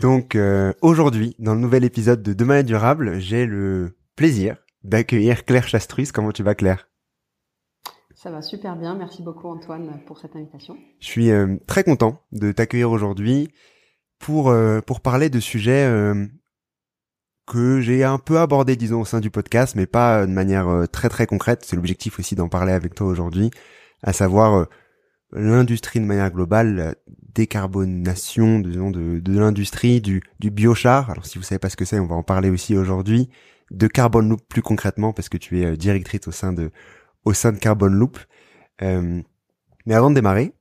Donc 0.00 0.34
euh, 0.34 0.72
aujourd'hui, 0.80 1.36
dans 1.38 1.54
le 1.54 1.60
nouvel 1.60 1.84
épisode 1.84 2.22
de 2.22 2.32
Demain 2.32 2.58
est 2.58 2.64
durable, 2.64 3.18
j'ai 3.20 3.46
le 3.46 3.96
plaisir 4.16 4.56
d'accueillir 4.84 5.44
Claire 5.44 5.68
Chastrus. 5.68 6.12
Comment 6.12 6.32
tu 6.32 6.42
vas 6.42 6.54
Claire? 6.54 6.88
Ça 8.14 8.30
va 8.30 8.42
super 8.42 8.76
bien, 8.76 8.94
merci 8.94 9.22
beaucoup 9.22 9.48
Antoine 9.48 10.00
pour 10.06 10.18
cette 10.18 10.36
invitation. 10.36 10.76
Je 11.00 11.06
suis 11.06 11.30
euh, 11.30 11.56
très 11.66 11.82
content 11.84 12.20
de 12.30 12.52
t'accueillir 12.52 12.90
aujourd'hui 12.90 13.52
pour 14.18 14.50
euh, 14.50 14.80
pour 14.80 15.00
parler 15.00 15.28
de 15.28 15.40
sujets 15.40 15.90
que 17.46 17.80
j'ai 17.80 18.04
un 18.04 18.18
peu 18.18 18.38
abordés 18.38 18.76
disons 18.76 19.00
au 19.00 19.04
sein 19.04 19.20
du 19.20 19.30
podcast, 19.30 19.74
mais 19.74 19.86
pas 19.86 20.26
de 20.26 20.32
manière 20.32 20.86
très 20.92 21.08
très 21.08 21.26
concrète. 21.26 21.64
C'est 21.64 21.74
l'objectif 21.76 22.18
aussi 22.20 22.36
d'en 22.36 22.48
parler 22.48 22.72
avec 22.72 22.94
toi 22.94 23.08
aujourd'hui, 23.08 23.50
à 24.02 24.12
savoir 24.12 24.68
l'industrie 25.32 26.00
de 26.00 26.04
manière 26.04 26.30
globale, 26.30 26.74
la 26.74 26.94
décarbonation 27.34 28.60
de, 28.60 29.18
de 29.18 29.38
l'industrie, 29.38 30.00
du, 30.00 30.22
du 30.38 30.50
biochar. 30.50 31.10
Alors 31.10 31.26
si 31.26 31.38
vous 31.38 31.44
savez 31.44 31.58
pas 31.58 31.70
ce 31.70 31.76
que 31.76 31.84
c'est, 31.84 31.98
on 31.98 32.06
va 32.06 32.16
en 32.16 32.22
parler 32.22 32.50
aussi 32.50 32.76
aujourd'hui. 32.76 33.28
De 33.70 33.86
Carbon 33.86 34.20
Loop 34.20 34.42
plus 34.48 34.60
concrètement, 34.60 35.12
parce 35.12 35.30
que 35.30 35.38
tu 35.38 35.60
es 35.60 35.64
euh, 35.64 35.76
directrice 35.76 36.28
au 36.28 36.32
sein 36.32 36.52
de 36.52 36.70
au 37.24 37.32
sein 37.32 37.52
de 37.52 37.58
Carbon 37.58 37.86
Loop. 37.86 38.18
Euh, 38.82 39.22
mais 39.86 39.94
avant 39.94 40.10
de 40.10 40.14
démarrer, 40.14 40.52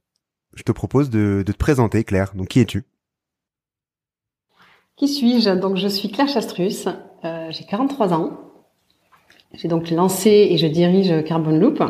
je 0.55 0.63
te 0.63 0.71
propose 0.71 1.09
de, 1.09 1.43
de 1.45 1.51
te 1.51 1.57
présenter, 1.57 2.03
Claire. 2.03 2.33
Donc 2.35 2.49
qui 2.49 2.61
es-tu? 2.61 2.83
Qui 4.95 5.07
suis-je? 5.07 5.49
Donc 5.49 5.75
je 5.75 5.87
suis 5.87 6.09
Claire 6.09 6.29
Chastrus, 6.29 6.87
euh, 7.25 7.47
j'ai 7.49 7.65
43 7.65 8.13
ans. 8.13 8.39
J'ai 9.53 9.67
donc 9.67 9.89
lancé 9.89 10.29
et 10.29 10.57
je 10.57 10.67
dirige 10.67 11.25
Carbon 11.25 11.57
Loop. 11.57 11.83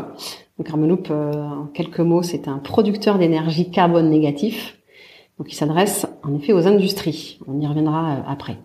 Donc 0.62 0.68
Carbon 0.68 0.96
euh, 1.10 1.34
en 1.34 1.66
quelques 1.74 2.02
mots, 2.02 2.22
c'est 2.22 2.48
un 2.48 2.60
producteur 2.60 3.18
d'énergie 3.18 3.72
carbone 3.72 4.12
négatif. 4.12 4.78
Donc 5.40 5.52
il 5.52 5.56
s'adresse 5.56 6.06
en 6.22 6.36
effet 6.36 6.54
aux 6.54 6.68
industries. 6.68 7.40
On 7.48 7.60
y 7.60 7.66
reviendra 7.66 8.12
euh, 8.12 8.22
après. 8.28 8.60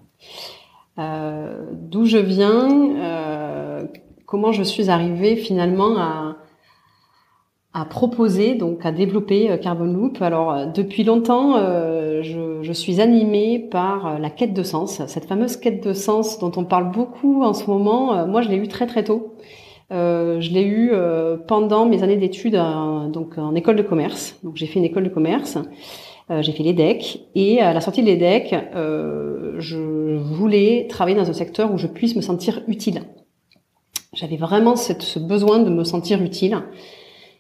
Euh, 0.99 1.71
D'où 1.73 2.05
je 2.05 2.19
viens, 2.19 2.69
euh, 2.99 3.85
comment 4.27 4.53
je 4.53 4.63
suis 4.63 4.91
arrivée 4.91 5.37
finalement 5.37 5.97
à, 5.97 6.37
à 7.73 7.87
proposer, 7.87 8.57
donc 8.57 8.85
à 8.85 8.93
développer 8.93 9.51
euh, 9.51 9.57
Carbon 9.57 9.87
Loop. 9.87 10.21
Alors 10.21 10.67
depuis 10.67 11.03
longtemps, 11.03 11.57
euh, 11.57 12.21
je, 12.23 12.59
je, 12.61 12.73
suis 12.75 13.01
animée 13.01 13.59
par 13.59 14.19
la 14.19 14.29
quête 14.29 14.53
de 14.53 14.63
sens, 14.63 15.01
cette 15.07 15.25
fameuse 15.25 15.57
quête 15.57 15.83
de 15.83 15.95
sens 15.95 16.39
dont 16.41 16.53
on 16.57 16.65
parle 16.65 16.91
beaucoup 16.91 17.43
en 17.43 17.55
ce 17.55 17.71
moment. 17.71 18.27
moi, 18.27 18.43
je 18.43 18.51
l'ai 18.51 18.57
eu 18.57 18.69
très 18.69 18.87
très 18.87 19.03
tôt. 19.03 19.33
Euh, 19.93 20.41
je 20.41 20.51
l'ai 20.51 20.65
eu 20.65 20.91
euh, 20.93 21.37
pendant 21.37 21.87
mes 21.87 22.03
années 22.03 22.17
d'études 22.17 22.61
donc 23.13 23.39
en 23.39 23.55
école 23.55 23.77
de 23.77 23.83
commerce. 23.83 24.39
Donc 24.43 24.57
j'ai 24.57 24.67
fait 24.67 24.79
une 24.79 24.85
école 24.85 25.05
de 25.05 25.09
commerce. 25.09 25.59
Euh, 26.29 26.43
j'ai 26.43 26.51
fait 26.51 26.65
l'EDEC 26.65 27.21
et 27.37 27.61
à 27.61 27.73
la 27.73 27.81
sortie 27.81 28.03
de 28.03 28.07
l'EDEC, 28.07 28.53
euh, 28.53 29.55
je 29.59 30.17
voulais 30.17 30.89
travailler 30.89 31.17
dans 31.17 31.31
un 31.31 31.33
secteur 31.33 31.73
où 31.73 31.79
je 31.79 31.87
puisse 31.87 32.17
me 32.17 32.21
sentir 32.21 32.63
utile. 32.67 33.03
J'avais 34.13 34.37
vraiment 34.37 34.75
ce 34.75 35.19
besoin 35.21 35.61
de 35.61 35.71
me 35.71 35.85
sentir 35.85 36.23
utile. 36.23 36.63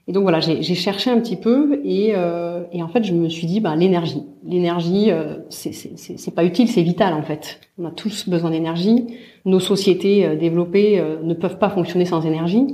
Et 0.09 0.13
donc 0.13 0.23
voilà, 0.23 0.39
j'ai 0.39 0.75
cherché 0.77 1.11
un 1.11 1.19
petit 1.19 1.35
peu 1.35 1.81
et, 1.85 2.13
euh, 2.15 2.63
et, 2.71 2.81
en 2.81 2.87
fait 2.87 3.03
je 3.03 3.13
me 3.13 3.29
suis 3.29 3.49
dit 3.49 3.59
bah 3.59 3.75
l'énergie, 3.75 4.23
l'énergie 4.45 5.11
euh, 5.11 5.39
c'est 5.51 6.35
pas 6.35 6.45
utile, 6.45 6.69
c'est 6.69 6.83
vital 6.83 7.13
en 7.13 7.23
fait. 7.23 7.59
On 7.77 7.87
a 7.87 7.91
tous 7.91 8.29
besoin 8.29 8.51
d'énergie. 8.51 9.09
Nos 9.47 9.61
sociétés 9.61 10.27
euh, 10.27 10.37
développées 10.37 11.01
euh, 11.01 11.17
ne 11.23 11.33
peuvent 11.33 11.59
pas 11.59 11.71
fonctionner 11.71 12.05
sans 12.05 12.27
énergie. 12.27 12.67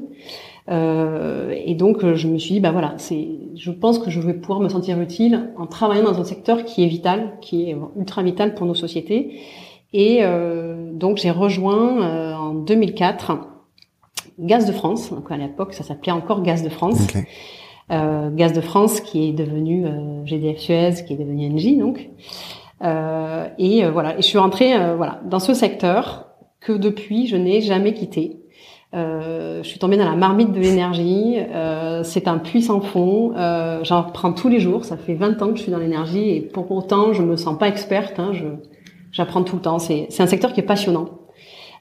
Euh, 0.70 1.54
et 1.64 1.74
donc 1.74 2.04
je 2.14 2.28
me 2.28 2.38
suis 2.38 2.54
dit 2.54 2.60
bah 2.60 2.72
voilà, 2.72 2.94
c'est, 2.96 3.28
je 3.54 3.70
pense 3.70 3.98
que 3.98 4.10
je 4.10 4.20
vais 4.20 4.34
pouvoir 4.34 4.60
me 4.60 4.68
sentir 4.68 5.00
utile 5.00 5.52
en 5.56 5.66
travaillant 5.66 6.04
dans 6.04 6.20
un 6.20 6.24
secteur 6.24 6.64
qui 6.64 6.82
est 6.82 6.88
vital, 6.88 7.36
qui 7.40 7.70
est 7.70 7.76
ultra 7.96 8.22
vital 8.22 8.54
pour 8.54 8.66
nos 8.66 8.74
sociétés. 8.74 9.40
Et 9.92 10.22
donc 10.94 11.18
j'ai 11.18 11.30
rejoint 11.30 12.38
en 12.38 12.54
2004 12.54 13.32
Gaz 14.38 14.66
de 14.66 14.72
France. 14.72 15.10
Donc 15.10 15.30
à 15.30 15.36
l'époque, 15.36 15.74
ça 15.74 15.82
s'appelait 15.82 16.12
encore 16.12 16.42
Gaz 16.42 16.62
de 16.62 16.70
France. 16.70 17.08
Euh, 17.90 18.30
Gaz 18.30 18.52
de 18.52 18.60
France 18.60 19.00
qui 19.00 19.28
est 19.28 19.32
devenu 19.32 19.84
euh, 19.84 20.24
GDF 20.24 20.58
Suez, 20.58 21.04
qui 21.06 21.12
est 21.12 21.16
devenu 21.16 21.52
Engie 21.52 21.76
donc. 21.76 22.08
Euh, 22.82 23.48
et 23.58 23.84
euh, 23.84 23.90
voilà, 23.90 24.14
et 24.14 24.22
je 24.22 24.26
suis 24.26 24.38
rentrée 24.38 24.74
euh, 24.74 24.96
voilà 24.96 25.20
dans 25.24 25.38
ce 25.38 25.52
secteur 25.54 26.31
que 26.64 26.72
depuis 26.72 27.26
je 27.26 27.36
n'ai 27.36 27.60
jamais 27.60 27.94
quitté. 27.94 28.38
je 28.92 29.62
suis 29.64 29.78
tombée 29.78 29.96
dans 29.96 30.08
la 30.08 30.16
marmite 30.16 30.52
de 30.52 30.60
l'énergie. 30.60 31.36
c'est 32.04 32.28
un 32.28 32.38
puits 32.38 32.62
sans 32.62 32.80
fond. 32.80 33.32
J'en 33.82 34.04
prends 34.04 34.32
tous 34.32 34.48
les 34.48 34.60
jours. 34.60 34.84
Ça 34.84 34.96
fait 34.96 35.14
20 35.14 35.42
ans 35.42 35.48
que 35.48 35.56
je 35.56 35.62
suis 35.62 35.72
dans 35.72 35.78
l'énergie 35.78 36.30
et 36.30 36.40
pour 36.40 36.70
autant 36.70 37.12
je 37.12 37.22
me 37.22 37.36
sens 37.36 37.58
pas 37.58 37.68
experte. 37.68 38.18
Hein, 38.18 38.32
j'apprends 39.10 39.42
tout 39.42 39.56
le 39.56 39.62
temps. 39.62 39.78
C'est 39.78 40.06
c'est 40.10 40.22
un 40.22 40.26
secteur 40.26 40.52
qui 40.52 40.60
est 40.60 40.64
passionnant. 40.64 41.08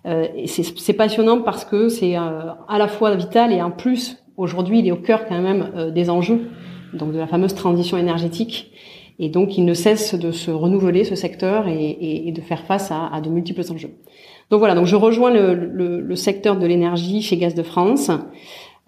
Euh, 0.08 0.28
c'est 0.48 0.94
passionnant 0.94 1.42
parce 1.42 1.64
que 1.64 1.88
c'est 1.88 2.18
euh, 2.18 2.54
à 2.68 2.80
la 2.80 2.88
fois 2.88 3.14
vital 3.16 3.54
et 3.54 3.62
en 3.62 3.70
plus 3.70 4.18
aujourd'hui 4.36 4.80
il 4.80 4.88
est 4.88 4.92
au 4.92 4.96
cœur 4.96 5.28
quand 5.28 5.40
même 5.40 5.72
euh, 5.76 5.92
des 5.92 6.10
enjeux 6.10 6.50
donc 6.94 7.14
de 7.14 7.20
la 7.20 7.28
fameuse 7.28 7.54
transition 7.54 8.00
énergétique 8.00 8.72
et 9.20 9.30
donc 9.30 9.60
il 9.60 9.66
ne 9.66 9.76
cesse 9.76 10.16
de 10.16 10.32
se 10.32 10.50
renouveler 10.50 11.04
ce 11.04 11.14
secteur 11.14 11.68
et, 11.68 11.74
et, 11.74 12.28
et 12.28 12.32
de 12.32 12.42
faire 12.42 12.64
face 12.64 12.90
à, 12.90 13.14
à, 13.14 13.22
de 13.22 13.30
multiples 13.30 13.62
enjeux. 13.72 13.92
Donc 14.52 14.60
voilà, 14.60 14.76
donc 14.76 14.86
je 14.86 14.96
rejoins 14.96 15.32
le, 15.32 15.56
le, 15.56 16.02
le 16.02 16.16
secteur 16.16 16.58
de 16.58 16.68
l'énergie 16.68 17.22
chez 17.22 17.38
Gaz 17.38 17.56
de 17.56 17.64
France. 17.64 18.12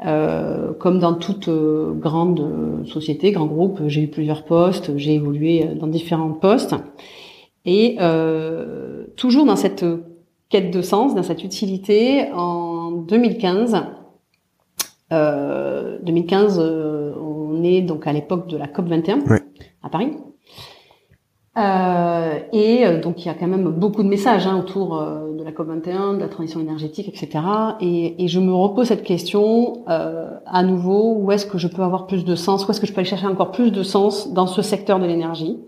Euh, 0.05 0.73
comme 0.73 0.99
dans 0.99 1.13
toute 1.13 1.47
euh, 1.47 1.93
grande 1.93 2.83
société, 2.85 3.31
grand 3.31 3.45
groupe, 3.45 3.79
j'ai 3.87 4.01
eu 4.01 4.07
plusieurs 4.07 4.43
postes, 4.43 4.97
j'ai 4.97 5.13
évolué 5.13 5.65
dans 5.79 5.87
différents 5.87 6.33
postes, 6.33 6.75
et 7.65 7.95
euh, 8.01 9.05
toujours 9.15 9.45
dans 9.45 9.55
cette 9.55 9.85
quête 10.49 10.71
de 10.71 10.81
sens, 10.81 11.15
dans 11.15 11.23
cette 11.23 11.43
utilité, 11.43 12.29
en 12.33 12.91
2015. 12.91 13.77
Euh, 15.13 15.97
2015, 16.03 16.59
euh, 16.59 17.13
on 17.21 17.63
est 17.63 17.81
donc 17.81 18.05
à 18.07 18.13
l'époque 18.13 18.47
de 18.47 18.57
la 18.57 18.67
COP 18.67 18.87
21 18.87 19.19
à 19.83 19.89
Paris. 19.89 20.11
Euh, 21.55 22.39
et 22.51 22.83
euh, 22.83 22.99
donc 22.99 23.23
il 23.23 23.27
y 23.27 23.29
a 23.29 23.35
quand 23.35 23.45
même 23.45 23.69
beaucoup 23.69 24.01
de 24.01 24.07
messages 24.07 24.47
hein, 24.47 24.57
autour 24.57 24.97
euh, 24.97 25.33
de 25.37 25.43
la 25.43 25.51
COP 25.51 25.67
21, 25.67 26.15
de 26.15 26.19
la 26.19 26.27
transition 26.27 26.59
énergétique, 26.59 27.07
etc. 27.07 27.43
Et, 27.79 28.23
et 28.23 28.27
je 28.27 28.39
me 28.39 28.53
repose 28.53 28.87
cette 28.87 29.03
question 29.03 29.83
euh, 29.87 30.31
à 30.47 30.63
nouveau 30.63 31.15
où 31.15 31.31
est-ce 31.31 31.45
que 31.45 31.59
je 31.59 31.67
peux 31.67 31.83
avoir 31.83 32.07
plus 32.07 32.25
de 32.25 32.35
sens, 32.35 32.67
où 32.67 32.71
est-ce 32.71 32.81
que 32.81 32.87
je 32.87 32.93
peux 32.93 33.01
aller 33.01 33.09
chercher 33.09 33.27
encore 33.27 33.51
plus 33.51 33.71
de 33.71 33.83
sens 33.83 34.33
dans 34.33 34.47
ce 34.47 34.63
secteur 34.63 34.99
de 34.99 35.05
l'énergie? 35.05 35.59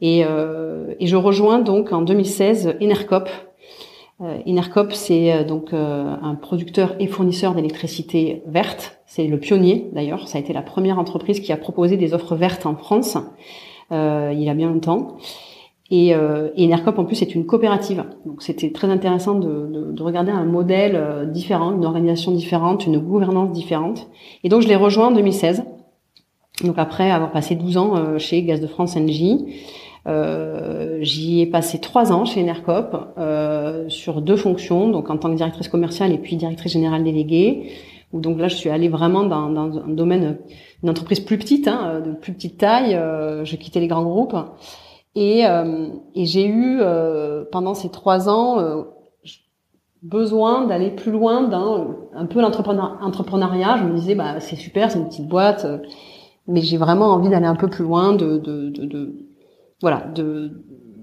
Et, 0.00 0.20
et 0.20 1.06
je 1.06 1.16
rejoins 1.16 1.60
donc 1.60 1.92
en 1.92 2.02
2016 2.02 2.76
Enercop. 2.82 3.30
Enercop, 4.46 4.92
c'est 4.92 5.44
donc 5.44 5.72
un 5.72 6.34
producteur 6.34 6.94
et 6.98 7.06
fournisseur 7.06 7.54
d'électricité 7.54 8.42
verte. 8.46 8.98
C'est 9.06 9.26
le 9.26 9.38
pionnier 9.38 9.88
d'ailleurs. 9.92 10.28
Ça 10.28 10.36
a 10.36 10.40
été 10.42 10.52
la 10.52 10.60
première 10.60 10.98
entreprise 10.98 11.40
qui 11.40 11.52
a 11.52 11.56
proposé 11.56 11.96
des 11.96 12.12
offres 12.12 12.34
vertes 12.34 12.66
en 12.66 12.74
France. 12.74 13.16
Il 13.90 14.42
y 14.42 14.48
a 14.48 14.54
bien 14.54 14.68
longtemps. 14.68 15.16
Et, 15.90 16.14
euh, 16.14 16.48
et 16.56 16.64
Enercop 16.64 16.98
en 16.98 17.04
plus 17.04 17.20
est 17.20 17.34
une 17.34 17.44
coopérative, 17.44 18.04
donc 18.24 18.42
c'était 18.42 18.72
très 18.72 18.88
intéressant 18.88 19.34
de, 19.34 19.66
de, 19.66 19.92
de, 19.92 20.02
regarder 20.02 20.32
un 20.32 20.44
modèle 20.44 20.96
euh, 20.96 21.26
différent, 21.26 21.72
une 21.72 21.84
organisation 21.84 22.32
différente, 22.32 22.86
une 22.86 22.98
gouvernance 22.98 23.52
différente. 23.52 24.08
Et 24.44 24.48
donc 24.48 24.62
je 24.62 24.68
l'ai 24.68 24.76
rejoint 24.76 25.08
en 25.08 25.10
2016. 25.10 25.62
Donc 26.64 26.78
après 26.78 27.10
avoir 27.10 27.32
passé 27.32 27.54
12 27.54 27.76
ans 27.76 27.96
euh, 27.96 28.18
chez 28.18 28.42
Gaz 28.42 28.60
de 28.60 28.66
France 28.66 28.96
NJ, 28.96 29.44
euh, 30.06 30.98
j'y 31.02 31.42
ai 31.42 31.46
passé 31.46 31.78
trois 31.78 32.12
ans 32.12 32.24
chez 32.24 32.40
Enercop 32.40 33.14
euh, 33.18 33.88
sur 33.88 34.22
deux 34.22 34.36
fonctions, 34.36 34.88
donc 34.88 35.10
en 35.10 35.18
tant 35.18 35.30
que 35.30 35.36
directrice 35.36 35.68
commerciale 35.68 36.12
et 36.12 36.18
puis 36.18 36.36
directrice 36.36 36.72
générale 36.72 37.04
déléguée. 37.04 37.70
Donc 38.20 38.38
là, 38.38 38.48
je 38.48 38.56
suis 38.56 38.70
allée 38.70 38.88
vraiment 38.88 39.24
dans, 39.24 39.56
un 39.58 39.88
domaine, 39.88 40.38
une 40.82 40.90
entreprise 40.90 41.20
plus 41.20 41.38
petite, 41.38 41.68
hein, 41.68 42.00
de 42.00 42.12
plus 42.12 42.32
petite 42.32 42.58
taille. 42.58 42.94
Euh, 42.94 43.44
j'ai 43.44 43.58
quitté 43.58 43.80
les 43.80 43.88
grands 43.88 44.04
groupes. 44.04 44.36
Et, 45.14 45.46
euh, 45.46 45.88
et 46.14 46.24
j'ai 46.24 46.46
eu 46.46 46.78
euh, 46.80 47.44
pendant 47.50 47.74
ces 47.74 47.88
trois 47.88 48.28
ans 48.28 48.58
euh, 48.58 48.82
besoin 50.02 50.66
d'aller 50.66 50.90
plus 50.90 51.12
loin 51.12 51.42
dans 51.42 51.94
un 52.14 52.26
peu 52.26 52.40
l'entrepreneuriat. 52.40 53.78
Je 53.78 53.84
me 53.84 53.94
disais 53.94 54.14
bah 54.14 54.40
c'est 54.40 54.56
super, 54.56 54.90
c'est 54.90 54.98
une 54.98 55.06
petite 55.06 55.28
boîte, 55.28 55.66
mais 56.48 56.62
j'ai 56.62 56.76
vraiment 56.76 57.06
envie 57.06 57.30
d'aller 57.30 57.46
un 57.46 57.54
peu 57.54 57.68
plus 57.68 57.84
loin, 57.84 58.12
de, 58.14 58.38
de, 58.38 58.70
de, 58.70 59.28
voilà, 59.80 60.04
de, 60.14 60.50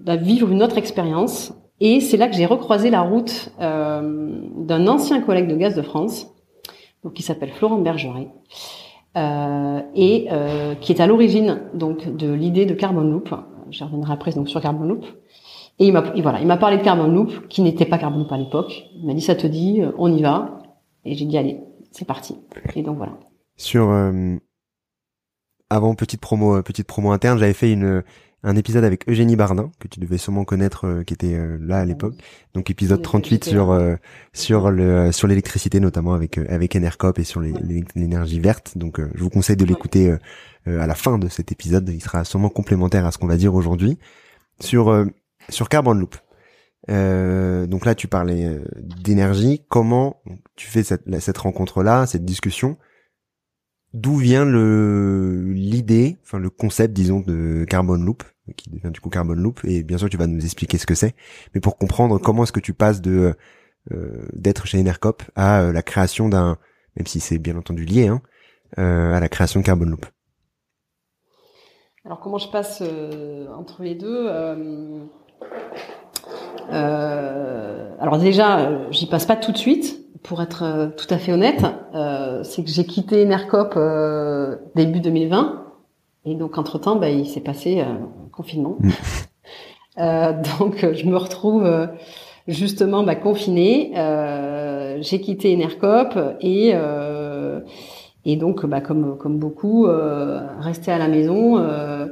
de, 0.05 0.13
vivre 0.13 0.51
une 0.51 0.61
autre 0.61 0.77
expérience. 0.77 1.53
Et 1.79 1.99
c'est 1.99 2.17
là 2.17 2.27
que 2.27 2.35
j'ai 2.35 2.45
recroisé 2.45 2.91
la 2.91 3.01
route 3.01 3.49
d'un 3.59 4.87
ancien 4.87 5.21
collègue 5.21 5.47
de 5.47 5.55
Gaz 5.55 5.75
de 5.75 5.81
France, 5.81 6.30
donc 7.03 7.13
qui 7.13 7.23
s'appelle 7.23 7.51
Florent 7.51 7.79
Bergeret. 7.79 8.29
Euh, 9.17 9.81
et 9.93 10.27
euh, 10.31 10.73
qui 10.75 10.93
est 10.93 11.01
à 11.01 11.07
l'origine 11.07 11.63
donc 11.73 12.15
de 12.15 12.31
l'idée 12.31 12.65
de 12.65 12.73
Carbon 12.73 13.01
Loop, 13.01 13.35
je 13.69 13.83
reviendrai 13.83 14.13
après 14.13 14.31
donc 14.31 14.47
sur 14.47 14.61
Carbon 14.61 14.85
Loop. 14.85 15.05
Et 15.79 15.87
il 15.87 15.93
m'a 15.93 16.01
voilà, 16.21 16.39
il 16.39 16.47
m'a 16.47 16.57
parlé 16.57 16.77
de 16.77 16.83
Carbon 16.83 17.07
Loop 17.07 17.47
qui 17.47 17.61
n'était 17.61 17.85
pas 17.85 17.97
Carbon 17.97 18.19
Loop 18.19 18.31
à 18.31 18.37
l'époque. 18.37 18.85
Il 18.95 19.07
m'a 19.07 19.13
dit 19.13 19.21
ça 19.21 19.35
te 19.35 19.47
dit, 19.47 19.81
euh, 19.81 19.91
on 19.97 20.15
y 20.15 20.21
va. 20.21 20.59
Et 21.05 21.15
j'ai 21.15 21.25
dit 21.25 21.37
allez, 21.37 21.59
c'est 21.91 22.05
parti. 22.05 22.37
Et 22.75 22.83
donc 22.83 22.97
voilà. 22.97 23.13
Sur 23.57 23.89
euh, 23.89 24.35
avant 25.69 25.95
petite 25.95 26.21
promo 26.21 26.57
euh, 26.57 26.61
petite 26.61 26.87
promo 26.87 27.11
interne, 27.11 27.39
j'avais 27.39 27.53
fait 27.53 27.71
une 27.71 28.03
un 28.43 28.55
épisode 28.55 28.83
avec 28.83 29.07
Eugénie 29.07 29.35
Bardin 29.35 29.71
que 29.79 29.87
tu 29.87 29.99
devais 29.99 30.17
sûrement 30.17 30.45
connaître 30.45 31.03
qui 31.03 31.13
était 31.13 31.39
là 31.59 31.77
à 31.77 31.85
l'époque. 31.85 32.15
Donc 32.53 32.69
épisode 32.69 33.01
38 33.01 33.43
sur 33.43 33.79
sur 34.33 34.71
le 34.71 35.11
sur 35.11 35.27
l'électricité 35.27 35.79
notamment 35.79 36.13
avec 36.13 36.37
avec 36.37 36.75
Enercop 36.75 37.19
et 37.19 37.23
sur 37.23 37.39
l'énergie 37.39 38.39
verte. 38.39 38.77
Donc 38.77 38.99
je 38.99 39.23
vous 39.23 39.29
conseille 39.29 39.57
de 39.57 39.65
l'écouter 39.65 40.17
euh, 40.67 40.79
à 40.79 40.85
la 40.85 40.93
fin 40.93 41.17
de 41.17 41.27
cet 41.27 41.51
épisode. 41.51 41.89
Il 41.89 42.01
sera 42.01 42.23
sûrement 42.23 42.49
complémentaire 42.49 43.05
à 43.05 43.11
ce 43.11 43.17
qu'on 43.17 43.27
va 43.27 43.37
dire 43.37 43.55
aujourd'hui 43.55 43.97
sur 44.59 44.89
euh, 44.89 45.05
sur 45.49 45.69
Carbon 45.69 45.93
Loop. 45.93 46.15
Euh, 46.89 47.65
donc 47.67 47.85
là, 47.85 47.95
tu 47.95 48.07
parlais 48.07 48.45
euh, 48.45 48.63
d'énergie. 48.75 49.65
Comment 49.69 50.21
tu 50.55 50.67
fais 50.67 50.83
cette, 50.83 51.19
cette 51.19 51.37
rencontre-là, 51.39 52.05
cette 52.05 52.25
discussion? 52.25 52.77
D'où 53.93 54.17
vient 54.17 54.45
le 54.45 55.51
l'idée, 55.51 56.19
enfin 56.23 56.39
le 56.39 56.49
concept, 56.49 56.93
disons, 56.93 57.19
de 57.21 57.65
Carbon 57.67 57.97
Loop, 57.97 58.23
qui 58.55 58.69
devient 58.69 58.91
du 58.91 58.99
coup 58.99 59.09
Carbon 59.09 59.33
Loop 59.33 59.61
Et 59.63 59.83
bien 59.83 59.97
sûr, 59.97 60.09
tu 60.09 60.17
vas 60.17 60.27
nous 60.27 60.43
expliquer 60.43 60.77
ce 60.77 60.85
que 60.85 60.95
c'est. 60.95 61.15
Mais 61.53 61.61
pour 61.61 61.77
comprendre 61.77 62.17
comment 62.19 62.43
est-ce 62.43 62.51
que 62.51 62.59
tu 62.59 62.73
passes 62.73 63.01
de 63.01 63.35
euh, 63.91 64.27
d'être 64.33 64.67
chez 64.67 64.79
Enercop 64.79 65.23
à 65.35 65.71
la 65.71 65.81
création 65.81 66.29
d'un, 66.29 66.57
même 66.95 67.07
si 67.07 67.19
c'est 67.19 67.39
bien 67.39 67.55
entendu 67.57 67.85
lié, 67.85 68.07
hein, 68.07 68.21
à 68.77 69.19
la 69.19 69.29
création 69.29 69.59
de 69.59 69.65
Carbon 69.65 69.85
Loop. 69.85 70.05
Alors 72.03 72.19
comment 72.19 72.39
je 72.39 72.49
passe 72.49 72.81
euh, 72.81 73.45
entre 73.55 73.83
les 73.83 73.93
deux 73.93 74.25
euh, 74.27 75.05
euh, 76.71 77.89
Alors 77.99 78.17
déjà, 78.17 78.89
j'y 78.89 79.05
passe 79.05 79.25
pas 79.25 79.35
tout 79.35 79.51
de 79.51 79.57
suite. 79.57 79.99
Pour 80.23 80.41
être 80.41 80.91
tout 80.97 81.11
à 81.11 81.17
fait 81.17 81.33
honnête, 81.33 81.65
c'est 82.43 82.63
que 82.63 82.69
j'ai 82.69 82.85
quitté 82.85 83.25
Nercop 83.25 83.73
début 84.75 84.99
2020 84.99 85.60
et 86.25 86.35
donc 86.35 86.57
entre 86.57 86.79
temps, 86.79 86.95
bah, 86.95 87.09
il 87.09 87.25
s'est 87.25 87.41
passé 87.41 87.83
confinement. 88.31 88.77
Mm. 88.79 88.89
donc 90.59 90.93
je 90.93 91.05
me 91.05 91.17
retrouve 91.17 91.69
justement 92.47 93.03
bah, 93.03 93.15
confinée. 93.15 93.91
j'ai 95.01 95.21
quitté 95.21 95.53
Enercop 95.53 96.17
et 96.41 96.73
et 98.25 98.35
donc, 98.35 98.65
bah, 98.65 98.81
comme, 98.81 99.17
comme 99.17 99.37
beaucoup, 99.37 99.87
euh, 99.87 100.41
rester 100.59 100.91
à 100.91 100.97
la 100.97 101.07
maison, 101.07 101.57
euh, 101.57 102.07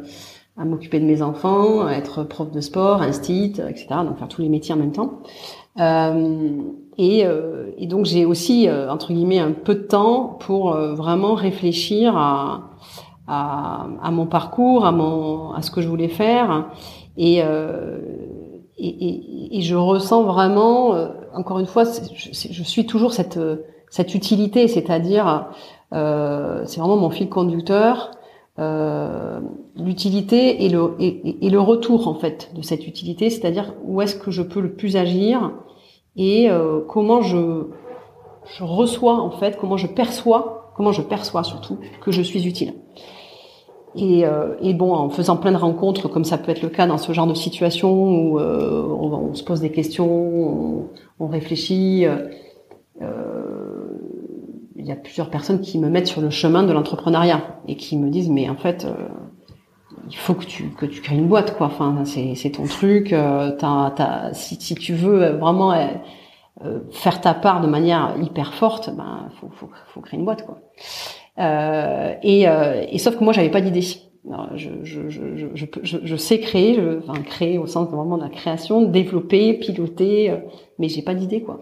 à 0.57 0.65
m'occuper 0.65 0.99
de 0.99 1.05
mes 1.05 1.21
enfants, 1.21 1.85
à 1.85 1.93
être 1.93 2.23
prof 2.23 2.51
de 2.51 2.61
sport, 2.61 3.01
instit, 3.01 3.53
etc. 3.69 3.87
Donc 4.05 4.17
faire 4.17 4.27
tous 4.27 4.41
les 4.41 4.49
métiers 4.49 4.73
en 4.73 4.77
même 4.77 4.91
temps. 4.91 5.19
Euh, 5.79 6.57
et, 6.97 7.25
euh, 7.25 7.71
et, 7.77 7.87
donc 7.87 8.05
j'ai 8.05 8.25
aussi 8.25 8.67
euh, 8.67 8.91
entre 8.91 9.13
guillemets 9.13 9.39
un 9.39 9.51
peu 9.51 9.75
de 9.75 9.83
temps 9.83 10.37
pour 10.39 10.73
euh, 10.73 10.93
vraiment 10.93 11.35
réfléchir 11.35 12.17
à, 12.17 12.68
à, 13.29 13.87
à, 14.01 14.11
mon 14.11 14.25
parcours, 14.25 14.85
à 14.85 14.91
mon 14.91 15.51
à 15.51 15.61
ce 15.61 15.71
que 15.71 15.81
je 15.81 15.87
voulais 15.87 16.09
faire. 16.09 16.65
Et, 17.17 17.37
et, 17.37 17.45
et, 18.77 19.57
et 19.57 19.61
je 19.61 19.75
ressens 19.75 20.23
vraiment, 20.23 20.95
encore 21.33 21.59
une 21.59 21.65
fois, 21.65 21.83
je, 21.85 22.63
suis 22.63 22.85
toujours 22.85 23.13
cette 23.13 23.39
cette 23.89 24.15
utilité, 24.15 24.67
c'est-à-dire 24.67 25.47
euh, 25.93 26.63
c'est 26.65 26.79
vraiment 26.79 26.97
mon 26.97 27.09
fil 27.09 27.29
conducteur. 27.29 28.11
Euh, 28.59 29.39
l'utilité 29.77 30.65
et 30.65 30.69
le, 30.69 30.95
et, 30.99 31.49
le 31.49 31.59
retour 31.61 32.09
en 32.09 32.15
fait 32.15 32.51
de 32.55 32.61
cette 32.61 32.85
utilité, 32.85 33.29
c'est-à-dire 33.29 33.73
où 33.85 34.01
est-ce 34.01 34.17
que 34.17 34.31
je 34.31 34.41
peux 34.41 34.59
le 34.59 34.73
plus 34.73 34.97
agir 34.97 35.53
et 36.17 36.49
euh, 36.49 36.81
comment 36.85 37.21
je, 37.21 37.67
je 38.57 38.63
reçois 38.65 39.13
en 39.13 39.31
fait, 39.31 39.55
comment 39.57 39.77
je 39.77 39.87
perçois, 39.87 40.73
comment 40.75 40.91
je 40.91 41.01
perçois 41.01 41.45
surtout 41.45 41.77
que 42.01 42.11
je 42.11 42.21
suis 42.21 42.45
utile. 42.47 42.73
Et, 43.95 44.25
euh, 44.25 44.55
et, 44.61 44.73
bon, 44.73 44.93
en 44.93 45.09
faisant 45.09 45.35
plein 45.35 45.51
de 45.51 45.57
rencontres, 45.57 46.07
comme 46.07 46.23
ça 46.23 46.37
peut 46.37 46.51
être 46.51 46.61
le 46.61 46.69
cas 46.69 46.85
dans 46.85 46.97
ce 46.97 47.11
genre 47.11 47.27
de 47.27 47.33
situation 47.33 47.91
où 47.91 48.39
euh, 48.39 48.83
on, 48.83 49.33
se 49.33 49.43
pose 49.43 49.61
des 49.61 49.71
questions, 49.71 50.87
on, 51.19 51.27
réfléchit, 51.27 52.05
euh, 53.01 53.05
il 54.75 54.85
y 54.85 54.91
a 54.91 54.95
plusieurs 54.95 55.29
personnes 55.29 55.61
qui 55.61 55.77
me 55.77 55.89
mettent 55.89 56.07
sur 56.07 56.21
le 56.21 56.29
chemin 56.29 56.63
de 56.63 56.73
l'entrepreneuriat 56.73 57.61
et 57.67 57.75
qui 57.75 57.97
me 57.97 58.09
disent 58.09 58.29
mais 58.29 58.49
en 58.49 58.55
fait 58.55 58.85
euh, 58.85 59.07
il 60.09 60.15
faut 60.15 60.33
que 60.33 60.45
tu 60.45 60.69
que 60.69 60.85
tu 60.85 61.01
crées 61.01 61.15
une 61.15 61.27
boîte 61.27 61.57
quoi. 61.57 61.67
Enfin 61.67 62.03
c'est 62.05 62.51
ton 62.51 62.63
truc 62.63 63.13
euh, 63.13 63.51
t'as, 63.57 64.33
si 64.33 64.55
si 64.59 64.75
tu 64.75 64.93
veux 64.93 65.31
vraiment 65.31 65.73
faire 66.91 67.21
ta 67.21 67.33
part 67.33 67.61
de 67.61 67.67
manière 67.67 68.15
hyper 68.21 68.53
forte 68.53 68.89
ben 68.95 69.29
faut 69.39 69.49
faut 69.53 69.69
faut 69.93 70.01
créer 70.01 70.19
une 70.19 70.25
boîte 70.25 70.45
quoi 70.45 70.59
et 71.39 72.43
et 72.43 72.97
sauf 72.97 73.17
que 73.17 73.23
moi 73.23 73.33
j'avais 73.33 73.49
pas 73.49 73.61
d'idée 73.61 73.81
je, 74.55 74.69
je, 74.83 75.09
je, 75.09 75.25
je, 75.53 75.97
je, 76.03 76.15
sais 76.15 76.39
créer, 76.39 76.75
je, 76.75 76.99
enfin 76.99 77.21
créer 77.21 77.57
au 77.57 77.67
sens 77.67 77.89
vraiment 77.89 78.17
de 78.17 78.23
la 78.23 78.29
création, 78.29 78.83
développer, 78.83 79.53
piloter, 79.53 80.29
euh, 80.29 80.37
mais 80.77 80.87
j'ai 80.89 81.01
pas 81.01 81.15
d'idée 81.15 81.41
quoi. 81.41 81.59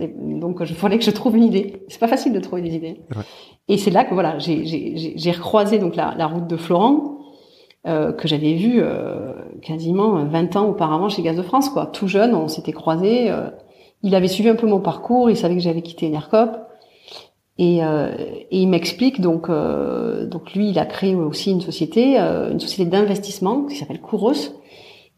donc 0.00 0.62
je 0.64 0.74
fallait 0.74 0.98
que 0.98 1.04
je 1.04 1.10
trouve 1.10 1.36
une 1.36 1.44
idée. 1.44 1.82
C'est 1.88 2.00
pas 2.00 2.08
facile 2.08 2.32
de 2.32 2.40
trouver 2.40 2.62
des 2.62 2.74
idées. 2.74 3.00
Ouais. 3.14 3.22
Et 3.68 3.76
c'est 3.76 3.90
là 3.90 4.04
que 4.04 4.14
voilà, 4.14 4.38
j'ai 4.38 5.30
recroisé 5.32 5.78
donc 5.78 5.96
la, 5.96 6.14
la, 6.16 6.26
route 6.26 6.46
de 6.46 6.56
Florent 6.56 7.18
euh, 7.86 8.12
que 8.12 8.26
j'avais 8.26 8.54
vu 8.54 8.80
euh, 8.80 9.32
quasiment 9.60 10.24
20 10.24 10.56
ans 10.56 10.68
auparavant 10.68 11.08
chez 11.08 11.22
Gaz 11.22 11.36
de 11.36 11.42
France 11.42 11.68
quoi. 11.68 11.86
Tout 11.86 12.08
jeune, 12.08 12.34
on 12.34 12.48
s'était 12.48 12.72
croisés. 12.72 13.30
Euh, 13.30 13.50
il 14.02 14.14
avait 14.14 14.28
suivi 14.28 14.48
un 14.48 14.54
peu 14.54 14.66
mon 14.68 14.80
parcours, 14.80 15.28
il 15.28 15.36
savait 15.36 15.54
que 15.54 15.60
j'avais 15.60 15.82
quitté 15.82 16.06
Enercop. 16.06 16.67
Et, 17.58 17.82
euh, 17.82 18.12
et 18.18 18.60
il 18.60 18.68
m'explique 18.68 19.20
donc 19.20 19.48
euh, 19.48 20.26
donc 20.26 20.54
lui 20.54 20.70
il 20.70 20.78
a 20.78 20.86
créé 20.86 21.16
aussi 21.16 21.50
une 21.50 21.60
société 21.60 22.18
euh, 22.20 22.52
une 22.52 22.60
société 22.60 22.88
d'investissement 22.88 23.64
qui 23.64 23.76
s'appelle 23.76 24.00
Kouros. 24.00 24.54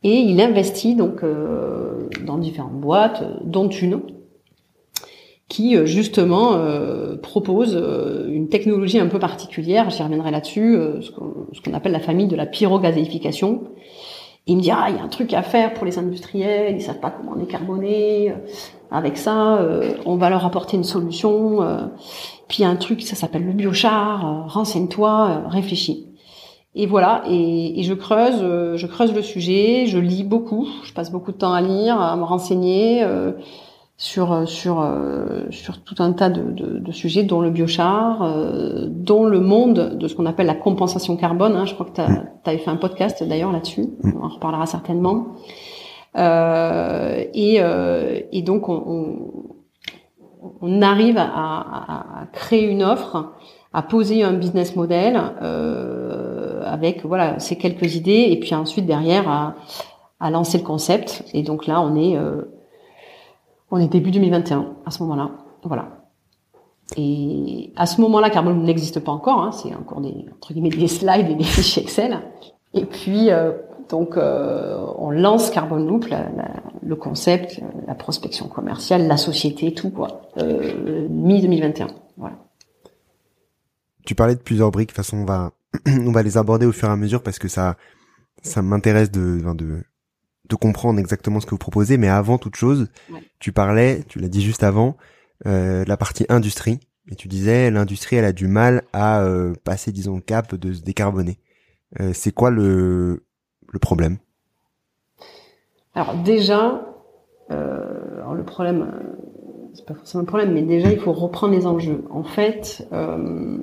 Et 0.02 0.16
il 0.16 0.40
investit 0.40 0.94
donc 0.94 1.22
euh, 1.22 2.08
dans 2.24 2.38
différentes 2.38 2.80
boîtes 2.80 3.22
dont 3.44 3.68
une 3.68 4.00
qui 5.48 5.76
justement 5.84 6.56
propose 7.22 7.74
une 8.28 8.48
technologie 8.48 9.00
un 9.00 9.08
peu 9.08 9.18
particulière. 9.18 9.90
J'y 9.90 10.00
reviendrai 10.00 10.30
là-dessus 10.30 10.78
ce 11.02 11.10
qu'on 11.10 11.74
appelle 11.74 11.90
la 11.90 11.98
famille 11.98 12.28
de 12.28 12.36
la 12.36 12.46
pyrogazéification. 12.46 13.64
Il 14.46 14.58
me 14.58 14.62
dit 14.62 14.70
ah 14.70 14.86
il 14.90 14.94
y 14.94 14.98
a 15.00 15.02
un 15.02 15.08
truc 15.08 15.34
à 15.34 15.42
faire 15.42 15.74
pour 15.74 15.84
les 15.84 15.98
industriels 15.98 16.76
ils 16.76 16.80
savent 16.80 17.00
pas 17.00 17.10
comment 17.10 17.34
décarboner 17.34 18.32
avec 18.90 19.16
ça, 19.16 19.58
euh, 19.58 19.92
on 20.04 20.16
va 20.16 20.30
leur 20.30 20.44
apporter 20.44 20.76
une 20.76 20.84
solution. 20.84 21.62
Euh, 21.62 21.86
puis 22.48 22.64
un 22.64 22.76
truc, 22.76 23.02
ça 23.02 23.14
s'appelle 23.14 23.44
le 23.44 23.52
biochar. 23.52 24.26
Euh, 24.26 24.46
renseigne-toi, 24.46 25.44
réfléchis. 25.48 26.06
Et 26.74 26.86
voilà, 26.86 27.22
et, 27.28 27.82
je 27.82 27.94
creuse, 27.94 28.76
je 28.76 28.86
creuse 28.86 29.12
le 29.12 29.22
sujet, 29.22 29.86
je 29.86 29.98
lis 29.98 30.22
beaucoup, 30.22 30.68
je 30.84 30.92
passe 30.92 31.10
beaucoup 31.10 31.32
de 31.32 31.36
temps 31.36 31.52
à 31.52 31.60
lire, 31.60 32.00
à 32.00 32.14
me 32.14 32.22
renseigner 32.22 33.04
sur 33.96 34.46
sur 34.48 34.88
sur 35.50 35.82
tout 35.82 35.96
un 35.98 36.12
tas 36.12 36.30
de, 36.30 36.78
de, 36.78 36.92
sujets, 36.92 37.24
dont 37.24 37.40
le 37.40 37.50
biochar, 37.50 38.36
dont 38.86 39.24
le 39.24 39.40
monde 39.40 39.96
de 39.98 40.06
ce 40.06 40.14
qu'on 40.14 40.26
appelle 40.26 40.46
la 40.46 40.54
compensation 40.54 41.16
carbone. 41.16 41.56
Hein. 41.56 41.64
Je 41.66 41.74
crois 41.74 41.86
que 41.86 41.96
tu 41.96 42.02
avais 42.48 42.58
fait 42.58 42.70
un 42.70 42.76
podcast 42.76 43.20
d'ailleurs 43.24 43.50
là-dessus. 43.50 43.86
On 44.04 44.24
en 44.24 44.28
reparlera 44.28 44.66
certainement. 44.66 45.26
Et, 46.14 47.60
et 48.32 48.42
donc 48.42 48.68
on 48.68 49.30
on 50.60 50.82
arrive 50.82 51.18
à, 51.18 52.26
créer 52.32 52.64
une 52.64 52.82
offre, 52.82 53.32
à 53.72 53.82
poser 53.82 54.22
un 54.22 54.32
business 54.32 54.76
model 54.76 55.20
euh, 55.42 56.62
avec 56.64 57.04
voilà 57.04 57.38
ces 57.38 57.56
quelques 57.56 57.94
idées 57.94 58.28
et 58.30 58.38
puis 58.38 58.54
ensuite 58.54 58.86
derrière 58.86 59.28
à, 60.20 60.30
lancer 60.30 60.58
le 60.58 60.64
concept. 60.64 61.24
Et 61.32 61.42
donc 61.42 61.66
là, 61.66 61.80
on 61.80 61.96
est 61.96 62.16
euh, 62.16 62.42
on 63.70 63.78
est 63.78 63.88
début 63.88 64.10
2021 64.10 64.74
à 64.84 64.90
ce 64.90 65.02
moment-là. 65.02 65.30
Voilà. 65.62 65.88
Et 66.96 67.72
à 67.76 67.86
ce 67.86 68.00
moment-là, 68.00 68.30
Carbon 68.30 68.52
n'existe 68.54 69.00
pas 69.00 69.12
encore. 69.12 69.40
Hein, 69.40 69.52
c'est 69.52 69.74
encore 69.74 70.00
des 70.00 70.26
entre 70.34 70.52
guillemets 70.52 70.70
des 70.70 70.88
slides 70.88 71.30
et 71.30 71.34
des 71.34 71.44
fichiers 71.44 71.82
Excel. 71.82 72.20
Et 72.74 72.84
puis 72.84 73.30
euh, 73.30 73.52
donc, 73.90 74.16
euh, 74.16 74.76
on 74.96 75.10
lance 75.10 75.50
Carbon 75.50 75.76
Loop, 75.76 76.06
le 76.82 76.96
concept, 76.96 77.60
la 77.86 77.94
prospection 77.94 78.48
commerciale, 78.48 79.06
la 79.06 79.16
société, 79.16 79.74
tout 79.74 79.90
quoi, 79.90 80.30
euh, 80.38 81.08
mi 81.08 81.40
2021. 81.40 81.88
Voilà. 82.16 82.36
Tu 84.06 84.14
parlais 84.14 84.34
de 84.34 84.40
plusieurs 84.40 84.70
briques. 84.70 84.90
De 84.90 84.94
toute 84.94 85.04
façon, 85.04 85.18
on 85.18 85.24
va 85.24 85.52
on 85.86 86.12
va 86.12 86.22
les 86.22 86.36
aborder 86.36 86.66
au 86.66 86.72
fur 86.72 86.88
et 86.88 86.92
à 86.92 86.96
mesure 86.96 87.22
parce 87.22 87.38
que 87.38 87.48
ça 87.48 87.76
ça 88.42 88.62
m'intéresse 88.62 89.10
de, 89.10 89.40
de 89.54 89.84
de 90.48 90.56
comprendre 90.56 90.98
exactement 90.98 91.40
ce 91.40 91.46
que 91.46 91.50
vous 91.50 91.58
proposez. 91.58 91.96
Mais 91.96 92.08
avant 92.08 92.38
toute 92.38 92.56
chose, 92.56 92.88
tu 93.38 93.52
parlais, 93.52 94.02
tu 94.08 94.18
l'as 94.18 94.28
dit 94.28 94.42
juste 94.42 94.62
avant, 94.62 94.96
euh, 95.46 95.84
la 95.86 95.96
partie 95.96 96.26
industrie. 96.28 96.80
Et 97.10 97.14
tu 97.14 97.28
disais, 97.28 97.70
l'industrie, 97.70 98.16
elle 98.16 98.24
a 98.24 98.32
du 98.32 98.46
mal 98.46 98.82
à 98.92 99.22
euh, 99.22 99.54
passer, 99.64 99.90
disons, 99.90 100.16
le 100.16 100.20
cap 100.20 100.54
de 100.54 100.72
se 100.72 100.82
décarboner. 100.82 101.38
Euh, 102.00 102.12
c'est 102.14 102.32
quoi 102.32 102.50
le, 102.50 103.24
le 103.70 103.78
problème? 103.78 104.18
Alors 105.94 106.14
déjà, 106.14 106.86
euh, 107.50 108.00
le 108.40 108.44
problème, 108.44 108.82
euh, 108.82 109.68
c'est 109.74 109.84
pas 109.84 109.94
forcément 109.94 110.22
un 110.22 110.26
problème, 110.26 110.52
mais 110.52 110.62
déjà 110.62 110.90
il 110.90 110.98
faut 110.98 111.12
reprendre 111.12 111.54
les 111.54 111.66
enjeux. 111.66 112.04
En 112.10 112.24
fait, 112.24 112.86
euh, 112.92 113.58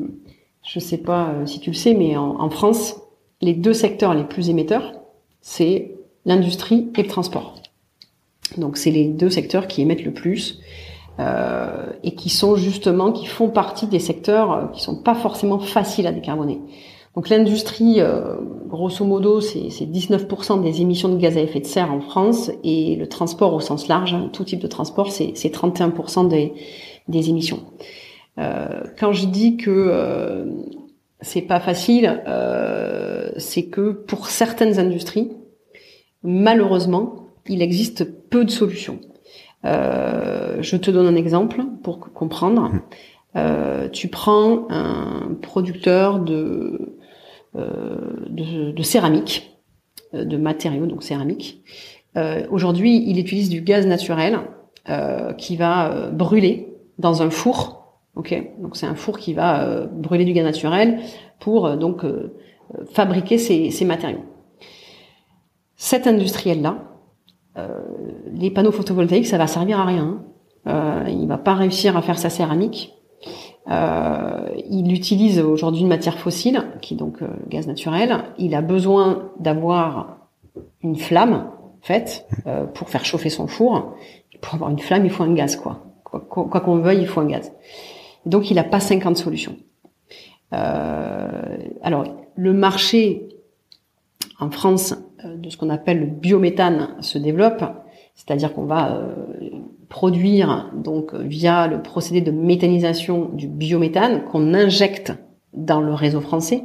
je 0.63 0.79
sais 0.79 0.97
pas 0.97 1.29
euh, 1.29 1.45
si 1.45 1.59
tu 1.59 1.71
le 1.71 1.75
sais, 1.75 1.93
mais 1.93 2.15
en, 2.17 2.49
France, 2.49 3.01
les 3.41 3.53
deux 3.53 3.73
secteurs 3.73 4.13
les 4.13 4.23
plus 4.23 4.49
émetteurs, 4.49 4.93
c'est 5.41 5.95
l'industrie 6.25 6.91
et 6.95 7.03
le 7.03 7.07
transport. 7.07 7.55
Donc 8.57 8.77
c'est 8.77 8.91
les 8.91 9.05
deux 9.05 9.29
secteurs 9.29 9.67
qui 9.67 9.81
émettent 9.81 10.05
le 10.05 10.13
plus. 10.13 10.61
Et 12.03 12.13
qui 12.13 12.29
sont 12.29 12.55
justement, 12.55 13.11
qui 13.11 13.25
font 13.25 13.49
partie 13.49 13.87
des 13.87 13.97
secteurs 13.97 14.69
qui 14.71 14.83
sont 14.83 15.01
pas 15.01 15.15
forcément 15.15 15.57
faciles 15.57 16.05
à 16.05 16.11
décarboner. 16.11 16.61
Donc 17.17 17.29
l'industrie, 17.29 17.95
euh, 17.97 18.35
grosso 18.67 19.03
modo, 19.03 19.41
c'est 19.41 19.59
19% 19.59 20.61
des 20.61 20.81
émissions 20.81 21.09
de 21.09 21.17
gaz 21.17 21.35
à 21.35 21.41
effet 21.41 21.59
de 21.59 21.65
serre 21.65 21.91
en 21.91 21.99
France 21.99 22.51
et 22.63 22.95
le 22.95 23.09
transport 23.09 23.55
au 23.55 23.59
sens 23.59 23.87
large, 23.87 24.13
hein, 24.13 24.29
tout 24.31 24.43
type 24.43 24.59
de 24.59 24.67
transport, 24.67 25.11
c'est 25.11 25.33
31% 25.33 26.27
des, 26.27 26.53
des 27.07 27.29
émissions. 27.29 27.61
Euh, 28.37 28.83
quand 28.99 29.13
je 29.13 29.25
dis 29.25 29.57
que 29.57 29.71
euh, 29.71 30.45
c'est 31.19 31.41
pas 31.41 31.59
facile, 31.59 32.21
euh, 32.27 33.31
c'est 33.37 33.65
que 33.65 33.89
pour 33.89 34.27
certaines 34.27 34.77
industries, 34.77 35.31
malheureusement, 36.21 37.29
il 37.47 37.63
existe 37.63 38.29
peu 38.29 38.45
de 38.45 38.51
solutions. 38.51 38.99
Je 39.63 40.77
te 40.77 40.91
donne 40.91 41.07
un 41.07 41.15
exemple 41.15 41.63
pour 41.81 41.99
comprendre. 41.99 42.71
Euh, 43.37 43.87
tu 43.89 44.07
prends 44.07 44.67
un 44.69 45.35
producteur 45.41 46.19
de 46.19 46.96
euh, 47.55 48.25
de, 48.29 48.81
céramique, 48.83 49.57
euh, 50.13 50.25
de 50.25 50.37
matériaux, 50.37 50.85
donc 50.85 51.03
céramique. 51.03 51.63
Euh, 52.15 52.45
aujourd'hui, 52.49 53.03
il 53.07 53.19
utilise 53.19 53.49
du 53.49 53.61
gaz 53.61 53.85
naturel 53.85 54.39
qui 55.37 55.57
va 55.57 56.09
brûler 56.13 56.73
dans 56.97 57.21
un 57.21 57.29
four. 57.29 57.99
Ok, 58.15 58.41
donc 58.61 58.77
c'est 58.77 58.85
un 58.85 58.95
four 58.95 59.19
qui 59.19 59.33
va 59.33 59.85
brûler 59.85 60.23
du 60.23 60.31
gaz 60.31 60.45
naturel 60.45 61.01
pour 61.41 61.75
donc 61.75 62.05
fabriquer 62.93 63.37
ces, 63.37 63.83
matériaux. 63.83 64.23
Cet 65.75 66.07
industriel-là, 66.07 66.85
les 68.31 68.49
panneaux 68.49 68.71
photovoltaïques, 68.71 69.27
ça 69.27 69.37
va 69.37 69.45
servir 69.45 69.77
à 69.77 69.83
rien. 69.83 70.23
Euh, 70.67 71.05
il 71.07 71.27
va 71.27 71.37
pas 71.37 71.53
réussir 71.53 71.95
à 71.95 72.01
faire 72.01 72.17
sa 72.17 72.29
céramique. 72.29 72.93
Euh, 73.69 74.49
il 74.69 74.93
utilise 74.93 75.39
aujourd'hui 75.39 75.81
une 75.81 75.87
matière 75.87 76.17
fossile, 76.17 76.63
qui 76.81 76.93
est 76.93 76.97
donc 76.97 77.21
euh, 77.21 77.27
gaz 77.49 77.67
naturel. 77.67 78.23
Il 78.37 78.55
a 78.55 78.61
besoin 78.61 79.29
d'avoir 79.39 80.17
une 80.81 80.95
flamme 80.95 81.51
faite 81.81 82.25
euh, 82.45 82.65
pour 82.65 82.89
faire 82.89 83.03
chauffer 83.03 83.29
son 83.29 83.47
four. 83.47 83.95
Pour 84.41 84.55
avoir 84.55 84.69
une 84.69 84.79
flamme, 84.79 85.05
il 85.05 85.11
faut 85.11 85.23
un 85.23 85.33
gaz, 85.33 85.55
quoi. 85.55 85.83
Quoi 86.03 86.61
qu'on 86.61 86.77
veuille, 86.77 87.01
il 87.01 87.07
faut 87.07 87.19
un 87.19 87.25
gaz. 87.25 87.51
Donc, 88.25 88.49
il 88.49 88.55
n'a 88.55 88.63
pas 88.63 88.79
50 88.79 89.17
solutions. 89.17 89.57
Euh, 90.53 91.57
alors, 91.81 92.05
le 92.35 92.53
marché 92.53 93.27
en 94.39 94.49
France 94.49 94.95
de 95.25 95.49
ce 95.49 95.57
qu'on 95.57 95.69
appelle 95.69 95.99
le 95.99 96.05
biométhane 96.05 96.95
se 97.01 97.17
développe, 97.17 97.63
c'est-à-dire 98.15 98.53
qu'on 98.53 98.65
va 98.65 99.01
produire 99.89 100.71
donc 100.75 101.13
via 101.13 101.67
le 101.67 101.81
procédé 101.81 102.21
de 102.21 102.31
méthanisation 102.31 103.29
du 103.33 103.47
biométhane 103.47 104.25
qu'on 104.25 104.53
injecte 104.53 105.13
dans 105.53 105.81
le 105.81 105.93
réseau 105.93 106.21
français. 106.21 106.63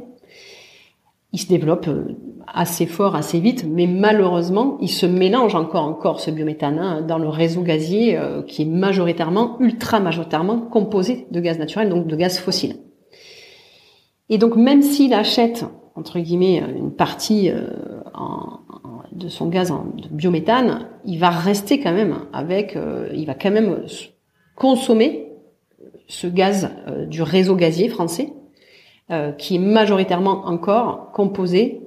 Il 1.31 1.39
se 1.39 1.47
développe 1.47 1.87
euh, 1.87 2.15
assez 2.47 2.85
fort, 2.85 3.15
assez 3.15 3.39
vite, 3.39 3.65
mais 3.67 3.87
malheureusement, 3.87 4.77
il 4.81 4.89
se 4.89 5.05
mélange 5.05 5.55
encore 5.55 5.85
encore 5.85 6.19
ce 6.19 6.29
biométhane 6.29 6.77
hein, 6.79 7.01
dans 7.01 7.17
le 7.17 7.27
réseau 7.27 7.61
gazier 7.61 8.17
euh, 8.17 8.43
qui 8.43 8.61
est 8.61 8.65
majoritairement, 8.65 9.57
ultra 9.59 9.99
majoritairement 9.99 10.59
composé 10.59 11.25
de 11.31 11.39
gaz 11.39 11.57
naturel, 11.57 11.89
donc 11.89 12.05
de 12.05 12.15
gaz 12.15 12.37
fossile. 12.37 12.75
Et 14.29 14.37
donc 14.37 14.55
même 14.55 14.81
s'il 14.81 15.13
achète 15.13 15.65
entre 15.95 16.19
guillemets 16.19 16.63
une 16.75 16.91
partie 16.91 17.49
euh, 17.49 17.67
de 19.15 19.27
son 19.27 19.47
gaz 19.47 19.71
en, 19.71 19.85
biométhane, 20.11 20.87
il 21.05 21.19
va 21.19 21.29
rester 21.29 21.79
quand 21.79 21.93
même 21.93 22.19
avec, 22.33 22.75
euh, 22.75 23.09
il 23.13 23.25
va 23.25 23.33
quand 23.33 23.51
même 23.51 23.85
consommer 24.55 25.31
ce 26.07 26.27
gaz 26.27 26.71
euh, 26.87 27.05
du 27.05 27.21
réseau 27.21 27.55
gazier 27.55 27.89
français, 27.89 28.33
euh, 29.11 29.31
qui 29.31 29.55
est 29.55 29.59
majoritairement 29.59 30.45
encore 30.45 31.11
composé 31.11 31.79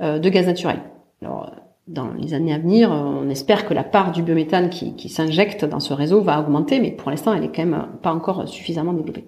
de 0.00 0.28
gaz 0.30 0.46
naturel. 0.46 0.80
Alors, 1.20 1.52
dans 1.86 2.12
les 2.14 2.34
années 2.34 2.52
à 2.52 2.58
venir, 2.58 2.90
on 2.90 3.28
espère 3.28 3.68
que 3.68 3.72
la 3.72 3.84
part 3.84 4.10
du 4.10 4.24
biométhane 4.24 4.68
qui, 4.68 4.96
qui 4.96 5.08
s'injecte 5.08 5.64
dans 5.64 5.78
ce 5.78 5.92
réseau 5.92 6.22
va 6.22 6.40
augmenter, 6.40 6.80
mais 6.80 6.90
pour 6.90 7.08
l'instant, 7.08 7.32
elle 7.32 7.44
est 7.44 7.54
quand 7.54 7.64
même 7.64 7.86
pas 8.02 8.12
encore 8.12 8.48
suffisamment 8.48 8.94
développée. 8.94 9.26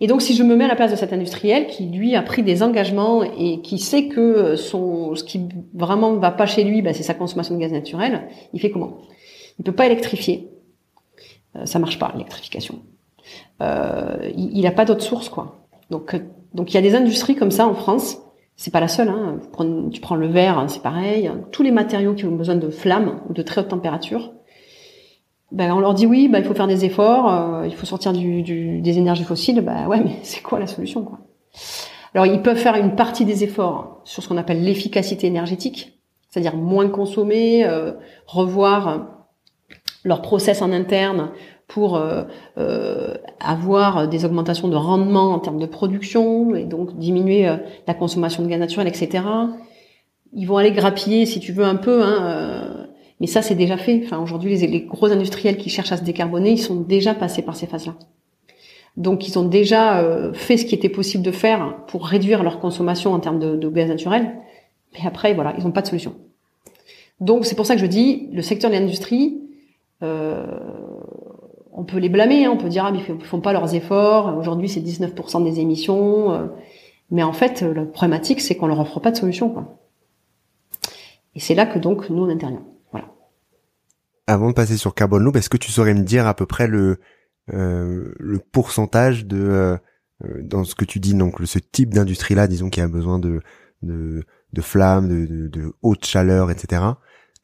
Et 0.00 0.06
donc, 0.06 0.22
si 0.22 0.34
je 0.34 0.42
me 0.42 0.56
mets 0.56 0.64
à 0.64 0.68
la 0.68 0.76
place 0.76 0.90
de 0.90 0.96
cet 0.96 1.12
industriel 1.12 1.66
qui, 1.66 1.86
lui, 1.86 2.16
a 2.16 2.22
pris 2.22 2.42
des 2.42 2.62
engagements 2.62 3.22
et 3.22 3.60
qui 3.62 3.78
sait 3.78 4.08
que 4.08 4.56
son, 4.56 5.14
ce 5.14 5.22
qui 5.22 5.48
vraiment 5.72 6.14
va 6.14 6.30
pas 6.30 6.46
chez 6.46 6.64
lui, 6.64 6.82
bah, 6.82 6.92
c'est 6.92 7.02
sa 7.02 7.14
consommation 7.14 7.54
de 7.54 7.60
gaz 7.60 7.72
naturel, 7.72 8.28
il 8.52 8.60
fait 8.60 8.70
comment? 8.70 8.98
Il 9.58 9.64
peut 9.64 9.72
pas 9.72 9.86
électrifier. 9.86 10.50
Euh, 11.56 11.66
ça 11.66 11.78
marche 11.78 11.98
pas, 11.98 12.10
l'électrification. 12.12 12.80
Euh, 13.62 14.30
il 14.36 14.62
n'a 14.62 14.72
pas 14.72 14.84
d'autre 14.84 15.02
source, 15.02 15.28
quoi. 15.28 15.66
Donc, 15.90 16.14
euh, 16.14 16.18
donc 16.52 16.72
il 16.72 16.74
y 16.74 16.78
a 16.78 16.82
des 16.82 16.94
industries 16.94 17.36
comme 17.36 17.50
ça 17.50 17.66
en 17.66 17.74
France. 17.74 18.18
C'est 18.56 18.72
pas 18.72 18.80
la 18.80 18.88
seule. 18.88 19.08
Hein. 19.08 19.40
Tu 19.92 20.00
prends 20.00 20.14
le 20.16 20.28
verre, 20.28 20.58
hein, 20.58 20.68
c'est 20.68 20.82
pareil. 20.82 21.30
Tous 21.50 21.62
les 21.62 21.72
matériaux 21.72 22.14
qui 22.14 22.24
ont 22.24 22.34
besoin 22.34 22.54
de 22.54 22.70
flammes 22.70 23.20
ou 23.28 23.32
de 23.32 23.42
très 23.42 23.60
haute 23.60 23.68
température, 23.68 24.32
ben, 25.52 25.72
on 25.72 25.80
leur 25.80 25.94
dit 25.94 26.06
oui, 26.06 26.28
ben, 26.28 26.38
il 26.38 26.44
faut 26.44 26.54
faire 26.54 26.66
des 26.66 26.84
efforts, 26.84 27.32
euh, 27.32 27.66
il 27.66 27.74
faut 27.74 27.86
sortir 27.86 28.12
du, 28.12 28.42
du, 28.42 28.80
des 28.80 28.98
énergies 28.98 29.24
fossiles. 29.24 29.60
Ben 29.60 29.86
ouais, 29.86 30.00
mais 30.00 30.16
c'est 30.22 30.42
quoi 30.42 30.58
la 30.58 30.66
solution 30.66 31.02
quoi? 31.02 31.18
Alors 32.14 32.26
ils 32.26 32.42
peuvent 32.42 32.56
faire 32.56 32.76
une 32.76 32.94
partie 32.94 33.24
des 33.24 33.42
efforts 33.42 34.00
sur 34.04 34.22
ce 34.22 34.28
qu'on 34.28 34.36
appelle 34.36 34.62
l'efficacité 34.62 35.26
énergétique, 35.26 36.00
c'est-à-dire 36.30 36.56
moins 36.56 36.88
consommer, 36.88 37.64
euh, 37.64 37.92
revoir 38.26 39.08
leur 40.04 40.22
process 40.22 40.62
en 40.62 40.70
interne 40.70 41.30
pour 41.66 41.96
euh, 41.96 42.24
euh, 42.56 43.14
avoir 43.40 44.06
des 44.06 44.24
augmentations 44.24 44.68
de 44.68 44.76
rendement 44.76 45.32
en 45.32 45.40
termes 45.40 45.58
de 45.58 45.66
production 45.66 46.54
et 46.54 46.64
donc 46.64 46.96
diminuer 46.98 47.50
la 47.86 47.94
consommation 47.94 48.42
de 48.42 48.48
gaz 48.48 48.60
naturel, 48.60 48.86
etc. 48.86 49.24
Ils 50.32 50.46
vont 50.46 50.56
aller 50.56 50.72
grappiller, 50.72 51.26
si 51.26 51.40
tu 51.40 51.52
veux, 51.52 51.64
un 51.64 51.76
peu. 51.76 52.02
Hein, 52.02 52.73
mais 53.24 53.28
ça, 53.28 53.40
c'est 53.40 53.54
déjà 53.54 53.78
fait. 53.78 54.02
Enfin, 54.04 54.18
aujourd'hui, 54.18 54.54
les, 54.54 54.80
gros 54.82 55.10
industriels 55.10 55.56
qui 55.56 55.70
cherchent 55.70 55.92
à 55.92 55.96
se 55.96 56.04
décarboner, 56.04 56.50
ils 56.50 56.58
sont 56.58 56.74
déjà 56.74 57.14
passés 57.14 57.40
par 57.40 57.56
ces 57.56 57.64
phases-là. 57.66 57.94
Donc 58.98 59.26
ils 59.26 59.38
ont 59.38 59.46
déjà 59.46 60.00
euh, 60.00 60.34
fait 60.34 60.58
ce 60.58 60.66
qui 60.66 60.74
était 60.74 60.90
possible 60.90 61.24
de 61.24 61.30
faire 61.30 61.74
pour 61.86 62.06
réduire 62.06 62.42
leur 62.42 62.60
consommation 62.60 63.14
en 63.14 63.20
termes 63.20 63.38
de, 63.38 63.56
de 63.56 63.68
gaz 63.70 63.88
naturel. 63.88 64.30
Mais 64.92 65.06
après, 65.06 65.32
voilà, 65.32 65.54
ils 65.56 65.64
n'ont 65.64 65.70
pas 65.70 65.80
de 65.80 65.86
solution. 65.86 66.16
Donc 67.18 67.46
c'est 67.46 67.54
pour 67.54 67.64
ça 67.64 67.76
que 67.76 67.80
je 67.80 67.86
dis, 67.86 68.28
le 68.30 68.42
secteur 68.42 68.70
de 68.70 68.76
l'industrie, 68.76 69.40
euh, 70.02 70.44
on 71.72 71.84
peut 71.84 71.96
les 71.96 72.10
blâmer, 72.10 72.44
hein, 72.44 72.50
on 72.52 72.58
peut 72.58 72.68
dire 72.68 72.84
ah 72.84 72.92
mais 72.92 72.98
ils 73.08 73.24
font 73.24 73.40
pas 73.40 73.54
leurs 73.54 73.74
efforts. 73.74 74.36
Aujourd'hui 74.36 74.68
c'est 74.68 74.80
19% 74.80 75.42
des 75.44 75.60
émissions, 75.60 76.30
euh, 76.34 76.46
mais 77.10 77.22
en 77.22 77.32
fait 77.32 77.62
la 77.62 77.86
problématique 77.86 78.42
c'est 78.42 78.54
qu'on 78.54 78.66
leur 78.66 78.80
offre 78.80 79.00
pas 79.00 79.12
de 79.12 79.16
solution. 79.16 79.48
Quoi. 79.48 79.78
Et 81.34 81.40
c'est 81.40 81.54
là 81.54 81.64
que 81.64 81.78
donc 81.78 82.10
nous 82.10 82.22
on 82.22 82.28
intervient. 82.28 82.60
Avant 84.26 84.48
de 84.48 84.54
passer 84.54 84.76
sur 84.76 84.94
Carbon 84.94 85.18
Loop, 85.18 85.36
est-ce 85.36 85.50
que 85.50 85.56
tu 85.56 85.70
saurais 85.70 85.94
me 85.94 86.02
dire 86.02 86.26
à 86.26 86.34
peu 86.34 86.46
près 86.46 86.66
le 86.66 86.98
euh, 87.52 88.14
le 88.18 88.38
pourcentage 88.38 89.26
de 89.26 89.36
euh, 89.36 89.76
euh, 90.24 90.42
dans 90.42 90.64
ce 90.64 90.74
que 90.74 90.86
tu 90.86 90.98
dis 90.98 91.12
donc 91.12 91.36
ce 91.44 91.58
type 91.58 91.92
d'industrie 91.92 92.34
là, 92.34 92.46
disons 92.46 92.70
qui 92.70 92.80
a 92.80 92.88
besoin 92.88 93.18
de 93.18 93.40
de, 93.82 94.24
de 94.54 94.60
flammes, 94.62 95.08
de, 95.08 95.48
de, 95.48 95.74
haute 95.82 96.06
chaleur, 96.06 96.50
etc. 96.50 96.82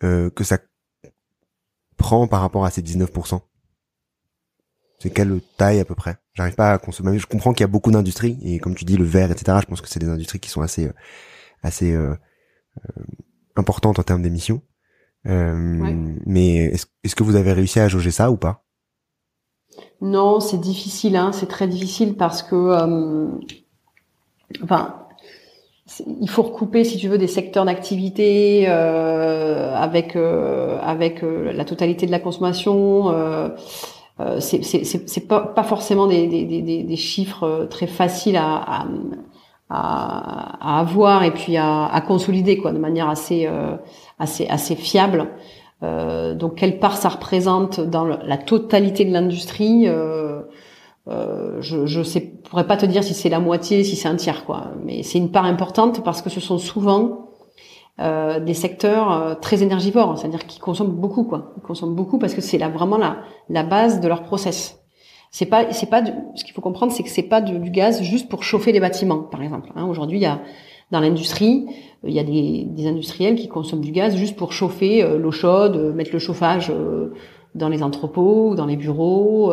que 0.01 0.43
ça 0.43 0.57
prend 1.99 2.27
par 2.27 2.41
rapport 2.41 2.65
à 2.65 2.71
ces 2.71 2.81
19% 2.81 3.43
C'est 4.99 5.11
quelle 5.11 5.39
taille 5.59 5.81
à 5.81 5.85
peu 5.85 5.95
près? 5.95 6.17
J'arrive 6.33 6.55
pas 6.55 6.73
à 6.73 6.79
consommer. 6.79 7.19
Je 7.19 7.27
comprends 7.27 7.53
qu'il 7.53 7.61
y 7.61 7.65
a 7.65 7.69
beaucoup 7.69 7.91
d'industries 7.91 8.39
et 8.41 8.59
comme 8.59 8.75
tu 8.75 8.87
dis 8.87 8.97
le 8.97 9.05
verre, 9.05 9.31
etc. 9.31 9.59
Je 9.61 9.67
pense 9.67 9.83
que 9.83 9.89
c'est 9.89 10.01
des 10.01 10.09
industries 10.09 10.41
qui 10.41 10.49
sont 10.49 10.63
assez 10.63 10.91
assez 11.63 11.95
euh, 12.89 13.05
importantes 13.57 13.99
en 13.99 14.03
termes 14.03 14.23
d'émissions. 14.23 14.63
Euh, 15.27 16.15
Mais 16.27 16.73
est-ce, 17.05 17.15
que 17.15 17.23
vous 17.23 17.37
avez 17.37 17.53
réussi 17.53 17.81
à 17.81 17.89
jauger 17.89 18.11
ça 18.11 18.31
ou 18.31 18.37
pas? 18.37 18.65
Non, 20.01 20.41
c'est 20.41 20.61
difficile, 20.61 21.17
hein, 21.17 21.31
c'est 21.33 21.49
très 21.49 21.69
difficile 21.69 22.17
parce 22.17 22.43
que, 22.43 22.55
euh, 22.55 23.29
enfin, 24.63 25.01
il 26.21 26.29
faut 26.29 26.43
recouper, 26.43 26.85
si 26.85 26.97
tu 26.99 27.09
veux, 27.09 27.19
des 27.19 27.27
secteurs 27.27 27.65
d'activité 27.65 28.67
euh, 28.69 29.75
avec 29.75 30.17
euh, 30.17 30.79
avec 30.81 31.23
euh, 31.23 31.53
la 31.53 31.65
totalité 31.65 32.07
de 32.07 32.11
la 32.11 32.21
consommation. 32.21 33.13
C'est 34.39 34.63
c'est 34.63 35.29
pas, 35.29 35.41
pas 35.41 35.63
forcément 35.63 36.07
des, 36.07 36.27
des, 36.29 36.45
des, 36.45 36.83
des, 36.83 36.97
chiffres 36.97 37.67
très 37.71 37.87
faciles 37.87 38.37
à, 38.37 38.57
à, 38.57 38.87
à, 39.71 40.81
avoir 40.81 41.23
et 41.23 41.31
puis 41.31 41.57
à, 41.57 41.87
à 41.87 42.01
consolider 42.01 42.59
quoi 42.59 42.73
de 42.73 42.79
manière 42.79 43.09
assez 43.09 43.49
assez 44.19 44.47
assez 44.49 44.75
fiable. 44.75 45.29
Euh, 45.83 46.35
donc 46.35 46.57
quelle 46.57 46.79
part 46.79 46.97
ça 46.97 47.09
représente 47.09 47.81
dans 47.81 48.05
la 48.05 48.37
totalité 48.37 49.07
de 49.07 49.13
l'industrie 49.13 49.89
euh, 49.89 50.43
euh, 51.09 51.57
je 51.63 51.87
je 51.87 52.03
sais, 52.03 52.21
pourrais 52.21 52.67
pas 52.67 52.77
te 52.77 52.85
dire 52.85 53.03
si 53.03 53.15
c'est 53.15 53.31
la 53.31 53.41
moitié, 53.41 53.83
si 53.83 53.97
c'est 53.97 54.09
un 54.09 54.17
tiers 54.17 54.45
quoi, 54.45 54.73
mais 54.85 55.03
c'est 55.03 55.19
une 55.19 55.31
part 55.31 55.47
importante 55.47 56.05
parce 56.05 56.21
que 56.21 56.29
ce 56.29 56.41
sont 56.41 56.59
souvent 56.59 57.31
euh, 58.01 58.39
des 58.41 58.53
secteurs 58.53 59.11
euh, 59.11 59.35
très 59.35 59.63
énergivores, 59.63 60.19
c'est-à-dire 60.19 60.47
qui 60.47 60.59
consomment 60.59 60.93
beaucoup 60.93 61.25
quoi, 61.25 61.53
ils 61.57 61.63
consomment 61.63 61.95
beaucoup 61.95 62.19
parce 62.19 62.35
que 62.35 62.43
c'est 62.43 62.59
là 62.59 62.69
vraiment 62.69 62.99
la 62.99 63.17
la 63.49 63.63
base 63.63 64.01
de 64.01 64.09
leur 64.09 64.23
process. 64.23 64.80
C'est 65.31 65.47
pas 65.47 65.73
c'est 65.73 65.89
pas 65.89 66.03
ce 66.35 66.45
qu'il 66.45 66.53
faut 66.53 66.61
comprendre, 66.61 66.93
c'est 66.93 67.03
que 67.03 67.09
c'est 67.09 67.23
pas 67.23 67.41
du, 67.41 67.59
du, 67.59 67.71
gaz 67.71 68.03
juste 68.03 68.29
pour 68.29 68.43
chauffer 68.43 68.73
les 68.73 68.81
bâtiments 68.81 69.23
par 69.23 69.43
exemple. 69.43 69.71
Hein. 69.77 69.87
Aujourd'hui 69.87 70.19
il 70.19 70.23
y 70.23 70.27
a 70.27 70.41
dans 70.91 70.99
l'industrie, 70.99 71.67
il 72.05 72.13
y 72.13 72.19
a 72.19 72.25
des, 72.25 72.65
des, 72.65 72.87
industriels 72.89 73.37
qui 73.37 73.47
consomment 73.47 73.81
du 73.81 73.93
gaz 73.93 74.17
juste 74.17 74.37
pour 74.37 74.53
chauffer 74.53 75.05
euh, 75.05 75.19
l'eau 75.19 75.31
chaude, 75.31 75.77
euh, 75.77 75.93
mettre 75.93 76.11
le 76.13 76.19
chauffage 76.19 76.71
euh, 76.71 77.15
dans 77.55 77.69
les 77.69 77.85
entrepôts, 77.85 78.57
dans 78.57 78.67
les 78.67 78.77
bureaux. 78.77 79.53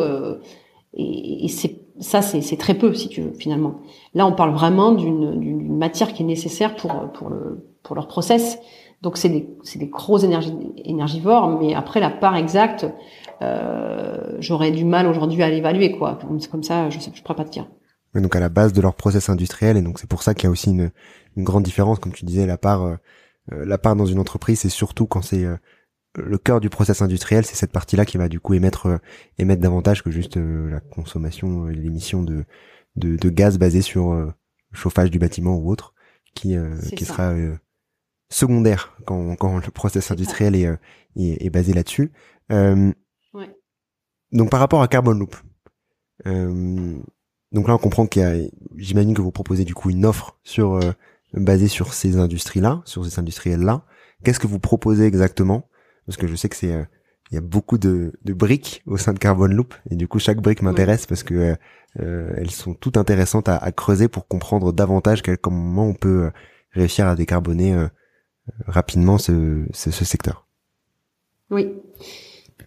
et, 0.94 1.44
et 1.44 1.48
c'est 1.48 1.80
ça, 2.00 2.22
c'est 2.22 2.56
très 2.56 2.74
peu, 2.74 2.94
si 2.94 3.08
tu 3.08 3.22
veux, 3.22 3.32
finalement. 3.32 3.80
Là, 4.14 4.24
on 4.24 4.32
parle 4.32 4.52
vraiment 4.52 4.92
d'une 4.92 5.76
matière 5.76 6.12
qui 6.12 6.22
est 6.22 6.26
nécessaire 6.26 6.76
pour 6.76 6.92
pour 7.12 7.28
le 7.28 7.66
pour 7.82 7.96
leur 7.96 8.06
process. 8.06 8.58
Donc 9.02 9.16
c'est 9.16 9.28
des 9.28 9.48
c'est 9.62 9.78
des 9.78 9.86
gros 9.88 10.18
énergie, 10.18 10.52
énergivores, 10.84 11.60
mais 11.60 11.74
après 11.74 12.00
la 12.00 12.10
part 12.10 12.36
exacte, 12.36 12.86
euh, 13.42 14.36
j'aurais 14.40 14.72
du 14.72 14.84
mal 14.84 15.06
aujourd'hui 15.06 15.42
à 15.42 15.50
l'évaluer 15.50 15.92
quoi. 15.92 16.18
Comme 16.50 16.62
ça, 16.62 16.90
je 16.90 16.98
sais, 16.98 17.12
je 17.14 17.22
pourrais 17.22 17.36
pas 17.36 17.44
te 17.44 17.50
dire. 17.50 17.68
Mais 18.14 18.20
donc 18.20 18.34
à 18.34 18.40
la 18.40 18.48
base 18.48 18.72
de 18.72 18.80
leur 18.80 18.94
process 18.94 19.28
industriel, 19.28 19.76
et 19.76 19.82
donc 19.82 19.98
c'est 20.00 20.08
pour 20.08 20.22
ça 20.22 20.34
qu'il 20.34 20.44
y 20.44 20.46
a 20.46 20.50
aussi 20.50 20.70
une 20.70 20.90
une 21.38 21.44
grande 21.44 21.62
différence, 21.62 22.00
comme 22.00 22.12
tu 22.12 22.24
disais, 22.24 22.46
la 22.46 22.58
part, 22.58 22.82
euh, 22.82 22.96
euh, 23.52 23.64
la 23.64 23.78
part 23.78 23.96
dans 23.96 24.06
une 24.06 24.18
entreprise, 24.18 24.60
c'est 24.60 24.68
surtout 24.68 25.06
quand 25.06 25.22
c'est 25.22 25.44
euh, 25.44 25.56
le 26.16 26.36
cœur 26.36 26.60
du 26.60 26.68
process 26.68 27.00
industriel, 27.00 27.46
c'est 27.46 27.54
cette 27.54 27.70
partie-là 27.70 28.04
qui 28.04 28.18
va 28.18 28.28
du 28.28 28.40
coup 28.40 28.54
émettre 28.54 28.98
émettre 29.38 29.62
davantage 29.62 30.02
que 30.02 30.10
juste 30.10 30.36
la 30.36 30.80
consommation 30.80 31.68
et 31.68 31.74
l'émission 31.74 32.22
de, 32.22 32.44
de, 32.96 33.16
de 33.16 33.28
gaz 33.28 33.56
basé 33.56 33.82
sur 33.82 34.14
le 34.14 34.32
chauffage 34.72 35.10
du 35.10 35.20
bâtiment 35.20 35.56
ou 35.56 35.70
autre, 35.70 35.94
qui 36.34 36.56
qui 36.96 37.04
sera 37.04 37.34
secondaire 38.30 38.96
quand 39.06 39.36
quand 39.36 39.56
le 39.64 39.70
process 39.70 40.10
industriel 40.10 40.54
est, 40.54 40.68
est, 41.16 41.44
est 41.46 41.50
basé 41.50 41.72
là-dessus. 41.72 42.12
Ouais. 42.50 43.54
Donc 44.32 44.50
par 44.50 44.60
rapport 44.60 44.82
à 44.82 44.88
Carbon 44.88 45.12
Loop. 45.12 45.36
donc 46.24 47.68
là, 47.68 47.74
on 47.74 47.78
comprend 47.78 48.06
qu'il 48.06 48.22
y 48.22 48.24
a, 48.24 48.34
j'imagine 48.76 49.14
que 49.14 49.22
vous 49.22 49.32
proposez 49.32 49.64
du 49.64 49.74
coup 49.74 49.90
une 49.90 50.04
offre 50.04 50.38
sur 50.44 50.80
basé 51.34 51.68
sur 51.68 51.94
ces 51.94 52.18
industries-là, 52.18 52.82
sur 52.84 53.04
ces 53.04 53.18
industriels-là. 53.18 53.84
Qu'est-ce 54.24 54.40
que 54.40 54.46
vous 54.46 54.58
proposez 54.58 55.04
exactement? 55.04 55.68
Parce 56.06 56.16
que 56.16 56.26
je 56.26 56.34
sais 56.34 56.48
que 56.48 56.56
c'est 56.56 56.72
euh, 56.72 56.84
il 57.30 57.34
y 57.34 57.38
a 57.38 57.42
beaucoup 57.42 57.76
de, 57.76 58.14
de, 58.24 58.32
briques 58.32 58.82
au 58.86 58.96
sein 58.96 59.12
de 59.12 59.18
Carbon 59.18 59.46
Loop 59.46 59.74
et 59.90 59.96
du 59.96 60.08
coup 60.08 60.18
chaque 60.18 60.40
brique 60.40 60.62
m'intéresse 60.62 61.04
parce 61.04 61.22
que 61.22 61.34
euh, 61.34 61.54
euh, 62.00 62.32
elles 62.36 62.50
sont 62.50 62.72
toutes 62.72 62.96
intéressantes 62.96 63.50
à, 63.50 63.56
à, 63.56 63.70
creuser 63.70 64.08
pour 64.08 64.26
comprendre 64.26 64.72
davantage 64.72 65.20
quel, 65.20 65.36
comment 65.36 65.86
on 65.86 65.94
peut 65.94 66.30
réussir 66.72 67.06
à 67.06 67.14
décarboner 67.14 67.76
rapidement 68.66 69.18
ce, 69.18 69.64
ce, 69.72 69.90
ce, 69.90 70.04
secteur. 70.04 70.46
Oui. 71.50 71.68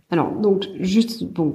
Alors 0.09 0.31
donc 0.31 0.67
juste 0.79 1.23
bon 1.23 1.51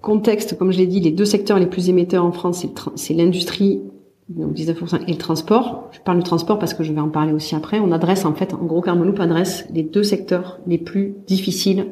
contexte 0.00 0.58
comme 0.58 0.72
je 0.72 0.78
l'ai 0.78 0.86
dit 0.86 1.00
les 1.00 1.12
deux 1.12 1.24
secteurs 1.24 1.58
les 1.58 1.66
plus 1.66 1.88
émetteurs 1.88 2.24
en 2.24 2.32
France 2.32 2.66
c'est 2.96 3.14
l'industrie 3.14 3.82
donc 4.30 4.54
19% 4.54 5.02
et 5.06 5.12
le 5.12 5.18
transport. 5.18 5.88
Je 5.92 6.00
parle 6.00 6.18
du 6.18 6.22
transport 6.22 6.58
parce 6.58 6.72
que 6.74 6.84
je 6.84 6.92
vais 6.92 7.00
en 7.00 7.08
parler 7.08 7.32
aussi 7.32 7.54
après. 7.54 7.80
On 7.80 7.92
adresse 7.92 8.24
en 8.24 8.34
fait, 8.34 8.54
en 8.54 8.64
gros, 8.64 8.80
Carmoloop 8.80 9.18
adresse 9.20 9.66
les 9.72 9.82
deux 9.82 10.04
secteurs 10.04 10.60
les 10.66 10.78
plus 10.78 11.14
difficiles 11.26 11.86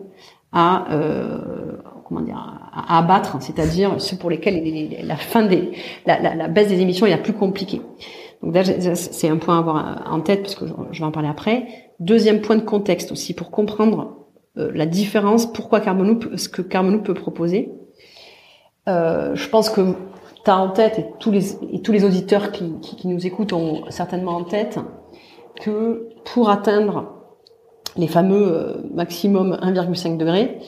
à 0.52 0.86
euh, 0.92 1.76
comment 2.06 2.20
dire 2.20 2.36
à 2.72 2.98
abattre, 2.98 3.36
c'est-à-dire 3.40 4.00
ceux 4.00 4.16
pour 4.16 4.30
lesquels 4.30 4.62
la 5.02 5.16
fin 5.16 5.44
des 5.44 5.72
la, 6.06 6.20
la, 6.20 6.34
la, 6.34 6.48
baisse 6.48 6.68
des 6.68 6.80
émissions 6.80 7.06
est 7.06 7.10
la 7.10 7.18
plus 7.18 7.32
compliquée. 7.32 7.82
Donc 8.42 8.56
c'est 8.94 9.28
un 9.28 9.36
point 9.36 9.56
à 9.56 9.58
avoir 9.58 10.12
en 10.12 10.20
tête 10.20 10.42
parce 10.42 10.54
que 10.54 10.64
je 10.92 10.98
vais 10.98 11.04
en 11.06 11.10
parler 11.10 11.28
après. 11.28 11.66
Deuxième 12.00 12.40
point 12.40 12.56
de 12.56 12.62
contexte 12.62 13.12
aussi 13.12 13.34
pour 13.34 13.50
comprendre 13.50 14.26
euh, 14.56 14.70
la 14.74 14.86
différence, 14.86 15.52
pourquoi 15.52 15.80
Carbonloop, 15.80 16.36
ce 16.36 16.48
que 16.48 16.62
Carbonloop 16.62 17.04
peut 17.04 17.14
proposer. 17.14 17.72
Euh, 18.88 19.34
je 19.34 19.48
pense 19.48 19.70
que 19.70 19.94
en 20.56 20.70
tête, 20.70 20.98
et 20.98 21.06
tous 21.18 21.30
les, 21.30 21.52
et 21.74 21.82
tous 21.82 21.92
les 21.92 22.04
auditeurs 22.04 22.52
qui, 22.52 22.80
qui, 22.80 23.08
nous 23.08 23.26
écoutent 23.26 23.52
ont 23.52 23.90
certainement 23.90 24.36
en 24.36 24.44
tête, 24.44 24.78
que 25.60 26.08
pour 26.24 26.50
atteindre 26.50 27.14
les 27.96 28.06
fameux 28.06 28.52
euh, 28.52 28.74
maximum 28.94 29.58
1,5 29.60 30.16
degrés, 30.16 30.60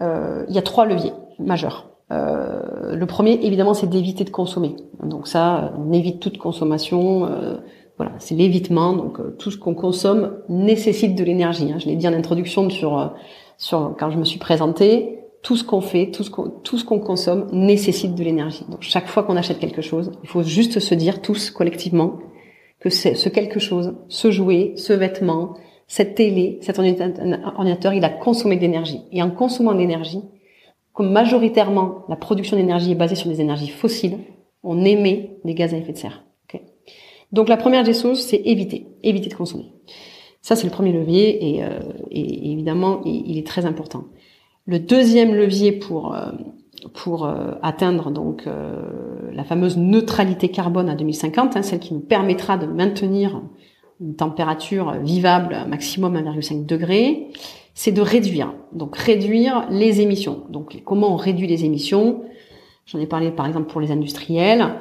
euh, 0.00 0.44
il 0.48 0.54
y 0.54 0.58
a 0.58 0.62
trois 0.62 0.86
leviers 0.86 1.12
majeurs. 1.38 1.91
Euh, 2.12 2.94
le 2.94 3.06
premier, 3.06 3.38
évidemment, 3.42 3.74
c'est 3.74 3.88
d'éviter 3.88 4.24
de 4.24 4.30
consommer. 4.30 4.76
Donc 5.02 5.26
ça, 5.26 5.72
on 5.78 5.92
évite 5.92 6.20
toute 6.20 6.38
consommation. 6.38 7.24
Euh, 7.24 7.56
voilà, 7.96 8.12
c'est 8.18 8.34
l'évitement. 8.34 8.92
Donc 8.92 9.18
euh, 9.18 9.34
tout 9.38 9.50
ce 9.50 9.56
qu'on 9.56 9.74
consomme 9.74 10.38
nécessite 10.48 11.14
de 11.14 11.24
l'énergie. 11.24 11.70
Hein. 11.72 11.78
Je 11.78 11.86
l'ai 11.86 11.96
dit 11.96 12.06
en 12.06 12.12
introduction 12.12 12.68
sur 12.70 13.12
sur 13.56 13.94
quand 13.98 14.10
je 14.10 14.18
me 14.18 14.24
suis 14.24 14.38
présentée 14.38 15.20
tout 15.42 15.56
ce 15.56 15.64
qu'on 15.64 15.80
fait, 15.80 16.10
tout 16.10 16.22
ce 16.22 16.30
qu'on 16.30 16.50
tout 16.50 16.78
ce 16.78 16.84
qu'on 16.84 17.00
consomme 17.00 17.46
nécessite 17.52 18.14
de 18.14 18.22
l'énergie. 18.22 18.64
Donc 18.68 18.82
chaque 18.82 19.06
fois 19.06 19.22
qu'on 19.22 19.36
achète 19.36 19.58
quelque 19.58 19.82
chose, 19.82 20.12
il 20.22 20.28
faut 20.28 20.42
juste 20.42 20.80
se 20.80 20.94
dire 20.94 21.22
tous 21.22 21.50
collectivement 21.50 22.18
que 22.80 22.90
ce 22.90 23.28
quelque 23.28 23.60
chose, 23.60 23.94
ce 24.08 24.30
jouet, 24.32 24.72
ce 24.76 24.92
vêtement, 24.92 25.54
cette 25.86 26.16
télé, 26.16 26.58
cet 26.62 26.78
ordinateur, 26.80 27.92
il 27.92 28.04
a 28.04 28.08
consommé 28.08 28.56
de 28.56 28.62
l'énergie. 28.62 29.02
Et 29.12 29.22
en 29.22 29.30
consommant 29.30 29.72
de 29.72 29.78
l'énergie, 29.78 30.22
comme 30.92 31.10
majoritairement 31.10 32.04
la 32.08 32.16
production 32.16 32.56
d'énergie 32.56 32.92
est 32.92 32.96
basée 32.96 33.14
sur 33.14 33.28
des 33.30 33.40
énergies 33.40 33.68
fossiles, 33.68 34.18
on 34.62 34.84
émet 34.84 35.38
des 35.44 35.54
gaz 35.54 35.74
à 35.74 35.78
effet 35.78 35.92
de 35.92 35.98
serre. 35.98 36.22
Donc 37.32 37.48
la 37.48 37.56
première 37.56 37.82
des 37.82 37.94
choses, 37.94 38.20
c'est 38.20 38.42
éviter, 38.44 38.86
éviter 39.02 39.28
de 39.30 39.34
consommer. 39.34 39.72
Ça, 40.42 40.54
c'est 40.54 40.66
le 40.66 40.72
premier 40.72 40.92
levier 40.92 41.56
et, 41.56 41.64
euh, 41.64 41.80
évidemment, 42.10 43.00
il 43.04 43.38
est 43.38 43.46
très 43.46 43.64
important. 43.64 44.04
Le 44.66 44.78
deuxième 44.78 45.34
levier 45.34 45.72
pour 45.72 46.14
euh, 46.14 46.30
pour 46.94 47.26
euh, 47.26 47.52
atteindre 47.62 48.10
donc 48.10 48.44
la 49.32 49.44
fameuse 49.44 49.76
neutralité 49.76 50.48
carbone 50.48 50.88
à 50.88 50.96
2050, 50.96 51.56
hein, 51.56 51.62
celle 51.62 51.78
qui 51.78 51.94
nous 51.94 52.00
permettra 52.00 52.58
de 52.58 52.66
maintenir 52.66 53.40
une 54.00 54.16
température 54.16 54.92
vivable 55.00 55.56
maximum 55.68 56.16
1,5 56.16 56.66
degré, 56.66 57.28
c'est 57.74 57.92
de 57.92 58.02
réduire. 58.02 58.54
Donc 58.72 58.96
réduire 58.96 59.66
les 59.70 60.00
émissions. 60.00 60.44
Donc 60.50 60.82
comment 60.84 61.12
on 61.12 61.16
réduit 61.16 61.46
les 61.46 61.64
émissions? 61.64 62.22
J'en 62.86 62.98
ai 62.98 63.06
parlé 63.06 63.30
par 63.30 63.46
exemple 63.46 63.70
pour 63.70 63.80
les 63.80 63.90
industriels. 63.90 64.74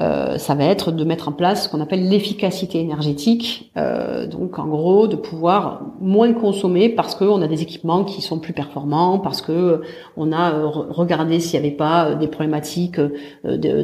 Euh, 0.00 0.38
ça 0.38 0.56
va 0.56 0.64
être 0.64 0.90
de 0.90 1.04
mettre 1.04 1.28
en 1.28 1.32
place 1.32 1.64
ce 1.64 1.68
qu'on 1.68 1.80
appelle 1.80 2.08
l'efficacité 2.08 2.80
énergétique, 2.80 3.70
euh, 3.76 4.26
donc 4.26 4.58
en 4.58 4.66
gros 4.66 5.06
de 5.06 5.14
pouvoir 5.14 5.82
moins 6.00 6.32
consommer 6.32 6.88
parce 6.88 7.14
qu'on 7.14 7.40
a 7.42 7.46
des 7.46 7.62
équipements 7.62 8.02
qui 8.02 8.20
sont 8.20 8.40
plus 8.40 8.52
performants, 8.54 9.20
parce 9.20 9.40
que 9.40 9.82
on 10.16 10.32
a 10.32 10.52
euh, 10.52 10.66
regardé 10.66 11.38
s'il 11.38 11.60
n'y 11.60 11.68
avait 11.68 11.76
pas 11.76 12.16
des 12.16 12.26
problématiques 12.26 12.98
de, 12.98 13.82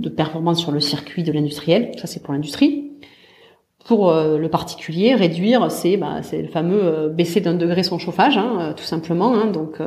de 0.00 0.08
performance 0.08 0.60
sur 0.60 0.72
le 0.72 0.80
circuit 0.80 1.24
de 1.24 1.32
l'industriel. 1.32 1.92
Ça 1.98 2.06
c'est 2.06 2.22
pour 2.22 2.32
l'industrie. 2.32 2.90
Pour 3.84 4.12
le 4.12 4.46
particulier, 4.48 5.14
réduire, 5.14 5.70
c'est 5.70 5.96
bah, 5.96 6.20
le 6.32 6.48
fameux 6.48 7.08
baisser 7.08 7.40
d'un 7.40 7.54
degré 7.54 7.82
son 7.82 7.98
chauffage, 7.98 8.36
hein, 8.36 8.74
tout 8.76 8.84
simplement. 8.84 9.34
Hein, 9.34 9.46
donc 9.46 9.80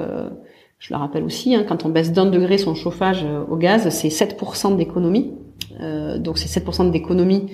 je 0.79 0.93
le 0.93 0.99
rappelle 0.99 1.23
aussi, 1.23 1.55
hein, 1.55 1.65
quand 1.67 1.85
on 1.85 1.89
baisse 1.89 2.11
d'un 2.11 2.25
degré 2.25 2.57
son 2.57 2.75
chauffage 2.75 3.23
euh, 3.23 3.43
au 3.49 3.55
gaz, 3.55 3.89
c'est 3.89 4.09
7% 4.09 4.75
d'économie. 4.75 5.33
Euh, 5.81 6.17
donc 6.17 6.37
c'est 6.37 6.61
7% 6.61 6.91
d'économie 6.91 7.49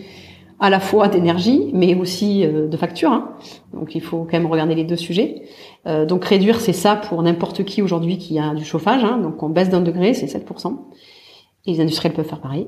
à 0.60 0.70
la 0.70 0.80
fois 0.80 1.08
d'énergie, 1.08 1.70
mais 1.74 1.96
aussi 1.96 2.46
euh, 2.46 2.68
de 2.68 2.78
facture. 2.78 3.12
Hein. 3.12 3.36
Donc 3.74 3.96
il 3.96 4.02
faut 4.02 4.26
quand 4.26 4.34
même 4.34 4.48
regarder 4.48 4.76
les 4.76 4.84
deux 4.84 4.98
sujets. 4.98 5.44
Euh, 5.88 6.06
donc 6.06 6.26
réduire, 6.26 6.60
c'est 6.60 6.74
ça 6.74 6.96
pour 6.96 7.22
n'importe 7.24 7.64
qui 7.64 7.82
aujourd'hui 7.82 8.18
qui 8.18 8.38
a 8.38 8.54
du 8.54 8.66
chauffage. 8.66 9.04
Donc 9.04 9.42
on 9.44 9.50
baisse 9.50 9.70
d'un 9.70 9.82
degré, 9.82 10.14
c'est 10.14 10.26
7%. 10.26 10.78
Et 11.68 11.74
les 11.74 11.80
industriels 11.82 12.14
peuvent 12.14 12.28
faire 12.28 12.42
pareil. 12.42 12.68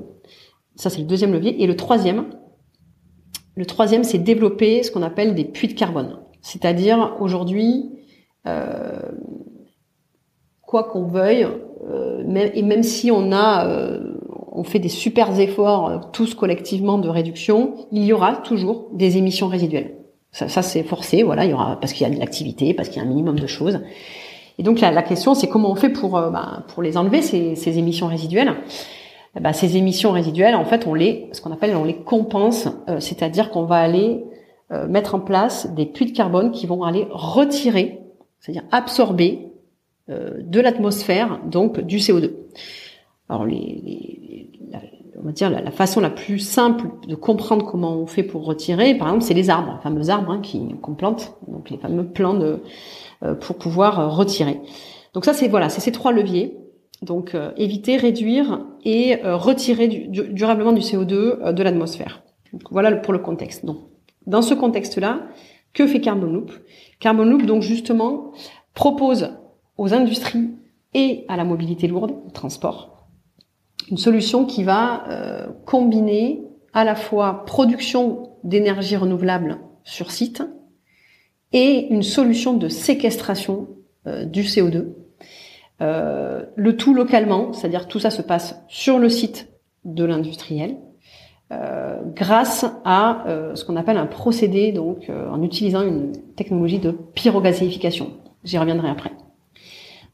Ça, 0.76 0.88
c'est 0.88 1.00
le 1.00 1.06
deuxième 1.06 1.32
levier. 1.32 1.62
Et 1.62 1.66
le 1.66 1.76
troisième, 1.76 2.26
le 3.56 3.66
troisième, 3.66 4.04
c'est 4.04 4.18
développer 4.18 4.82
ce 4.82 4.90
qu'on 4.90 5.02
appelle 5.02 5.34
des 5.34 5.44
puits 5.44 5.68
de 5.68 5.74
carbone. 5.74 6.18
C'est-à-dire 6.42 7.16
aujourd'hui, 7.20 7.90
euh, 8.46 8.98
quoi 10.62 10.84
qu'on 10.84 11.04
veuille, 11.04 11.46
euh, 11.88 12.50
et 12.54 12.62
même 12.62 12.82
si 12.82 13.10
on 13.10 13.32
a, 13.32 13.66
euh, 13.66 14.18
on 14.52 14.64
fait 14.64 14.80
des 14.80 14.88
super 14.88 15.38
efforts 15.38 15.88
euh, 15.88 15.98
tous 16.12 16.34
collectivement 16.34 16.98
de 16.98 17.08
réduction, 17.08 17.74
il 17.92 18.04
y 18.04 18.12
aura 18.12 18.36
toujours 18.36 18.88
des 18.92 19.16
émissions 19.16 19.48
résiduelles. 19.48 19.96
Ça, 20.32 20.62
c'est 20.62 20.82
forcé, 20.82 21.22
voilà, 21.22 21.44
il 21.44 21.52
y 21.52 21.54
aura 21.54 21.78
parce 21.78 21.92
qu'il 21.92 22.04
y 22.04 22.10
a 22.10 22.12
de 22.12 22.18
l'activité, 22.18 22.74
parce 22.74 22.88
qu'il 22.88 23.00
y 23.00 23.04
a 23.04 23.06
un 23.06 23.08
minimum 23.08 23.38
de 23.38 23.46
choses. 23.46 23.78
Et 24.58 24.64
donc 24.64 24.80
la, 24.80 24.90
la 24.90 25.02
question, 25.04 25.34
c'est 25.34 25.46
comment 25.46 25.70
on 25.70 25.76
fait 25.76 25.90
pour 25.90 26.10
bah, 26.10 26.64
pour 26.66 26.82
les 26.82 26.96
enlever 26.96 27.22
ces, 27.22 27.54
ces 27.54 27.78
émissions 27.78 28.08
résiduelles? 28.08 28.52
Bah, 29.40 29.52
ces 29.52 29.76
émissions 29.76 30.12
résiduelles, 30.12 30.54
en 30.54 30.64
fait, 30.64 30.86
on 30.86 30.94
les, 30.94 31.28
ce 31.32 31.40
qu'on 31.40 31.52
appelle, 31.52 31.74
on 31.76 31.84
les 31.84 31.96
compense, 31.96 32.68
c'est-à-dire 33.00 33.50
qu'on 33.50 33.64
va 33.64 33.76
aller 33.76 34.24
mettre 34.88 35.14
en 35.14 35.20
place 35.20 35.72
des 35.74 35.86
puits 35.86 36.06
de 36.06 36.16
carbone 36.16 36.52
qui 36.52 36.66
vont 36.66 36.84
aller 36.84 37.06
retirer, 37.10 38.00
c'est-à-dire 38.38 38.64
absorber 38.70 39.54
euh, 40.10 40.42
de 40.42 40.60
l'atmosphère, 40.60 41.40
donc 41.46 41.80
du 41.80 41.96
CO2. 41.96 42.32
Alors, 43.30 43.46
la, 43.46 44.80
on 45.18 45.22
va 45.22 45.32
dire 45.32 45.48
la, 45.48 45.70
façon 45.70 46.02
la 46.02 46.10
plus 46.10 46.40
simple 46.40 46.88
de 47.08 47.14
comprendre 47.14 47.64
comment 47.64 47.96
on 47.96 48.04
fait 48.04 48.22
pour 48.22 48.44
retirer, 48.44 48.94
par 48.98 49.08
exemple, 49.08 49.24
c'est 49.24 49.32
les 49.32 49.48
arbres, 49.48 49.76
les 49.76 49.82
fameux 49.82 50.10
arbres 50.10 50.30
hein, 50.30 50.40
qui 50.42 50.74
qu'on 50.82 50.94
plante, 50.94 51.38
donc 51.48 51.70
les 51.70 51.78
fameux 51.78 52.04
plants 52.04 52.34
de, 52.34 52.60
euh, 53.22 53.34
pour 53.34 53.56
pouvoir 53.56 53.98
euh, 53.98 54.08
retirer. 54.08 54.60
Donc 55.14 55.24
ça, 55.24 55.32
c'est 55.32 55.48
voilà, 55.48 55.70
c'est 55.70 55.80
ces 55.80 55.92
trois 55.92 56.12
leviers. 56.12 56.58
Donc 57.04 57.36
éviter, 57.56 57.96
réduire 57.96 58.66
et 58.84 59.16
retirer 59.22 59.88
du, 59.88 60.08
durablement 60.08 60.72
du 60.72 60.80
CO2 60.80 61.52
de 61.52 61.62
l'atmosphère. 61.62 62.22
Voilà 62.70 62.92
pour 62.96 63.12
le 63.12 63.18
contexte. 63.18 63.64
Donc, 63.64 63.78
dans 64.26 64.42
ce 64.42 64.54
contexte-là, 64.54 65.20
que 65.74 65.86
fait 65.86 66.00
Carbon 66.00 66.26
Loop? 66.26 66.52
Carbon 67.00 67.24
Loop, 67.24 67.44
donc 67.44 67.62
justement, 67.62 68.32
propose 68.72 69.30
aux 69.76 69.92
industries 69.92 70.50
et 70.94 71.24
à 71.28 71.36
la 71.36 71.44
mobilité 71.44 71.88
lourde, 71.88 72.12
au 72.26 72.30
transport. 72.30 73.08
Une 73.90 73.98
solution 73.98 74.46
qui 74.46 74.62
va 74.62 75.08
euh, 75.08 75.46
combiner 75.66 76.42
à 76.72 76.84
la 76.84 76.94
fois 76.94 77.44
production 77.44 78.30
d'énergie 78.44 78.96
renouvelable 78.96 79.58
sur 79.82 80.10
site 80.10 80.42
et 81.52 81.88
une 81.90 82.02
solution 82.02 82.54
de 82.54 82.68
séquestration 82.68 83.68
euh, 84.06 84.24
du 84.24 84.42
CO2. 84.42 84.94
Euh, 85.80 86.44
le 86.56 86.76
tout 86.76 86.94
localement, 86.94 87.52
c'est-à-dire 87.52 87.88
tout 87.88 87.98
ça 87.98 88.10
se 88.10 88.22
passe 88.22 88.62
sur 88.68 88.98
le 88.98 89.08
site 89.08 89.48
de 89.84 90.04
l'industriel, 90.04 90.76
grâce 92.16 92.64
à 92.84 93.24
ce 93.54 93.64
qu'on 93.64 93.76
appelle 93.76 93.98
un 93.98 94.06
procédé, 94.06 94.72
donc 94.72 95.08
en 95.08 95.40
utilisant 95.42 95.82
une 95.82 96.10
technologie 96.34 96.80
de 96.80 96.90
pyrogazéification. 96.90 98.10
J'y 98.42 98.58
reviendrai 98.58 98.88
après. 98.88 99.12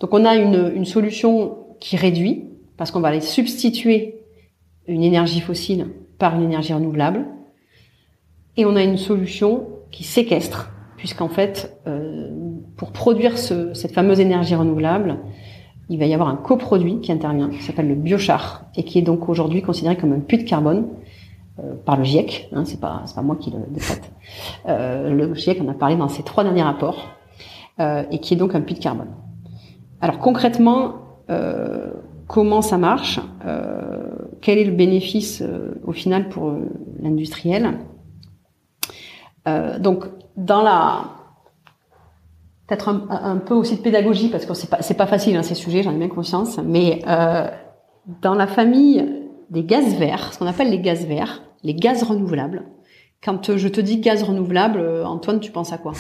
Donc 0.01 0.12
on 0.12 0.27
a 0.27 0.35
une, 0.35 0.70
une 0.75 0.85
solution 0.85 1.57
qui 1.79 1.96
réduit, 1.96 2.44
parce 2.77 2.90
qu'on 2.90 3.01
va 3.01 3.09
aller 3.09 3.20
substituer 3.20 4.23
une 4.87 5.03
énergie 5.03 5.40
fossile 5.40 5.87
par 6.18 6.35
une 6.35 6.42
énergie 6.42 6.75
renouvelable. 6.75 7.27
Et 8.57 8.66
on 8.66 8.77
a 8.77 8.83
une 8.83 8.99
solution 8.99 9.68
qui 9.90 10.05
séquestre, 10.05 10.70
puisqu'en 10.96 11.29
fait, 11.29 11.79
euh, 11.87 12.29
pour 12.77 12.92
produire 12.92 13.38
ce, 13.38 13.73
cette 13.73 13.92
fameuse 13.92 14.20
énergie 14.20 14.55
renouvelable, 14.55 15.18
il 15.90 15.98
va 15.98 16.07
y 16.07 16.14
avoir 16.14 16.29
un 16.29 16.37
coproduit 16.37 17.00
qui 17.00 17.11
intervient, 17.11 17.50
qui 17.50 17.61
s'appelle 17.62 17.88
le 17.88 17.96
biochar, 17.96 18.64
et 18.76 18.85
qui 18.85 18.98
est 18.98 19.03
donc 19.03 19.29
aujourd'hui 19.29 19.61
considéré 19.61 19.96
comme 19.96 20.12
un 20.12 20.20
puits 20.20 20.38
de 20.38 20.44
carbone 20.44 20.87
euh, 21.59 21.74
par 21.85 21.96
le 21.96 22.05
GIEC. 22.05 22.48
Hein, 22.53 22.64
c'est 22.64 22.81
pas 22.81 23.05
moi 23.22 23.37
qui 23.37 23.50
le 23.50 23.59
décrète. 23.68 24.11
Euh, 24.68 25.12
le 25.12 25.35
GIEC 25.35 25.61
en 25.61 25.66
a 25.66 25.74
parlé 25.74 25.96
dans 25.96 26.09
ses 26.09 26.22
trois 26.22 26.44
derniers 26.44 26.62
rapports, 26.62 27.09
euh, 27.81 28.05
et 28.12 28.20
qui 28.20 28.35
est 28.35 28.37
donc 28.37 28.55
un 28.55 28.61
puits 28.61 28.76
de 28.76 28.81
carbone. 28.81 29.11
Alors 30.00 30.18
concrètement, 30.18 30.94
comment 32.26 32.62
ça 32.62 32.79
marche 32.79 33.20
Quel 34.40 34.59
est 34.59 34.64
le 34.64 34.72
bénéfice 34.72 35.42
au 35.85 35.92
final 35.92 36.29
pour 36.29 36.55
l'industriel? 37.00 37.79
Donc 39.46 40.07
dans 40.37 40.62
la 40.62 41.19
peut-être 42.70 42.88
un, 42.88 43.37
peu 43.38 43.54
aussi 43.54 43.76
de 43.76 43.83
pédagogie 43.83 44.28
parce 44.28 44.46
que 44.46 44.54
c'est 44.54 44.70
pas 44.70 44.80
c'est 44.80 44.94
pas 44.94 45.06
facile 45.09 45.37
hein, 45.37 45.42
ces 45.42 45.56
sujets, 45.56 45.83
j'en 45.83 45.92
ai 45.92 45.98
bien 45.98 46.09
conscience, 46.09 46.59
mais 46.64 47.02
dans 48.22 48.35
la 48.35 48.46
famille 48.46 49.04
des 49.50 49.64
gaz 49.64 49.96
verts, 49.96 50.33
ce 50.33 50.38
qu'on 50.38 50.46
appelle 50.46 50.70
les 50.70 50.80
gaz 50.80 51.04
verts, 51.04 51.42
les 51.62 51.74
gaz 51.74 52.02
renouvelables. 52.04 52.64
Quand 53.22 53.56
je 53.56 53.68
te 53.68 53.80
dis 53.80 53.98
gaz 53.98 54.22
renouvelable, 54.22 54.80
Antoine, 55.04 55.40
tu 55.40 55.50
penses 55.50 55.72
à 55.72 55.78
quoi? 55.78 55.92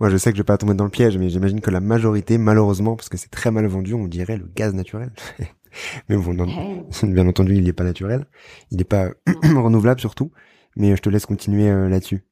Moi, 0.00 0.08
je 0.08 0.16
sais 0.16 0.30
que 0.30 0.36
je 0.38 0.42
vais 0.42 0.46
pas 0.46 0.56
tomber 0.56 0.72
dans 0.72 0.84
le 0.84 0.90
piège, 0.90 1.18
mais 1.18 1.28
j'imagine 1.28 1.60
que 1.60 1.70
la 1.70 1.80
majorité, 1.80 2.38
malheureusement, 2.38 2.96
parce 2.96 3.10
que 3.10 3.18
c'est 3.18 3.30
très 3.30 3.50
mal 3.50 3.66
vendu, 3.66 3.92
on 3.92 4.08
dirait 4.08 4.38
le 4.38 4.50
gaz 4.56 4.72
naturel. 4.72 5.12
mais 6.08 6.16
bon, 6.16 6.34
bien 7.02 7.28
entendu, 7.28 7.56
il 7.56 7.64
n'est 7.64 7.74
pas 7.74 7.84
naturel. 7.84 8.24
Il 8.70 8.78
n'est 8.78 8.84
pas 8.84 9.10
renouvelable 9.42 10.00
surtout. 10.00 10.30
Mais 10.76 10.96
je 10.96 11.02
te 11.02 11.10
laisse 11.10 11.26
continuer 11.26 11.68
euh, 11.68 11.90
là-dessus. 11.90 12.24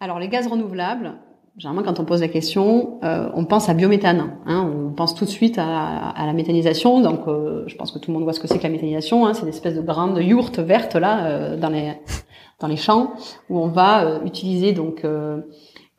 Alors, 0.00 0.18
les 0.18 0.28
gaz 0.28 0.46
renouvelables, 0.46 1.14
généralement, 1.56 1.82
quand 1.82 2.00
on 2.00 2.04
pose 2.04 2.20
la 2.20 2.28
question, 2.28 2.98
euh, 3.04 3.28
on 3.34 3.44
pense 3.44 3.68
à 3.68 3.74
biométhane. 3.74 4.36
Hein, 4.46 4.70
on 4.74 4.92
pense 4.92 5.14
tout 5.14 5.24
de 5.24 5.30
suite 5.30 5.58
à, 5.58 6.14
la 6.16 6.32
méthanisation. 6.32 7.00
Donc, 7.00 7.28
euh, 7.28 7.64
je 7.66 7.76
pense 7.76 7.92
que 7.92 7.98
tout 7.98 8.10
le 8.10 8.14
monde 8.14 8.24
voit 8.24 8.32
ce 8.32 8.40
que 8.40 8.48
c'est 8.48 8.58
que 8.58 8.64
la 8.64 8.70
méthanisation. 8.70 9.26
Hein, 9.26 9.34
c'est 9.34 9.42
une 9.42 9.48
espèce 9.48 9.74
de 9.74 9.82
grande 9.82 10.18
yourte 10.18 10.58
verte 10.58 10.94
là 10.94 11.56
dans 11.56 11.70
les 11.70 11.92
dans 12.60 12.68
les 12.68 12.76
champs 12.76 13.12
où 13.50 13.58
on 13.58 13.68
va 13.68 14.20
utiliser 14.24 14.72
donc 14.72 15.04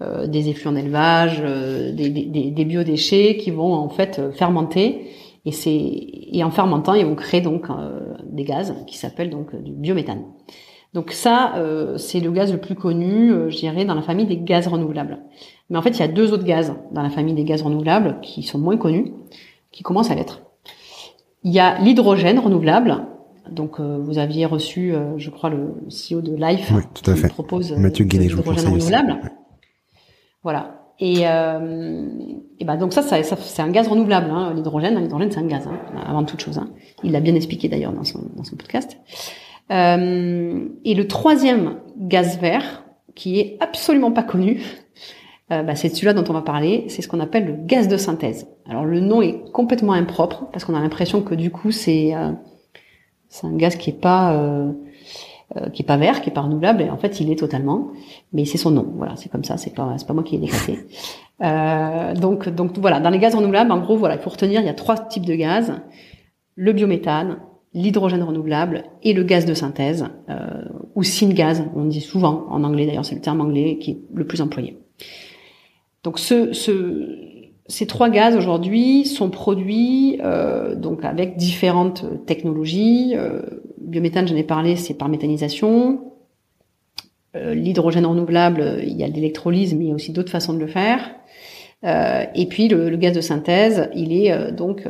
euh, 0.01 0.27
des 0.27 0.49
effluents 0.49 0.73
d'élevage, 0.73 1.37
euh, 1.39 1.93
des, 1.93 2.09
des, 2.09 2.51
des, 2.51 2.65
biodéchets 2.65 3.37
qui 3.37 3.49
vont 3.49 3.73
en 3.73 3.87
fait 3.87 4.19
euh, 4.19 4.33
fermenter 4.33 5.07
et 5.45 5.53
c'est 5.53 5.71
et 5.71 6.43
en 6.43 6.51
fermentant 6.51 6.95
ils 6.95 7.05
vont 7.05 7.15
créer 7.15 7.39
donc 7.39 7.67
des 8.25 8.43
gaz 8.43 8.75
qui 8.87 8.97
s'appellent 8.97 9.29
donc 9.29 9.55
du 9.55 9.71
biométhane. 9.71 10.23
Donc 10.95 11.11
ça 11.11 11.53
c'est 11.97 12.19
le 12.19 12.31
gaz 12.31 12.51
le 12.51 12.59
plus 12.59 12.73
connu, 12.73 13.31
je 13.49 13.57
dirais, 13.57 13.85
dans 13.85 13.93
la 13.93 14.01
famille 14.01 14.25
des 14.25 14.37
gaz 14.37 14.67
renouvelables. 14.67 15.19
Mais 15.69 15.77
en 15.77 15.81
fait 15.83 15.91
il 15.91 15.99
y 15.99 16.03
a 16.03 16.07
deux 16.07 16.33
autres 16.33 16.45
gaz 16.45 16.73
dans 16.91 17.03
la 17.03 17.11
famille 17.11 17.35
des 17.35 17.43
gaz 17.43 17.61
renouvelables 17.61 18.19
qui 18.21 18.41
sont 18.41 18.57
moins 18.57 18.77
connus, 18.77 19.11
qui 19.71 19.83
commencent 19.83 20.09
à 20.09 20.15
l'être. 20.15 20.41
Il 21.43 21.51
y 21.51 21.59
a 21.59 21.77
l'hydrogène 21.79 22.39
renouvelable. 22.39 23.03
Donc 23.51 23.79
vous 23.79 24.17
aviez 24.17 24.47
reçu, 24.47 24.93
je 25.17 25.29
crois, 25.29 25.51
le 25.51 25.75
CEO 25.89 26.21
de 26.21 26.35
Life 26.35 26.71
oui, 26.73 26.81
tout 26.95 27.11
à 27.11 27.13
qui 27.13 27.19
fait. 27.19 27.27
propose 27.27 27.73
Mathieu 27.73 28.05
l'hydrogène 28.05 28.65
renouvelable. 28.65 29.19
Voilà. 30.41 30.85
Et, 30.99 31.27
euh, 31.27 32.07
et 32.59 32.65
ben 32.65 32.77
donc 32.77 32.93
ça, 32.93 33.01
ça, 33.01 33.21
c'est 33.23 33.61
un 33.61 33.69
gaz 33.69 33.87
renouvelable, 33.87 34.29
hein, 34.31 34.53
l'hydrogène. 34.53 34.97
L'hydrogène, 34.99 35.31
c'est 35.31 35.39
un 35.39 35.47
gaz, 35.47 35.67
hein, 35.67 35.77
avant 36.05 36.23
toute 36.23 36.39
chose. 36.39 36.57
Hein. 36.57 36.69
Il 37.03 37.11
l'a 37.11 37.19
bien 37.19 37.35
expliqué 37.35 37.67
d'ailleurs 37.67 37.91
dans 37.91 38.03
son, 38.05 38.21
dans 38.35 38.43
son 38.43 38.55
podcast. 38.55 38.97
Euh, 39.71 40.67
et 40.83 40.93
le 40.93 41.07
troisième 41.07 41.77
gaz 41.97 42.39
vert, 42.39 42.83
qui 43.15 43.39
est 43.39 43.57
absolument 43.59 44.11
pas 44.11 44.23
connu, 44.23 44.61
euh, 45.51 45.63
bah, 45.63 45.75
c'est 45.75 45.89
celui-là 45.89 46.13
dont 46.13 46.23
on 46.29 46.33
va 46.33 46.41
parler. 46.41 46.85
C'est 46.89 47.01
ce 47.01 47.07
qu'on 47.07 47.19
appelle 47.19 47.45
le 47.45 47.53
gaz 47.53 47.87
de 47.87 47.97
synthèse. 47.97 48.47
Alors 48.67 48.85
le 48.85 48.99
nom 48.99 49.21
est 49.21 49.51
complètement 49.51 49.93
impropre 49.93 50.49
parce 50.51 50.65
qu'on 50.65 50.75
a 50.75 50.79
l'impression 50.79 51.21
que 51.21 51.35
du 51.35 51.51
coup 51.51 51.71
c'est 51.71 52.15
euh, 52.15 52.31
un 53.43 53.55
gaz 53.55 53.75
qui 53.75 53.91
est 53.91 53.99
pas 53.99 54.33
euh, 54.33 54.71
qui 55.71 55.83
est 55.83 55.85
pas 55.85 55.97
vert, 55.97 56.21
qui 56.21 56.31
est 56.31 56.33
pas 56.33 56.41
renouvelable, 56.41 56.81
et 56.81 56.89
en 56.89 56.97
fait 56.97 57.19
il 57.19 57.31
est 57.31 57.37
totalement, 57.37 57.91
mais 58.33 58.45
c'est 58.45 58.57
son 58.57 58.71
nom. 58.71 58.91
Voilà, 58.97 59.15
c'est 59.15 59.29
comme 59.29 59.43
ça, 59.43 59.57
c'est 59.57 59.73
pas 59.73 59.93
c'est 59.97 60.07
pas 60.07 60.13
moi 60.13 60.23
qui 60.23 60.35
ai 60.35 60.39
décrété. 60.39 60.79
Donc, 62.19 62.49
donc 62.49 62.77
voilà, 62.79 62.99
dans 62.99 63.11
les 63.11 63.19
gaz 63.19 63.35
renouvelables, 63.35 63.71
en 63.71 63.79
gros, 63.79 63.95
voilà, 63.95 64.17
pour 64.17 64.31
retenir, 64.33 64.61
il 64.61 64.65
y 64.65 64.69
a 64.69 64.73
trois 64.73 64.97
types 64.97 65.25
de 65.25 65.35
gaz 65.35 65.73
le 66.55 66.73
biométhane, 66.73 67.37
l'hydrogène 67.75 68.23
renouvelable 68.23 68.85
et 69.03 69.13
le 69.13 69.23
gaz 69.23 69.45
de 69.45 69.53
synthèse 69.53 70.07
euh, 70.29 70.63
ou 70.95 71.03
syngas, 71.03 71.61
on 71.75 71.85
dit 71.85 72.01
souvent 72.01 72.47
en 72.49 72.63
anglais 72.63 72.87
d'ailleurs, 72.87 73.05
c'est 73.05 73.15
le 73.15 73.21
terme 73.21 73.41
anglais 73.41 73.77
qui 73.79 73.91
est 73.91 73.97
le 74.13 74.25
plus 74.25 74.41
employé. 74.41 74.77
Donc 76.03 76.17
ce, 76.17 76.53
ce, 76.53 77.17
ces 77.67 77.85
trois 77.85 78.09
gaz 78.09 78.35
aujourd'hui 78.35 79.05
sont 79.05 79.29
produits 79.29 80.19
euh, 80.23 80.75
donc 80.75 81.03
avec 81.03 81.35
différentes 81.35 82.05
technologies. 82.25 83.13
Euh, 83.15 83.41
biométhane, 83.79 84.27
j'en 84.27 84.35
ai 84.35 84.43
parlé, 84.43 84.75
c'est 84.75 84.93
par 84.93 85.09
méthanisation. 85.09 85.99
Euh, 87.35 87.53
l'hydrogène 87.53 88.05
renouvelable, 88.05 88.79
il 88.83 88.95
y 88.95 89.03
a 89.03 89.07
l'électrolyse, 89.07 89.73
mais 89.73 89.85
il 89.85 89.87
y 89.89 89.91
a 89.91 89.95
aussi 89.95 90.11
d'autres 90.11 90.31
façons 90.31 90.53
de 90.53 90.59
le 90.59 90.67
faire. 90.67 90.99
Euh, 91.83 92.23
et 92.33 92.45
puis 92.45 92.67
le, 92.67 92.89
le, 92.89 92.97
gaz 92.97 93.13
de 93.13 93.21
synthèse, 93.21 93.89
il 93.93 94.13
est 94.13 94.31
euh, 94.31 94.51
donc 94.51 94.87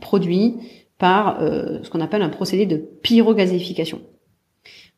produit 0.00 0.56
par 0.98 1.40
euh, 1.40 1.78
ce 1.82 1.90
qu'on 1.90 2.00
appelle 2.00 2.22
un 2.22 2.28
procédé 2.28 2.66
de 2.66 2.76
pyrogazéification. 2.76 4.00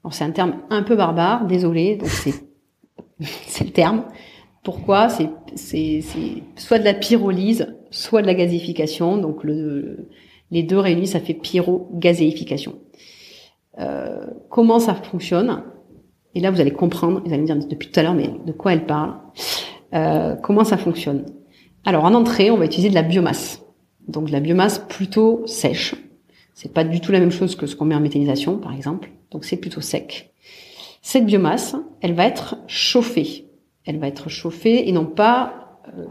Alors 0.02 0.14
c'est 0.14 0.24
un 0.24 0.30
terme 0.30 0.54
un 0.70 0.82
peu 0.82 0.96
barbare, 0.96 1.46
désolé, 1.46 1.96
donc 1.96 2.08
c'est 2.08 2.34
c'est 3.46 3.64
le 3.64 3.70
terme. 3.70 4.04
Pourquoi? 4.64 5.08
C'est 5.08 5.30
c'est 5.54 6.02
soit 6.56 6.78
de 6.78 6.84
la 6.84 6.94
pyrolyse, 6.94 7.74
soit 7.90 8.22
de 8.22 8.26
la 8.26 8.34
gazéification. 8.34 9.18
Donc 9.18 9.44
le, 9.44 10.08
les 10.50 10.62
deux 10.62 10.78
réunis, 10.78 11.06
ça 11.06 11.20
fait 11.20 11.34
pyrogazéification. 11.34 12.78
Euh, 13.78 14.26
comment 14.48 14.80
ça 14.80 14.94
fonctionne? 14.94 15.62
Et 16.34 16.40
là, 16.40 16.50
vous 16.50 16.60
allez 16.60 16.70
comprendre. 16.70 17.22
Vous 17.24 17.32
allez 17.32 17.42
me 17.42 17.46
dire 17.46 17.56
depuis 17.56 17.90
tout 17.90 17.98
à 17.98 18.02
l'heure, 18.02 18.14
mais 18.14 18.30
de 18.46 18.52
quoi 18.52 18.72
elle 18.72 18.86
parle? 18.86 19.16
Euh, 19.94 20.36
Comment 20.36 20.64
ça 20.64 20.76
fonctionne? 20.76 21.26
Alors 21.84 22.04
en 22.04 22.14
entrée, 22.14 22.50
on 22.50 22.56
va 22.56 22.66
utiliser 22.66 22.90
de 22.90 22.94
la 22.94 23.02
biomasse 23.02 23.62
donc 24.08 24.26
de 24.26 24.32
la 24.32 24.40
biomasse 24.40 24.78
plutôt 24.78 25.46
sèche. 25.46 25.94
C'est 26.54 26.72
pas 26.72 26.84
du 26.84 27.00
tout 27.00 27.12
la 27.12 27.20
même 27.20 27.30
chose 27.30 27.56
que 27.56 27.66
ce 27.66 27.76
qu'on 27.76 27.84
met 27.84 27.94
en 27.94 28.00
méthanisation, 28.00 28.58
par 28.58 28.74
exemple. 28.74 29.10
Donc 29.30 29.44
c'est 29.44 29.56
plutôt 29.56 29.80
sec. 29.80 30.34
Cette 31.02 31.24
biomasse, 31.24 31.76
elle 32.02 32.14
va 32.14 32.26
être 32.26 32.56
chauffée. 32.66 33.46
Elle 33.86 33.98
va 33.98 34.08
être 34.08 34.28
chauffée 34.28 34.88
et 34.88 34.92
non 34.92 35.06
pas, 35.06 35.80
euh, 35.96 36.04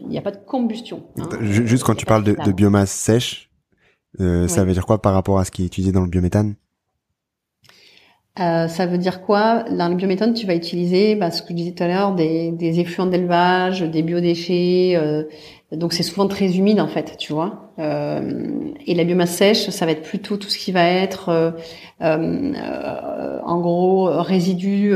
il 0.00 0.08
n'y 0.08 0.18
a 0.18 0.22
pas 0.22 0.32
de 0.32 0.44
combustion. 0.44 1.04
Hein. 1.18 1.28
Juste 1.42 1.84
quand 1.84 1.94
tu 1.94 2.06
parles 2.06 2.24
de, 2.24 2.52
biomasse 2.52 2.90
sèche, 2.90 3.50
euh, 4.20 4.48
ça 4.48 4.64
veut 4.64 4.72
dire 4.72 4.86
quoi 4.86 5.00
par 5.00 5.14
rapport 5.14 5.38
à 5.38 5.44
ce 5.44 5.50
qui 5.50 5.62
est 5.62 5.66
utilisé 5.66 5.92
dans 5.92 6.02
le 6.02 6.08
biométhane? 6.08 6.56
Euh, 8.40 8.66
ça 8.66 8.86
veut 8.86 8.98
dire 8.98 9.22
quoi 9.22 9.62
Dans 9.70 9.88
le 9.88 9.94
biométhane, 9.94 10.34
tu 10.34 10.44
vas 10.44 10.56
utiliser 10.56 11.14
bah, 11.14 11.30
ce 11.30 11.40
que 11.42 11.50
je 11.50 11.54
disais 11.54 11.70
tout 11.72 11.84
à 11.84 11.88
l'heure, 11.88 12.14
des, 12.14 12.50
des 12.50 12.80
effluents 12.80 13.06
d'élevage, 13.06 13.82
des 13.82 14.02
biodéchets, 14.02 14.94
euh, 14.96 15.22
donc 15.76 15.92
c'est 15.92 16.02
souvent 16.02 16.28
très 16.28 16.56
humide 16.56 16.80
en 16.80 16.86
fait, 16.86 17.16
tu 17.18 17.32
vois. 17.32 17.72
Euh, 17.78 18.72
et 18.86 18.94
la 18.94 19.04
biomasse 19.04 19.34
sèche, 19.34 19.70
ça 19.70 19.86
va 19.86 19.92
être 19.92 20.02
plutôt 20.02 20.36
tout 20.36 20.48
ce 20.48 20.58
qui 20.58 20.70
va 20.70 20.84
être, 20.84 21.30
euh, 21.30 21.50
euh, 22.02 23.38
en 23.44 23.60
gros, 23.60 24.04
résidus 24.04 24.94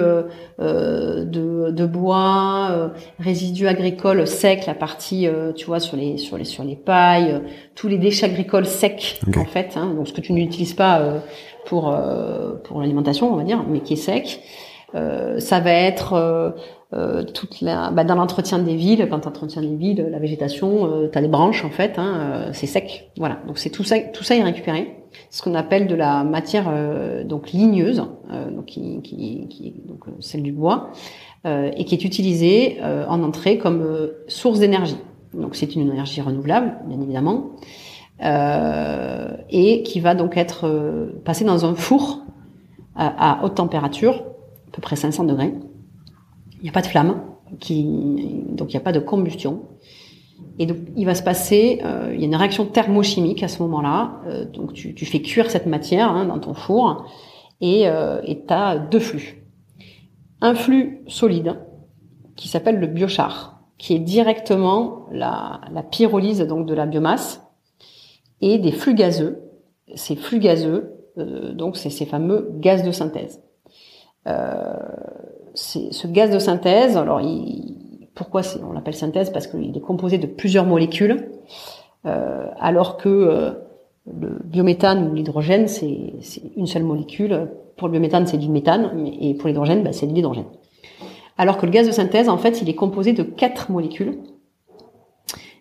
de, 0.59 1.71
de, 1.71 1.87
bois, 1.87 2.93
résidus 3.19 3.67
agricoles 3.67 4.27
secs, 4.27 4.67
la 4.67 4.75
partie, 4.75 5.27
tu 5.57 5.67
vois, 5.67 5.81
sur 5.81 5.97
les 5.97 6.19
sur 6.19 6.39
les 6.39 6.45
sur 6.45 6.65
les 6.65 6.77
pailles, 6.77 7.41
tous 7.75 7.89
les 7.89 7.99
déchets 7.99 8.27
agricoles 8.27 8.67
secs 8.67 9.21
en 9.37 9.45
fait. 9.45 9.73
Hein, 9.77 9.95
donc 9.97 10.09
ce 10.09 10.13
que 10.13 10.21
tu 10.21 10.33
n'utilises 10.33 10.75
pas 10.75 11.23
pour 11.69 11.95
pour 12.65 12.81
l'alimentation, 12.81 13.33
on 13.33 13.37
va 13.37 13.45
dire, 13.45 13.65
mais 13.69 13.81
qui 13.81 13.95
est 13.95 13.97
sec. 13.97 14.41
ça 14.93 15.61
va 15.61 15.73
être 15.73 16.55
euh, 16.95 17.23
toute 17.23 17.61
la, 17.61 17.91
bah, 17.91 18.05
dans 18.05 18.15
l'entretien 18.15 18.59
des 18.59 18.75
villes, 18.75 19.07
quand 19.11 19.21
tu 19.21 19.29
entretiens 19.29 19.61
les 19.61 19.77
villes, 19.77 20.09
la 20.11 20.19
végétation, 20.19 20.87
euh, 20.87 21.09
tu 21.11 21.19
as 21.19 21.21
des 21.21 21.29
branches 21.29 21.65
en 21.65 21.71
fait, 21.71 21.99
hein, 21.99 22.15
euh, 22.19 22.51
c'est 22.55 22.67
sec. 22.67 23.11
Voilà, 23.19 23.41
donc 23.47 23.59
c'est 23.59 23.69
tout 23.69 23.85
ça, 23.85 23.99
tout 23.99 24.25
ça 24.25 24.37
est 24.37 24.43
récupéré. 24.43 24.95
Ce 25.31 25.43
qu'on 25.43 25.55
appelle 25.55 25.87
de 25.87 25.95
la 25.95 26.25
matière 26.25 26.67
euh, 26.69 27.25
donc 27.25 27.51
ligneuse, 27.51 28.05
donc 28.51 28.67
qui, 28.67 29.01
qui, 29.03 29.47
qui, 29.49 29.75
donc 29.87 30.05
celle 30.21 30.43
du 30.43 30.53
bois, 30.53 30.91
et 31.47 31.85
qui 31.87 31.95
est 31.95 32.05
utilisée 32.05 32.79
en 32.83 33.23
entrée 33.23 33.57
comme 33.57 34.11
source 34.27 34.59
d'énergie. 34.59 34.99
Donc 35.33 35.57
c'est 35.57 35.75
une 35.75 35.91
énergie 35.91 36.21
renouvelable, 36.21 36.77
bien 36.87 37.01
évidemment, 37.01 37.53
et 38.21 39.83
qui 39.83 40.01
va 40.01 40.15
donc 40.15 40.37
être 40.37 41.13
passée 41.25 41.45
dans 41.45 41.65
un 41.65 41.75
four 41.75 42.23
à, 42.97 43.41
à 43.41 43.45
haute 43.45 43.55
température, 43.55 44.15
à 44.69 44.71
peu 44.73 44.81
près 44.81 44.97
500 44.97 45.25
degrés 45.25 45.55
il 46.61 46.65
n'y 46.65 46.69
a 46.69 46.73
pas 46.73 46.83
de 46.83 46.87
flamme, 46.87 47.21
qui, 47.61 47.85
donc 48.49 48.73
il 48.73 48.77
n'y 48.77 48.81
a 48.81 48.85
pas 48.85 48.93
de 48.93 49.01
combustion. 49.01 49.63
Et 50.59 50.67
donc 50.67 50.79
il 50.97 51.05
va 51.05 51.15
se 51.15 51.23
passer, 51.23 51.81
euh, 51.85 52.11
il 52.13 52.21
y 52.21 52.25
a 52.25 52.27
une 52.27 52.37
réaction 52.37 52.67
thermochimique 52.67 53.43
à 53.43 53.49
ce 53.49 53.63
moment-là. 53.63 54.21
Euh, 54.27 54.45
donc 54.45 54.73
tu, 54.73 54.95
tu, 54.95 55.07
fais 55.07 55.23
cuire 55.23 55.51
cette 55.51 55.67
matière 55.67 56.11
hein, 56.11 56.27
dans 56.27 56.39
ton 56.39 56.55
four 56.55 57.07
et 57.61 57.89
euh, 57.89 58.21
tu 58.23 58.53
as 58.53 58.79
deux 58.79 59.01
flux. 59.01 59.45
Un 60.41 60.55
flux 60.55 61.03
solide 61.07 61.61
qui 62.37 62.49
s'appelle 62.49 62.79
le 62.79 62.87
biochar, 62.87 63.61
qui 63.79 63.95
est 63.95 63.99
directement 64.01 65.07
la, 65.13 65.61
la 65.73 65.83
pyrolyse 65.83 66.41
donc 66.41 66.67
de 66.67 66.75
la 66.75 66.87
biomasse, 66.87 67.48
et 68.41 68.59
des 68.59 68.73
flux 68.73 68.95
gazeux. 68.95 69.39
Ces 69.95 70.17
flux 70.17 70.39
gazeux, 70.39 70.93
euh, 71.19 71.53
donc 71.53 71.77
c'est 71.77 71.91
ces 71.91 72.07
fameux 72.07 72.51
gaz 72.57 72.83
de 72.83 72.93
synthèse. 72.93 73.41
Euh, 74.27 74.75
ce 75.55 76.07
gaz 76.07 76.31
de 76.31 76.39
synthèse, 76.39 76.97
alors 76.97 77.21
il, 77.21 78.09
pourquoi 78.15 78.43
on 78.69 78.73
l'appelle 78.73 78.95
synthèse? 78.95 79.31
Parce 79.31 79.47
qu'il 79.47 79.77
est 79.77 79.81
composé 79.81 80.19
de 80.19 80.27
plusieurs 80.27 80.67
molécules, 80.67 81.31
euh, 82.05 82.47
alors 82.59 82.97
que 82.97 83.09
euh, 83.09 83.51
le 84.07 84.39
biométhane 84.45 85.09
ou 85.09 85.15
l'hydrogène, 85.15 85.69
c'est 85.69 86.13
une 86.57 86.67
seule 86.67 86.83
molécule. 86.83 87.49
Pour 87.77 87.89
le 87.89 87.93
biométhane, 87.93 88.27
c'est 88.27 88.39
du 88.39 88.49
méthane, 88.49 89.07
et 89.21 89.35
pour 89.35 89.47
l'hydrogène, 89.49 89.85
bah, 89.85 89.93
c'est 89.93 90.07
de 90.07 90.15
l'hydrogène. 90.15 90.47
Alors 91.37 91.59
que 91.59 91.67
le 91.67 91.71
gaz 91.71 91.87
de 91.87 91.93
synthèse, 91.93 92.29
en 92.29 92.39
fait, 92.39 92.61
il 92.61 92.69
est 92.69 92.75
composé 92.75 93.13
de 93.13 93.23
quatre 93.23 93.71
molécules. 93.71 94.19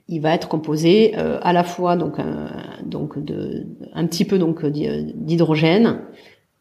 Il 0.10 0.22
va 0.22 0.34
être 0.34 0.48
composé 0.48 1.14
euh, 1.18 1.38
à 1.42 1.52
la 1.52 1.64
fois 1.64 1.98
donc 1.98 2.20
un, 2.20 2.50
donc 2.86 3.20
de 3.20 3.66
un 3.94 4.06
petit 4.08 4.26
peu 4.26 4.40
donc 4.40 4.66
d'hydrogène, 4.66 6.02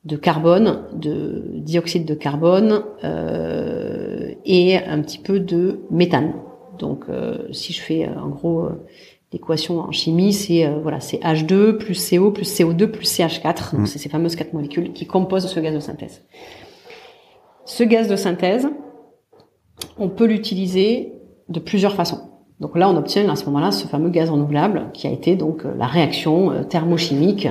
de 0.06 0.16
carbone, 0.16 0.85
de 0.92 1.44
dioxyde 1.56 2.04
de 2.04 2.14
carbone 2.14 2.85
euh, 3.02 4.32
et 4.44 4.78
un 4.78 5.02
petit 5.02 5.18
peu 5.18 5.40
de 5.40 5.80
méthane. 5.90 6.35
Donc, 6.78 7.06
euh, 7.09 7.48
si 7.52 7.72
je 7.72 7.80
fais 7.80 8.06
euh, 8.06 8.20
en 8.20 8.28
gros 8.28 8.68
l'équation 9.32 9.80
en 9.80 9.90
chimie, 9.90 10.32
c'est 10.32 10.68
voilà, 10.80 11.00
c'est 11.00 11.18
H2 11.18 11.72
plus 11.72 12.11
CO 12.11 12.30
plus 12.30 12.48
CO2 12.48 12.87
plus 12.87 13.12
CH4. 13.18 13.72
Donc, 13.72 13.80
mmh. 13.80 13.87
c'est 13.87 13.98
ces 13.98 14.09
fameuses 14.09 14.37
quatre 14.37 14.52
molécules 14.52 14.92
qui 14.92 15.06
composent 15.06 15.48
ce 15.48 15.59
gaz 15.59 15.74
de 15.74 15.80
synthèse. 15.80 16.22
Ce 17.64 17.82
gaz 17.82 18.06
de 18.06 18.14
synthèse, 18.14 18.68
on 19.98 20.09
peut 20.09 20.26
l'utiliser 20.26 21.14
de 21.48 21.59
plusieurs 21.59 21.96
façons. 21.96 22.20
Donc 22.60 22.76
là, 22.76 22.88
on 22.88 22.96
obtient 22.96 23.28
à 23.28 23.36
ce 23.36 23.44
moment-là 23.46 23.70
ce 23.70 23.86
fameux 23.86 24.08
gaz 24.08 24.30
renouvelable 24.30 24.90
qui 24.94 25.06
a 25.06 25.10
été 25.10 25.36
donc 25.36 25.62
la 25.76 25.86
réaction 25.86 26.64
thermochimique 26.68 27.48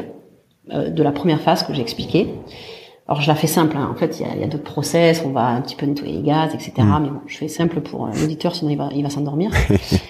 euh, 0.72 0.90
de 0.90 1.04
la 1.04 1.12
première 1.12 1.42
phase 1.42 1.62
que 1.62 1.76
j'ai 1.76 1.82
expliquée. 1.82 2.34
Alors 3.08 3.22
je 3.22 3.28
la 3.28 3.36
fais 3.36 3.46
simple. 3.46 3.78
Hein. 3.78 3.88
En 3.92 3.94
fait, 3.94 4.20
il 4.20 4.42
y 4.42 4.44
a, 4.44 4.48
d'autres 4.48 4.64
process. 4.64 5.22
On 5.24 5.30
va 5.30 5.46
un 5.46 5.62
petit 5.62 5.76
peu 5.76 5.86
nettoyer 5.86 6.14
les 6.14 6.24
gaz, 6.24 6.56
etc. 6.56 6.74
Mm. 6.80 7.04
Mais 7.04 7.10
bon, 7.10 7.22
je 7.28 7.38
fais 7.38 7.48
simple 7.48 7.82
pour 7.82 8.06
euh, 8.06 8.10
l'auditeur, 8.20 8.56
sinon 8.56 8.72
il 8.72 8.78
va, 8.78 8.90
il 8.96 9.04
va 9.04 9.12
s'endormir. 9.12 9.52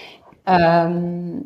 euh, 0.48 1.40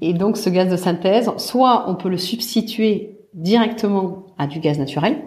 et 0.00 0.14
donc 0.14 0.38
ce 0.38 0.48
gaz 0.48 0.70
de 0.70 0.76
synthèse, 0.76 1.30
soit 1.36 1.84
on 1.90 1.96
peut 1.96 2.08
le 2.08 2.16
substituer 2.16 3.18
directement 3.34 4.24
à 4.38 4.46
du 4.46 4.58
gaz 4.58 4.78
naturel. 4.78 5.18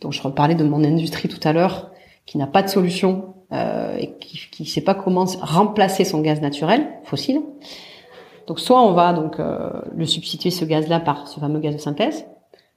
Donc 0.00 0.12
je 0.12 0.22
reparlais 0.22 0.56
de 0.56 0.64
mon 0.64 0.82
industrie 0.82 1.28
tout 1.28 1.40
à 1.44 1.52
l'heure, 1.52 1.92
qui 2.26 2.38
n'a 2.38 2.48
pas 2.48 2.62
de 2.62 2.68
solution 2.68 3.34
euh, 3.52 3.96
et 3.98 4.14
qui 4.18 4.62
ne 4.62 4.68
sait 4.68 4.82
pas 4.82 4.94
comment 4.94 5.24
remplacer 5.40 6.04
son 6.04 6.20
gaz 6.20 6.40
naturel 6.40 6.88
fossile. 7.04 7.40
Donc 8.46 8.60
soit 8.60 8.82
on 8.82 8.92
va 8.92 9.12
donc 9.12 9.40
euh, 9.40 9.70
le 9.94 10.06
substituer 10.06 10.50
ce 10.50 10.64
gaz-là 10.64 11.00
par 11.00 11.28
ce 11.28 11.40
fameux 11.40 11.60
gaz 11.60 11.74
de 11.74 11.80
synthèse, 11.80 12.26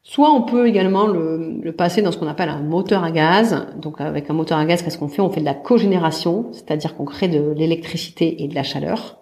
Soit 0.03 0.31
on 0.31 0.41
peut 0.41 0.67
également 0.67 1.05
le, 1.05 1.71
passer 1.77 2.01
dans 2.01 2.11
ce 2.11 2.17
qu'on 2.17 2.27
appelle 2.27 2.49
un 2.49 2.61
moteur 2.61 3.03
à 3.03 3.11
gaz. 3.11 3.67
Donc 3.77 4.01
avec 4.01 4.29
un 4.29 4.33
moteur 4.33 4.57
à 4.57 4.65
gaz, 4.65 4.81
qu'est-ce 4.81 4.97
qu'on 4.97 5.07
fait? 5.07 5.21
On 5.21 5.29
fait 5.29 5.41
de 5.41 5.45
la 5.45 5.53
cogénération, 5.53 6.47
c'est-à-dire 6.53 6.95
qu'on 6.95 7.05
crée 7.05 7.27
de 7.27 7.51
l'électricité 7.51 8.43
et 8.43 8.47
de 8.47 8.55
la 8.55 8.63
chaleur. 8.63 9.19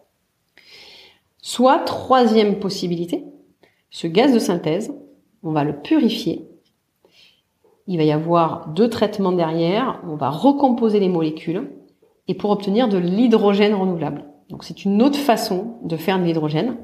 Soit 1.41 1.79
troisième 1.79 2.59
possibilité, 2.59 3.25
ce 3.89 4.07
gaz 4.07 4.33
de 4.33 4.39
synthèse, 4.39 4.93
on 5.43 5.51
va 5.51 5.63
le 5.63 5.81
purifier. 5.81 6.48
Il 7.89 7.97
va 7.97 8.04
y 8.04 8.12
avoir 8.12 8.69
deux 8.69 8.88
traitements 8.88 9.32
derrière. 9.32 9.99
On 10.08 10.15
va 10.15 10.30
recomposer 10.30 10.99
les 10.99 11.10
molécules 11.10 11.71
et 12.28 12.36
pour 12.36 12.52
obtenir 12.52 12.88
de 12.88 12.99
l'hydrogène 12.99 13.73
renouvelable. 13.73 14.25
Donc 14.52 14.63
c'est 14.63 14.86
une 14.86 15.02
autre 15.02 15.17
façon 15.17 15.80
de 15.84 15.97
faire 15.97 16.19
de 16.19 16.23
l'hydrogène. 16.23 16.78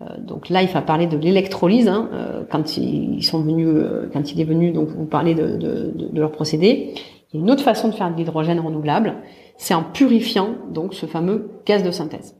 Euh, 0.00 0.06
donc 0.18 0.48
là, 0.48 0.62
il 0.62 0.68
va 0.68 0.82
parler 0.82 1.06
de 1.06 1.16
l'électrolyse. 1.16 1.86
Hein, 1.86 2.10
euh, 2.12 2.42
quand 2.50 2.76
ils 2.76 3.22
sont 3.22 3.40
venus, 3.40 3.68
euh, 3.68 4.10
quand 4.12 4.32
il 4.32 4.40
est 4.40 4.44
venu, 4.44 4.72
donc 4.72 4.88
vous 4.88 5.04
de, 5.04 5.56
de, 5.56 6.20
leur 6.20 6.32
procédé. 6.32 6.94
Il 7.32 7.36
y 7.36 7.40
a 7.40 7.44
une 7.44 7.50
autre 7.50 7.62
façon 7.62 7.88
de 7.88 7.94
faire 7.94 8.10
de 8.10 8.16
l'hydrogène 8.16 8.58
renouvelable, 8.58 9.14
c'est 9.56 9.74
en 9.74 9.84
purifiant 9.84 10.56
donc 10.70 10.92
ce 10.92 11.06
fameux 11.06 11.50
gaz 11.64 11.84
de 11.84 11.92
synthèse. 11.92 12.36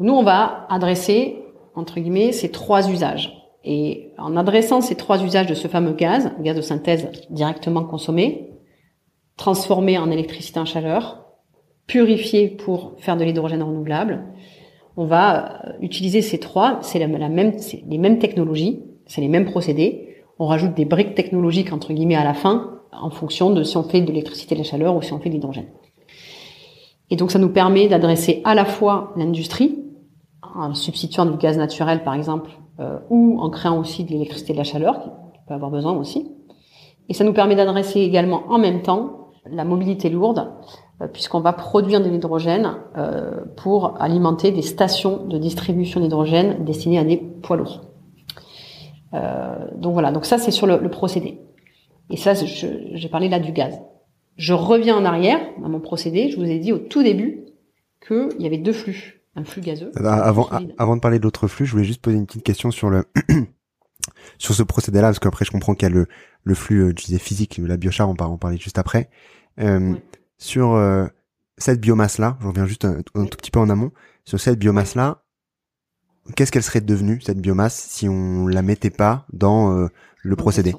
Nous, 0.00 0.14
on 0.14 0.22
va 0.22 0.66
adresser 0.70 1.44
entre 1.74 2.00
guillemets 2.00 2.32
ces 2.32 2.50
trois 2.50 2.90
usages. 2.90 3.43
Et 3.64 4.10
en 4.18 4.36
adressant 4.36 4.80
ces 4.80 4.94
trois 4.94 5.22
usages 5.22 5.46
de 5.46 5.54
ce 5.54 5.68
fameux 5.68 5.94
gaz, 5.94 6.32
gaz 6.40 6.56
de 6.56 6.60
synthèse 6.60 7.08
directement 7.30 7.84
consommé, 7.84 8.50
transformé 9.36 9.98
en 9.98 10.10
électricité 10.10 10.60
en 10.60 10.64
chaleur, 10.64 11.24
purifié 11.86 12.48
pour 12.48 12.92
faire 12.98 13.16
de 13.16 13.24
l'hydrogène 13.24 13.62
renouvelable, 13.62 14.24
on 14.96 15.06
va 15.06 15.66
euh, 15.66 15.72
utiliser 15.80 16.22
ces 16.22 16.38
trois, 16.38 16.78
c'est 16.82 16.98
la, 16.98 17.06
les 17.06 17.98
mêmes 17.98 18.18
technologies, 18.18 18.82
c'est 19.06 19.20
les 19.20 19.28
mêmes 19.28 19.44
procédés. 19.44 20.08
On 20.38 20.46
rajoute 20.46 20.74
des 20.74 20.84
briques 20.84 21.14
technologiques 21.14 21.72
entre 21.72 21.92
guillemets 21.92 22.16
à 22.16 22.24
la 22.24 22.34
fin, 22.34 22.80
en 22.92 23.10
fonction 23.10 23.50
de 23.50 23.62
si 23.62 23.76
on 23.76 23.82
fait 23.82 24.00
de 24.00 24.06
l'électricité 24.06 24.54
de 24.54 24.60
la 24.60 24.64
chaleur 24.64 24.96
ou 24.96 25.02
si 25.02 25.12
on 25.12 25.18
fait 25.18 25.28
de 25.28 25.34
l'hydrogène. 25.34 25.66
Et 27.10 27.16
donc 27.16 27.30
ça 27.30 27.38
nous 27.38 27.50
permet 27.50 27.88
d'adresser 27.88 28.40
à 28.44 28.54
la 28.54 28.64
fois 28.64 29.12
l'industrie, 29.16 29.80
en 30.54 30.74
substituant 30.74 31.26
du 31.26 31.36
gaz 31.36 31.58
naturel 31.58 32.04
par 32.04 32.14
exemple, 32.14 32.50
euh, 32.80 32.98
ou 33.10 33.38
en 33.40 33.50
créant 33.50 33.78
aussi 33.78 34.04
de 34.04 34.10
l'électricité 34.10 34.52
et 34.52 34.54
de 34.54 34.58
la 34.58 34.64
chaleur, 34.64 35.02
qui 35.02 35.40
peut 35.46 35.54
avoir 35.54 35.70
besoin 35.70 35.92
aussi. 35.92 36.30
Et 37.08 37.14
ça 37.14 37.24
nous 37.24 37.32
permet 37.32 37.54
d'adresser 37.54 38.00
également 38.00 38.44
en 38.48 38.58
même 38.58 38.82
temps 38.82 39.24
la 39.46 39.64
mobilité 39.64 40.08
lourde, 40.08 40.52
euh, 41.00 41.08
puisqu'on 41.08 41.40
va 41.40 41.52
produire 41.52 42.00
de 42.00 42.08
l'hydrogène 42.08 42.76
euh, 42.96 43.44
pour 43.56 44.00
alimenter 44.00 44.52
des 44.52 44.62
stations 44.62 45.26
de 45.26 45.38
distribution 45.38 46.00
d'hydrogène 46.00 46.64
destinées 46.64 46.98
à 46.98 47.04
des 47.04 47.16
poids 47.16 47.56
lourds. 47.56 47.82
Euh, 49.12 49.68
donc 49.76 49.92
voilà, 49.92 50.12
donc 50.12 50.24
ça 50.24 50.38
c'est 50.38 50.50
sur 50.50 50.66
le, 50.66 50.78
le, 50.78 50.90
procédé. 50.90 51.40
Et 52.10 52.16
ça, 52.16 52.34
j'ai 52.34 53.08
parlé 53.08 53.28
là 53.28 53.38
du 53.38 53.52
gaz. 53.52 53.80
Je 54.36 54.52
reviens 54.52 54.96
en 54.96 55.04
arrière 55.04 55.40
dans 55.60 55.68
mon 55.68 55.80
procédé. 55.80 56.28
Je 56.28 56.36
vous 56.36 56.44
ai 56.44 56.58
dit 56.58 56.72
au 56.72 56.78
tout 56.78 57.02
début 57.02 57.46
qu'il 58.06 58.40
y 58.42 58.46
avait 58.46 58.58
deux 58.58 58.72
flux, 58.72 59.23
un 59.36 59.44
flux 59.44 59.62
gazeux. 59.62 59.90
Avant, 59.96 60.48
avant 60.78 60.96
de 60.96 61.00
parler 61.00 61.18
d'autres 61.18 61.48
flux, 61.48 61.66
je 61.66 61.72
voulais 61.72 61.84
juste 61.84 62.00
poser 62.00 62.16
une 62.16 62.26
petite 62.26 62.44
question 62.44 62.70
sur 62.70 62.90
le 62.90 63.04
sur 64.38 64.54
ce 64.54 64.62
procédé-là, 64.62 65.08
parce 65.08 65.18
qu'après 65.18 65.44
je 65.44 65.50
comprends 65.50 65.74
qu'il 65.74 65.88
y 65.88 65.90
a 65.90 65.94
le, 65.94 66.06
le 66.44 66.54
flux, 66.54 66.90
je 66.90 67.04
disais 67.04 67.18
physique, 67.18 67.58
la 67.62 67.76
biochar, 67.76 68.08
on 68.08 68.14
va 68.14 68.28
en 68.28 68.38
parler 68.38 68.58
juste 68.58 68.78
après. 68.78 69.10
Euh, 69.60 69.94
sur 70.38 70.74
euh, 70.74 71.06
cette 71.58 71.80
biomasse-là, 71.80 72.36
je 72.40 72.46
reviens 72.46 72.66
juste 72.66 72.84
un, 72.84 73.02
tout 73.02 73.36
petit 73.36 73.50
peu 73.50 73.60
en 73.60 73.70
amont, 73.70 73.92
sur 74.24 74.40
cette 74.40 74.58
biomasse-là, 74.58 75.22
qu'est-ce 76.36 76.52
qu'elle 76.52 76.62
serait 76.62 76.80
devenue, 76.80 77.20
cette 77.20 77.38
biomasse, 77.38 77.74
si 77.74 78.08
on 78.08 78.46
la 78.46 78.62
mettait 78.62 78.90
pas 78.90 79.26
dans 79.32 79.72
euh, 79.72 79.88
le 80.22 80.36
procédé? 80.36 80.74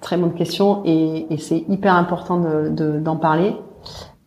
Très 0.00 0.16
bonne 0.16 0.34
question 0.34 0.82
et, 0.84 1.26
et 1.32 1.38
c'est 1.38 1.64
hyper 1.68 1.94
important 1.94 2.38
d'en 2.38 3.14
de, 3.14 3.20
parler 3.20 3.56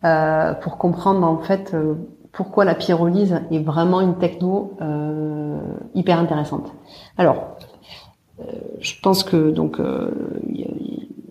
euh, 0.04 0.54
pour 0.54 0.76
comprendre 0.76 1.24
en 1.24 1.38
fait 1.38 1.72
euh, 1.74 1.94
pourquoi 2.32 2.64
la 2.64 2.74
pyrolyse 2.74 3.40
est 3.50 3.58
vraiment 3.58 4.00
une 4.00 4.16
techno 4.18 4.76
euh, 4.80 5.60
hyper 5.94 6.18
intéressante. 6.18 6.72
Alors, 7.18 7.56
je 8.80 8.94
pense 9.00 9.22
que 9.22 9.52
donc 9.52 9.78
a, 9.78 10.08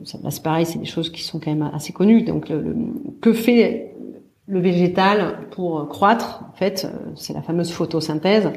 ça 0.06 0.18
c'est 0.30 0.44
pareil, 0.44 0.66
c'est 0.66 0.80
des 0.80 0.86
choses 0.86 1.12
qui 1.12 1.22
sont 1.24 1.40
quand 1.40 1.52
même 1.52 1.70
assez 1.74 1.92
connues. 1.92 2.24
Donc, 2.24 2.52
que 3.22 3.34
fait 3.34 3.92
le 4.48 4.60
végétal 4.60 5.48
pour 5.52 5.88
croître 5.88 6.44
En 6.50 6.54
fait, 6.54 6.86
euh, 6.86 7.12
c'est 7.16 7.34
la 7.34 7.42
fameuse 7.42 7.72
photosynthèse. 7.72 8.52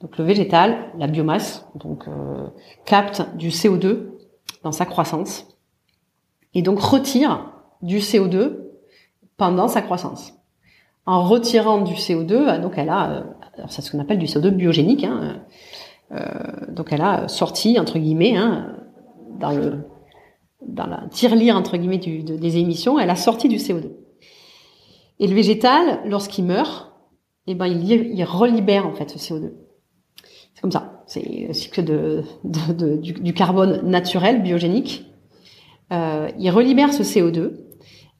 Donc, 0.00 0.16
le 0.16 0.24
végétal, 0.24 0.76
la 0.96 1.06
biomasse, 1.06 1.66
donc 1.74 2.06
euh, 2.08 2.46
capte 2.84 3.36
du 3.36 3.48
CO2 3.48 4.10
dans 4.62 4.72
sa 4.72 4.86
croissance 4.86 5.46
et 6.54 6.62
donc 6.62 6.80
retire 6.80 7.52
du 7.82 7.98
CO2 7.98 8.58
pendant 9.36 9.68
sa 9.68 9.82
croissance. 9.82 10.34
En 11.08 11.24
retirant 11.24 11.80
du 11.80 11.94
CO2, 11.94 12.32
euh, 12.32 12.58
donc 12.58 12.74
elle 12.76 12.90
a, 12.90 13.24
c'est 13.70 13.80
ce 13.80 13.90
qu'on 13.90 13.98
appelle 13.98 14.18
du 14.18 14.26
CO2 14.26 14.50
biogénique. 14.50 15.04
Hein, 15.04 15.40
euh, 16.12 16.20
donc 16.68 16.92
elle 16.92 17.00
a 17.00 17.28
sorti 17.28 17.80
entre 17.80 17.98
guillemets 17.98 18.36
hein, 18.36 18.76
dans 19.40 19.52
le 19.52 19.86
dans 20.60 20.84
la 20.84 21.08
entre 21.56 21.78
guillemets 21.78 21.96
du, 21.96 22.22
des 22.22 22.58
émissions, 22.58 22.98
elle 22.98 23.08
a 23.08 23.16
sorti 23.16 23.48
du 23.48 23.56
CO2. 23.56 23.90
Et 25.18 25.26
le 25.26 25.34
végétal, 25.34 26.00
lorsqu'il 26.04 26.44
meurt, 26.44 26.92
eh 27.46 27.54
ben 27.54 27.64
il, 27.64 27.90
il, 27.90 28.24
relibère 28.24 28.86
en 28.86 28.92
fait 28.92 29.08
ce 29.08 29.16
CO2. 29.16 29.52
C'est 30.52 30.60
comme 30.60 30.72
ça. 30.72 31.04
C'est 31.06 31.46
le 31.48 31.54
cycle 31.54 31.84
de, 31.84 32.22
de, 32.44 32.96
du, 32.96 33.14
du, 33.14 33.32
carbone 33.32 33.80
naturel, 33.88 34.42
biogénique. 34.42 35.06
Euh, 35.90 36.28
il 36.38 36.50
relibère 36.50 36.92
ce 36.92 37.02
CO2. 37.02 37.52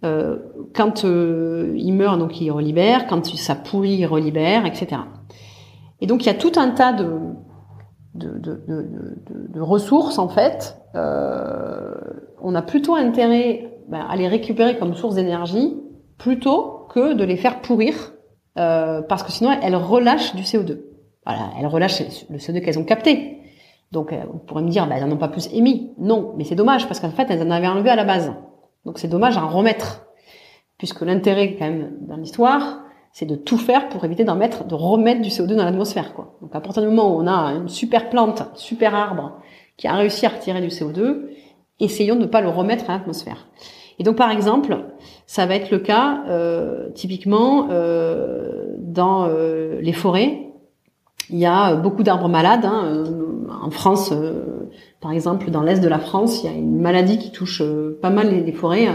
Euh, 0.04 0.38
quand 0.74 1.04
euh, 1.04 1.72
il 1.76 1.92
meurt, 1.92 2.18
donc 2.18 2.40
il 2.40 2.50
relibère. 2.50 3.06
Quand 3.06 3.24
ça 3.36 3.54
pourrit, 3.56 3.94
il 3.94 4.06
relibère, 4.06 4.64
etc. 4.64 5.02
Et 6.00 6.06
donc 6.06 6.22
il 6.22 6.26
y 6.26 6.30
a 6.30 6.34
tout 6.34 6.52
un 6.56 6.70
tas 6.70 6.92
de, 6.92 7.18
de, 8.14 8.38
de, 8.38 8.60
de 9.48 9.60
ressources 9.60 10.18
en 10.18 10.28
fait 10.28 10.78
euh, 10.94 11.94
on 12.40 12.54
a 12.54 12.62
plutôt 12.62 12.94
intérêt 12.94 13.78
ben, 13.88 14.06
à 14.08 14.16
les 14.16 14.28
récupérer 14.28 14.78
comme 14.78 14.94
source 14.94 15.14
d'énergie 15.14 15.76
plutôt 16.16 16.86
que 16.90 17.14
de 17.14 17.24
les 17.24 17.36
faire 17.36 17.60
pourrir 17.60 17.94
euh, 18.58 19.02
parce 19.02 19.22
que 19.22 19.30
sinon 19.30 19.50
elles 19.62 19.76
relâchent 19.76 20.34
du 20.34 20.42
CO2. 20.42 20.80
Voilà, 21.26 21.50
elles 21.58 21.66
relâchent 21.66 22.02
le 22.30 22.38
CO2 22.38 22.62
qu'elles 22.62 22.78
ont 22.78 22.84
capté. 22.84 23.38
Donc 23.92 24.12
euh, 24.12 24.22
on 24.32 24.38
pourrait 24.38 24.62
me 24.62 24.70
dire, 24.70 24.86
ben, 24.86 24.96
elles 24.96 25.06
n'en 25.06 25.14
ont 25.14 25.18
pas 25.18 25.28
plus 25.28 25.48
émis. 25.52 25.92
Non, 25.98 26.34
mais 26.36 26.44
c'est 26.44 26.54
dommage 26.54 26.86
parce 26.86 27.00
qu'en 27.00 27.10
fait 27.10 27.26
elles 27.30 27.42
en 27.42 27.50
avaient 27.50 27.68
enlevé 27.68 27.90
à 27.90 27.96
la 27.96 28.04
base. 28.04 28.32
Donc 28.84 28.98
c'est 28.98 29.08
dommage 29.08 29.36
à 29.36 29.44
en 29.44 29.48
remettre, 29.48 30.06
puisque 30.78 31.02
l'intérêt 31.02 31.56
quand 31.58 31.66
même 31.66 31.96
dans 32.00 32.16
l'histoire, 32.16 32.80
c'est 33.12 33.26
de 33.26 33.36
tout 33.36 33.58
faire 33.58 33.88
pour 33.88 34.04
éviter 34.04 34.24
d'en 34.24 34.36
mettre, 34.36 34.64
de 34.64 34.74
remettre 34.74 35.22
du 35.22 35.28
CO2 35.28 35.56
dans 35.56 35.64
l'atmosphère. 35.64 36.14
Quoi. 36.14 36.36
Donc 36.40 36.54
à 36.54 36.60
partir 36.60 36.82
du 36.82 36.88
moment 36.88 37.14
où 37.14 37.20
on 37.20 37.26
a 37.26 37.52
une 37.52 37.68
super 37.68 38.10
plante, 38.10 38.42
super 38.54 38.94
arbre 38.94 39.40
qui 39.76 39.86
a 39.88 39.94
réussi 39.94 40.26
à 40.26 40.30
retirer 40.30 40.60
du 40.60 40.68
CO2, 40.68 41.28
essayons 41.80 42.16
de 42.16 42.22
ne 42.22 42.26
pas 42.26 42.40
le 42.40 42.48
remettre 42.48 42.88
à 42.90 42.94
l'atmosphère. 42.94 43.48
Et 43.98 44.04
donc 44.04 44.16
par 44.16 44.30
exemple, 44.30 44.76
ça 45.26 45.46
va 45.46 45.56
être 45.56 45.70
le 45.70 45.78
cas 45.78 46.22
euh, 46.28 46.90
typiquement 46.90 47.68
euh, 47.70 48.74
dans 48.78 49.26
euh, 49.26 49.80
les 49.80 49.92
forêts. 49.92 50.48
Il 51.30 51.38
y 51.38 51.46
a 51.46 51.74
beaucoup 51.74 52.02
d'arbres 52.02 52.28
malades. 52.28 52.64
Hein, 52.64 52.84
euh, 52.86 53.28
en 53.62 53.70
France, 53.70 54.12
euh, 54.12 54.57
par 55.00 55.12
exemple, 55.12 55.50
dans 55.50 55.62
l'est 55.62 55.80
de 55.80 55.88
la 55.88 55.98
France, 55.98 56.42
il 56.42 56.50
y 56.50 56.52
a 56.52 56.56
une 56.56 56.80
maladie 56.80 57.18
qui 57.18 57.30
touche 57.30 57.62
pas 58.02 58.10
mal 58.10 58.44
les, 58.44 58.52
forêts, 58.52 58.88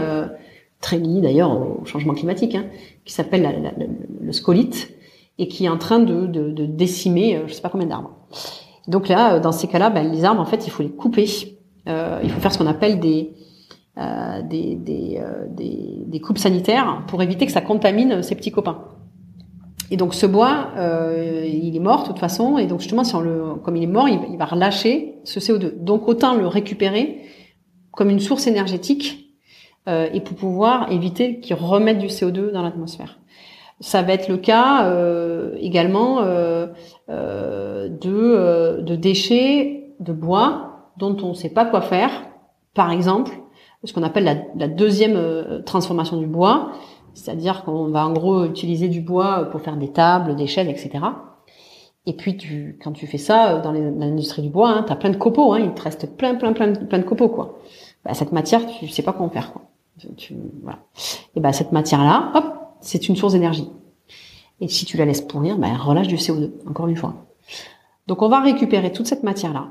très 0.80 0.98
liée 0.98 1.20
d'ailleurs 1.20 1.50
au 1.50 1.84
changement 1.86 2.14
climatique, 2.14 2.54
hein, 2.54 2.66
qui 3.04 3.12
s'appelle 3.12 3.72
le 4.20 4.32
scolite 4.32 4.92
et 5.38 5.48
qui 5.48 5.64
est 5.64 5.68
en 5.68 5.78
train 5.78 5.98
de, 5.98 6.26
décimer, 6.66 7.42
je 7.46 7.52
sais 7.52 7.62
pas 7.62 7.70
combien 7.70 7.86
d'arbres. 7.86 8.12
Donc 8.86 9.08
là, 9.08 9.38
dans 9.38 9.52
ces 9.52 9.66
cas-là, 9.66 9.88
ben, 9.88 10.10
les 10.12 10.24
arbres, 10.24 10.42
en 10.42 10.46
fait, 10.46 10.66
il 10.66 10.70
faut 10.70 10.82
les 10.82 10.90
couper 10.90 11.26
euh, 11.88 12.20
il 12.22 12.30
faut 12.30 12.40
faire 12.40 12.52
ce 12.52 12.58
qu'on 12.58 12.66
appelle 12.66 13.00
euh, 13.04 13.24
euh, 13.98 14.42
des, 14.42 14.76
des, 16.06 16.20
coupes 16.20 16.38
sanitaires 16.38 17.02
pour 17.06 17.22
éviter 17.22 17.46
que 17.46 17.52
ça 17.52 17.60
contamine 17.60 18.22
ses 18.22 18.34
petits 18.34 18.52
copains. 18.52 18.84
Et 19.94 19.96
donc 19.96 20.12
ce 20.12 20.26
bois, 20.26 20.70
euh, 20.76 21.46
il 21.46 21.76
est 21.76 21.78
mort 21.78 22.02
de 22.02 22.08
toute 22.08 22.18
façon, 22.18 22.58
et 22.58 22.66
donc 22.66 22.80
justement, 22.80 23.04
si 23.04 23.14
on 23.14 23.20
le, 23.20 23.54
comme 23.62 23.76
il 23.76 23.84
est 23.84 23.86
mort, 23.86 24.08
il, 24.08 24.36
va 24.36 24.44
relâcher 24.44 25.20
ce 25.22 25.38
CO2. 25.38 25.84
Donc 25.84 26.08
autant 26.08 26.34
le 26.34 26.48
récupérer 26.48 27.20
comme 27.92 28.10
une 28.10 28.18
source 28.18 28.48
énergétique 28.48 29.32
euh, 29.88 30.08
et 30.12 30.20
pour 30.20 30.36
pouvoir 30.36 30.90
éviter 30.90 31.38
qu'il 31.38 31.54
remette 31.54 31.98
du 31.98 32.08
CO2 32.08 32.50
dans 32.50 32.62
l'atmosphère. 32.62 33.20
Ça 33.78 34.02
va 34.02 34.14
être 34.14 34.28
le 34.28 34.36
cas 34.36 34.86
euh, 34.86 35.54
également 35.60 36.22
euh, 36.22 36.66
de, 37.08 38.80
de 38.80 38.96
déchets 38.96 39.94
de 40.00 40.12
bois 40.12 40.90
dont 40.96 41.16
on 41.22 41.28
ne 41.28 41.34
sait 41.34 41.50
pas 41.50 41.66
quoi 41.66 41.82
faire, 41.82 42.10
par 42.74 42.90
exemple, 42.90 43.30
ce 43.84 43.92
qu'on 43.92 44.02
appelle 44.02 44.48
la, 44.56 44.68
deuxième 44.68 45.16
euh, 45.16 45.60
transformation 45.62 46.16
du 46.16 46.26
bois, 46.26 46.72
c'est-à-dire 47.14 47.64
qu'on 47.64 47.88
va 47.88 48.06
en 48.06 48.12
gros 48.12 48.44
utiliser 48.44 48.88
du 48.88 49.00
bois 49.00 49.46
pour 49.50 49.60
faire 49.60 49.76
des 49.76 49.92
tables, 49.92 50.36
des 50.36 50.46
chaînes, 50.46 50.68
etc. 50.68 51.04
Et 52.06 52.12
puis 52.14 52.36
quand 52.82 52.92
tu 52.92 53.06
fais 53.06 53.18
ça 53.18 53.54
euh, 53.54 53.62
dans 53.62 53.72
l'industrie 53.72 54.42
du 54.42 54.50
bois, 54.50 54.70
hein, 54.70 54.84
tu 54.86 54.92
as 54.92 54.96
plein 54.96 55.10
de 55.10 55.16
copeaux, 55.16 55.52
hein, 55.52 55.60
il 55.60 55.72
te 55.74 55.82
reste 55.82 56.16
plein, 56.16 56.34
plein, 56.34 56.52
plein, 56.52 56.72
plein 56.72 56.98
de 56.98 57.04
copeaux, 57.04 57.28
quoi. 57.28 57.58
Bah, 58.04 58.12
cette 58.14 58.32
matière, 58.32 58.66
tu 58.66 58.88
sais 58.88 59.02
pas 59.02 59.12
quoi 59.12 59.24
en 59.24 59.30
faire. 59.30 59.52
Et 61.36 61.40
ben 61.40 61.52
cette 61.52 61.72
matière-là, 61.72 62.32
hop, 62.34 62.44
c'est 62.80 63.08
une 63.08 63.16
source 63.16 63.32
d'énergie. 63.32 63.68
Et 64.60 64.68
si 64.68 64.84
tu 64.84 64.96
la 64.96 65.04
laisses 65.04 65.22
pourrir, 65.22 65.56
ben 65.56 65.68
elle 65.72 65.80
relâche 65.80 66.08
du 66.08 66.16
CO2, 66.16 66.50
encore 66.68 66.88
une 66.88 66.96
fois. 66.96 67.14
Donc 68.06 68.20
on 68.20 68.28
va 68.28 68.40
récupérer 68.40 68.92
toute 68.92 69.06
cette 69.06 69.22
matière-là, 69.22 69.70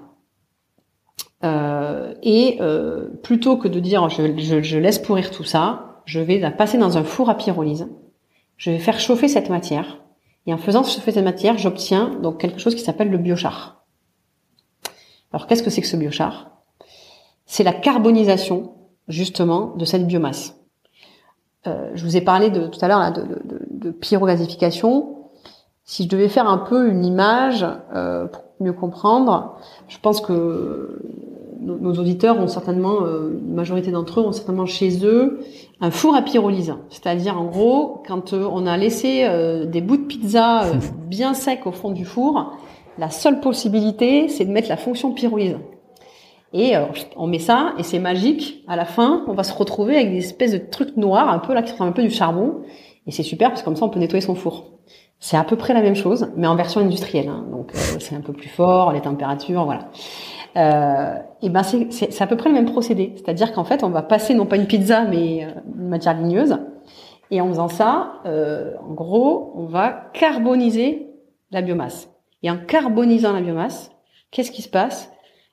euh, 1.43 2.13
et 2.23 2.57
euh, 2.61 3.09
plutôt 3.21 3.57
que 3.57 3.67
de 3.67 3.79
dire 3.79 4.07
je, 4.09 4.61
je, 4.61 4.77
laisse 4.77 4.97
pourrir 4.97 5.29
tout 5.29 5.43
ça, 5.43 5.92
je 6.05 6.19
vais 6.19 6.39
la 6.39 6.51
passer 6.51 6.77
dans 6.77 6.97
un 6.97 7.03
four 7.03 7.29
à 7.29 7.35
pyrolyse. 7.35 7.87
Je 8.57 8.71
vais 8.71 8.79
faire 8.79 8.99
chauffer 8.99 9.27
cette 9.27 9.49
matière. 9.49 9.99
Et 10.45 10.53
en 10.53 10.57
faisant 10.57 10.83
chauffer 10.83 11.11
cette 11.11 11.23
matière, 11.23 11.57
j'obtiens 11.57 12.09
donc 12.21 12.39
quelque 12.39 12.59
chose 12.59 12.75
qui 12.75 12.81
s'appelle 12.81 13.09
le 13.09 13.17
biochar. 13.17 13.85
Alors 15.31 15.47
qu'est-ce 15.47 15.63
que 15.63 15.69
c'est 15.69 15.81
que 15.81 15.87
ce 15.87 15.97
biochar? 15.97 16.51
C'est 17.45 17.63
la 17.63 17.73
carbonisation 17.73 18.73
justement 19.07 19.75
de 19.75 19.85
cette 19.85 20.07
biomasse. 20.07 20.59
euh, 21.67 21.91
je 21.93 22.03
vous 22.03 22.17
ai 22.17 22.21
parlé 22.21 22.49
de 22.49 22.67
tout 22.67 22.79
à 22.81 22.87
l'heure 22.87 23.11
de, 23.13 23.23
de. 23.23 23.91
Si 25.85 26.03
je 26.03 26.09
devais 26.09 26.29
faire 26.29 26.47
un 26.47 26.57
peu 26.57 26.89
une 26.89 27.05
image 27.05 27.65
euh, 27.93 28.27
pour 28.27 28.43
mieux 28.59 28.73
comprendre, 28.73 29.57
je 29.87 29.97
pense 29.99 30.21
que 30.21 31.01
nos, 31.63 31.93
auditeurs 31.93 32.39
ont 32.39 32.47
certainement, 32.47 33.03
euh, 33.03 33.39
une 33.41 33.53
majorité 33.53 33.91
d'entre 33.91 34.19
eux 34.19 34.23
ont 34.23 34.31
certainement 34.31 34.65
chez 34.65 35.05
eux 35.05 35.39
un 35.81 35.91
four 35.91 36.15
à 36.15 36.21
pyrolyse. 36.21 36.75
C'est-à-dire, 36.89 37.39
en 37.39 37.45
gros, 37.45 38.03
quand 38.07 38.33
euh, 38.33 38.47
on 38.51 38.65
a 38.65 38.77
laissé 38.77 39.23
euh, 39.23 39.65
des 39.65 39.81
bouts 39.81 39.97
de 39.97 40.03
pizza 40.03 40.65
bien 41.07 41.33
secs 41.33 41.65
au 41.65 41.71
fond 41.71 41.91
du 41.91 42.05
four, 42.05 42.53
la 42.97 43.09
seule 43.09 43.39
possibilité, 43.39 44.27
c'est 44.27 44.45
de 44.45 44.51
mettre 44.51 44.69
la 44.69 44.77
fonction 44.77 45.11
pyrolyse. 45.11 45.57
Et 46.55 46.73
on 47.17 47.25
met 47.25 47.39
ça, 47.39 47.73
et 47.79 47.83
c'est 47.83 47.97
magique. 47.97 48.63
À 48.67 48.75
la 48.75 48.85
fin, 48.85 49.23
on 49.25 49.33
va 49.33 49.41
se 49.41 49.55
retrouver 49.55 49.95
avec 49.95 50.11
des 50.11 50.19
espèces 50.19 50.51
de 50.51 50.59
trucs 50.59 50.95
noirs, 50.97 51.27
un 51.27 51.39
peu 51.39 51.51
là, 51.55 51.63
qui 51.63 51.71
ressemblent 51.71 51.89
un 51.89 51.93
peu 51.93 52.03
du 52.03 52.11
charbon. 52.11 52.57
Et 53.07 53.11
c'est 53.11 53.23
super, 53.23 53.49
parce 53.49 53.61
que 53.61 53.65
comme 53.65 53.75
ça, 53.75 53.85
on 53.85 53.89
peut 53.89 53.99
nettoyer 53.99 54.21
son 54.21 54.35
four. 54.35 54.65
C'est 55.19 55.35
à 55.35 55.43
peu 55.43 55.55
près 55.55 55.73
la 55.73 55.81
même 55.81 55.95
chose, 55.95 56.29
mais 56.37 56.45
en 56.45 56.55
version 56.55 56.79
industrielle. 56.79 57.27
Hein. 57.27 57.45
Donc, 57.49 57.71
c'est 57.73 58.13
un 58.13 58.21
peu 58.21 58.33
plus 58.33 58.49
fort, 58.49 58.91
les 58.91 59.01
températures, 59.01 59.65
voilà 59.65 59.89
euh, 60.55 61.15
et 61.41 61.49
ben 61.49 61.63
c'est 61.63 62.21
à 62.21 62.27
peu 62.27 62.37
près 62.37 62.49
le 62.49 62.55
même 62.55 62.71
procédé. 62.71 63.13
C'est-à-dire 63.15 63.53
qu'en 63.53 63.63
fait, 63.63 63.83
on 63.83 63.89
va 63.89 64.01
passer 64.01 64.33
non 64.33 64.45
pas 64.45 64.55
une 64.55 64.67
pizza, 64.67 65.03
mais 65.03 65.45
euh, 65.45 65.49
une 65.75 65.89
matière 65.89 66.15
ligneuse. 66.15 66.57
Et 67.31 67.41
en 67.41 67.47
faisant 67.47 67.69
ça, 67.69 68.21
euh, 68.25 68.73
en 68.87 68.93
gros, 68.93 69.53
on 69.55 69.65
va 69.65 70.09
carboniser 70.13 71.09
la 71.51 71.61
biomasse. 71.61 72.09
Et 72.43 72.51
en 72.51 72.57
carbonisant 72.57 73.33
la 73.33 73.41
biomasse, 73.41 73.91
qu'est-ce 74.31 74.51
qui 74.51 74.61
se 74.61 74.69
passe? 74.69 75.11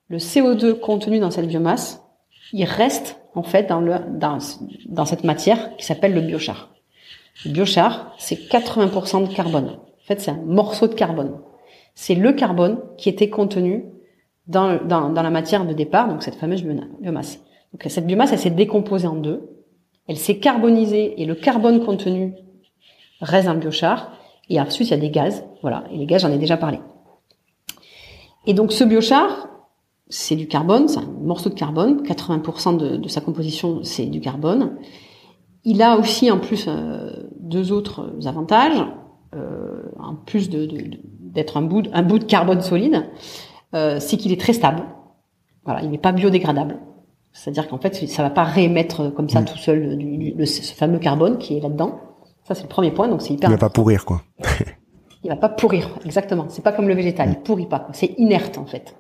Le 0.09 0.19
CO2 0.19 0.79
contenu 0.79 1.21
dans 1.21 1.31
cette 1.31 1.47
biomasse, 1.47 2.03
il 2.53 2.65
reste 2.65 3.21
en 3.35 3.43
fait 3.43 3.69
dans, 3.69 3.81
le, 3.81 3.95
dans, 4.09 4.39
dans 4.89 5.05
cette 5.05 5.25
matière 5.25 5.77
qui 5.77 5.87
s'appelle 5.87 6.15
le 6.15 6.21
biochar. 6.21 6.71
Le 7.45 7.53
biochar, 7.53 8.13
c'est 8.19 8.35
80% 8.35 9.29
de 9.29 9.35
carbone. 9.35 9.69
En 9.69 10.05
fait, 10.05 10.21
c'est 10.21 10.33
un 10.33 10.43
morceau 10.45 10.89
de 10.89 10.95
carbone. 10.95 11.41
C'est 11.95 12.17
le 12.17 12.33
carbone 12.33 12.81
qui 12.99 13.09
était 13.09 13.31
contenu 13.31 13.85
dans, 14.51 14.79
dans, 14.85 15.11
dans 15.11 15.23
la 15.23 15.31
matière 15.31 15.65
de 15.65 15.73
départ, 15.73 16.09
donc 16.09 16.23
cette 16.23 16.35
fameuse 16.35 16.63
biomasse. 16.63 17.41
Donc 17.73 17.83
cette 17.87 18.07
biomasse, 18.07 18.33
elle 18.33 18.39
s'est 18.39 18.51
décomposée 18.51 19.07
en 19.07 19.17
deux. 19.17 19.49
Elle 20.07 20.17
s'est 20.17 20.39
carbonisée 20.39 21.21
et 21.21 21.25
le 21.25 21.35
carbone 21.35 21.85
contenu 21.85 22.35
reste 23.21 23.47
dans 23.47 23.55
le 23.55 23.61
biochar. 23.61 24.13
Et 24.49 24.61
ensuite, 24.61 24.89
il 24.89 24.91
y 24.91 24.95
a 24.95 24.99
des 24.99 25.11
gaz. 25.11 25.45
Voilà. 25.63 25.85
Et 25.93 25.97
les 25.97 26.07
gaz, 26.07 26.23
j'en 26.23 26.33
ai 26.33 26.39
déjà 26.39 26.57
parlé. 26.57 26.81
Et 28.47 28.55
donc, 28.55 28.73
ce 28.73 28.83
biochar, 28.83 29.49
c'est 30.09 30.35
du 30.35 30.49
carbone, 30.49 30.89
c'est 30.89 30.99
un 30.99 31.15
morceau 31.23 31.49
de 31.49 31.55
carbone. 31.55 32.03
80% 32.03 32.77
de, 32.77 32.97
de, 32.97 33.09
sa 33.09 33.21
composition, 33.21 33.85
c'est 33.85 34.07
du 34.07 34.21
carbone. 34.21 34.79
Il 35.63 35.83
a 35.83 35.97
aussi, 35.97 36.31
en 36.31 36.39
plus, 36.39 36.67
euh, 36.67 37.29
deux 37.39 37.71
autres 37.71 38.13
avantages. 38.27 38.83
Euh, 39.37 39.83
en 40.01 40.17
plus 40.17 40.51
de, 40.51 40.69
d'être 41.21 41.57
un 41.57 41.63
bout, 41.63 41.87
un 41.93 42.03
bout 42.03 42.19
de 42.19 42.25
carbone 42.25 42.61
solide, 42.61 43.07
c'est 43.73 44.17
qu'il 44.17 44.33
est 44.33 44.41
très 44.41 44.53
stable. 44.53 44.83
Voilà, 45.65 45.83
il 45.83 45.91
n'est 45.91 45.99
pas 45.99 46.13
biodégradable. 46.13 46.79
C'est-à-dire 47.33 47.69
qu'en 47.69 47.79
fait, 47.79 47.95
ça 48.09 48.23
va 48.23 48.31
pas 48.31 48.45
réémettre 48.45 49.15
comme 49.15 49.29
ça 49.29 49.41
mm. 49.41 49.45
tout 49.45 49.59
seul 49.59 49.97
du, 49.97 50.35
le, 50.37 50.47
ce 50.47 50.75
fameux 50.75 50.99
carbone 50.99 51.39
qui 51.39 51.57
est 51.57 51.61
là-dedans. 51.61 52.01
Ça, 52.45 52.55
c'est 52.55 52.63
le 52.63 52.69
premier 52.69 52.91
point. 52.91 53.07
Donc, 53.09 53.23
c'est 53.23 53.35
hyper. 53.35 53.51
Il 53.51 53.53
va 53.53 53.59
pas 53.59 53.71
pourrir, 53.71 54.05
quoi. 54.05 54.23
il 55.23 55.31
va 55.31 55.37
pas 55.37 55.49
pourrir, 55.49 55.99
exactement. 56.05 56.47
C'est 56.49 56.63
pas 56.63 56.73
comme 56.73 56.89
le 56.89 56.95
végétal, 56.95 57.31
il 57.31 57.41
pourrit 57.41 57.67
pas. 57.67 57.89
C'est 57.93 58.15
inerte 58.19 58.59
en 58.59 58.67
fait. 58.67 58.97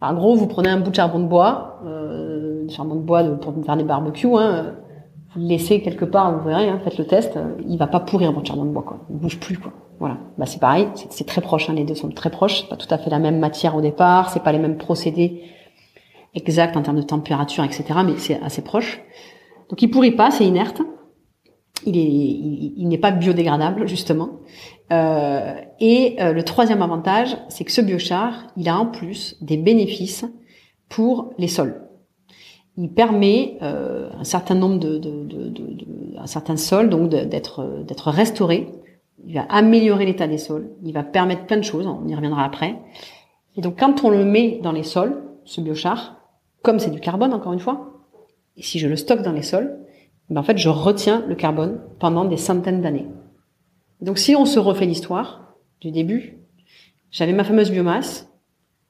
En 0.00 0.14
gros, 0.14 0.34
vous 0.34 0.46
prenez 0.46 0.68
un 0.68 0.80
bout 0.80 0.90
de 0.90 0.96
charbon 0.96 1.20
de 1.20 1.26
bois, 1.26 1.80
euh, 1.86 2.68
charbon 2.68 2.96
de 2.96 3.00
bois 3.00 3.22
de, 3.22 3.34
pour 3.36 3.54
faire 3.64 3.76
des 3.76 3.84
barbecues, 3.84 4.36
hein, 4.36 4.74
vous 5.32 5.40
le 5.40 5.46
laissez 5.46 5.80
quelque 5.80 6.04
part, 6.04 6.36
vous 6.36 6.46
verrez, 6.46 6.68
hein, 6.68 6.78
faites 6.84 6.98
le 6.98 7.06
test, 7.06 7.38
il 7.66 7.78
va 7.78 7.86
pas 7.86 8.00
pourrir 8.00 8.32
votre 8.32 8.46
charbon 8.46 8.64
de 8.64 8.70
bois, 8.70 8.82
quoi. 8.82 8.98
Il 9.08 9.16
bouge 9.16 9.40
plus, 9.40 9.56
quoi. 9.56 9.72
Voilà, 10.00 10.18
bah, 10.38 10.46
c'est 10.46 10.60
pareil, 10.60 10.88
c'est 11.10 11.26
très 11.26 11.40
proche, 11.40 11.70
hein, 11.70 11.74
les 11.74 11.84
deux 11.84 11.94
sont 11.94 12.10
très 12.10 12.30
proches, 12.30 12.62
c'est 12.62 12.68
pas 12.68 12.76
tout 12.76 12.92
à 12.92 12.98
fait 12.98 13.10
la 13.10 13.18
même 13.18 13.38
matière 13.38 13.76
au 13.76 13.80
départ, 13.80 14.30
c'est 14.30 14.42
pas 14.42 14.52
les 14.52 14.58
mêmes 14.58 14.76
procédés 14.76 15.42
exacts 16.34 16.76
en 16.76 16.82
termes 16.82 16.96
de 16.96 17.02
température, 17.02 17.64
etc. 17.64 17.84
Mais 18.04 18.14
c'est 18.18 18.40
assez 18.40 18.62
proche. 18.62 19.00
Donc 19.70 19.80
il 19.82 19.90
pourrit 19.90 20.12
pas, 20.12 20.30
c'est 20.30 20.44
inerte. 20.44 20.82
Il 21.86 21.98
est, 21.98 22.02
il, 22.02 22.88
n'est 22.88 22.98
pas 22.98 23.10
biodégradable 23.10 23.86
justement. 23.86 24.40
Euh, 24.92 25.54
et 25.80 26.16
euh, 26.20 26.32
le 26.32 26.42
troisième 26.42 26.82
avantage, 26.82 27.36
c'est 27.48 27.64
que 27.64 27.72
ce 27.72 27.80
biochar, 27.80 28.46
il 28.56 28.68
a 28.68 28.78
en 28.78 28.86
plus 28.86 29.36
des 29.42 29.58
bénéfices 29.58 30.24
pour 30.88 31.32
les 31.36 31.48
sols. 31.48 31.82
Il 32.76 32.90
permet 32.92 33.58
euh, 33.62 34.10
un 34.18 34.24
certain 34.24 34.54
nombre 34.54 34.78
de, 34.78 34.98
de, 34.98 35.24
de, 35.24 35.48
de, 35.50 35.86
un 36.18 36.26
certain 36.26 36.56
sol 36.56 36.88
donc 36.88 37.10
d'être 37.10 37.84
d'être 37.86 38.10
restauré 38.10 38.68
il 39.26 39.34
va 39.34 39.42
améliorer 39.42 40.06
l'état 40.06 40.26
des 40.26 40.38
sols, 40.38 40.70
il 40.82 40.92
va 40.92 41.02
permettre 41.04 41.46
plein 41.46 41.56
de 41.56 41.62
choses, 41.62 41.86
on 41.86 42.06
y 42.06 42.14
reviendra 42.14 42.44
après. 42.44 42.76
Et 43.56 43.60
donc 43.60 43.78
quand 43.78 44.04
on 44.04 44.10
le 44.10 44.24
met 44.24 44.60
dans 44.62 44.72
les 44.72 44.82
sols, 44.82 45.22
ce 45.44 45.60
biochar, 45.60 46.20
comme 46.62 46.78
c'est 46.78 46.90
du 46.90 47.00
carbone 47.00 47.32
encore 47.32 47.52
une 47.52 47.60
fois, 47.60 48.02
et 48.56 48.62
si 48.62 48.78
je 48.78 48.88
le 48.88 48.96
stocke 48.96 49.22
dans 49.22 49.32
les 49.32 49.42
sols, 49.42 49.78
ben 50.30 50.40
en 50.40 50.44
fait 50.44 50.58
je 50.58 50.68
retiens 50.68 51.24
le 51.26 51.34
carbone 51.34 51.80
pendant 51.98 52.24
des 52.24 52.36
centaines 52.36 52.80
d'années. 52.80 53.06
Donc 54.00 54.18
si 54.18 54.34
on 54.34 54.44
se 54.44 54.58
refait 54.58 54.86
l'histoire 54.86 55.56
du 55.80 55.90
début, 55.90 56.38
j'avais 57.10 57.32
ma 57.32 57.44
fameuse 57.44 57.70
biomasse, 57.70 58.30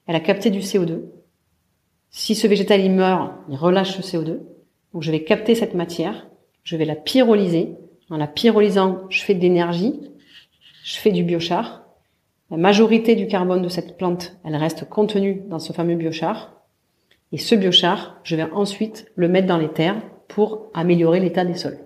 elle 0.07 0.17
a 0.17 0.21
capté 0.21 0.51
du 0.51 0.61
CO2. 0.61 1.03
Si 2.11 2.35
ce 2.35 2.47
végétal 2.47 2.81
il 2.81 2.93
meurt, 2.93 3.33
il 3.49 3.57
relâche 3.57 4.01
ce 4.01 4.03
CO2. 4.03 4.41
Donc 4.93 5.03
je 5.03 5.11
vais 5.11 5.25
capter 5.25 5.55
cette 5.55 5.75
matière, 5.75 6.29
je 6.63 6.77
vais 6.77 6.85
la 6.85 6.97
pyrolyser. 6.97 7.77
En 8.11 8.19
la 8.19 8.27
pyrolysant, 8.27 9.01
je 9.09 9.23
fais 9.23 9.35
de 9.35 9.41
l'énergie 9.41 9.99
je 10.85 10.99
fais 10.99 11.13
du 11.13 11.25
biochar. 11.25 11.83
La 12.51 12.59
majorité 12.59 13.17
du 13.17 13.27
carbone 13.27 13.63
de 13.63 13.71
cette 13.71 13.97
plante, 13.97 14.37
elle 14.45 14.55
reste 14.55 14.87
contenue 14.87 15.43
dans 15.49 15.59
ce 15.59 15.73
fameux 15.73 15.95
biochar. 15.95 16.53
Et 17.33 17.39
ce 17.39 17.55
biochar, 17.55 18.21
je 18.23 18.37
vais 18.37 18.43
ensuite 18.53 19.11
le 19.17 19.29
mettre 19.29 19.49
dans 19.49 19.57
les 19.57 19.73
terres 19.73 20.01
pour 20.29 20.67
améliorer 20.75 21.21
l'état 21.21 21.47
des 21.47 21.55
sols. 21.55 21.79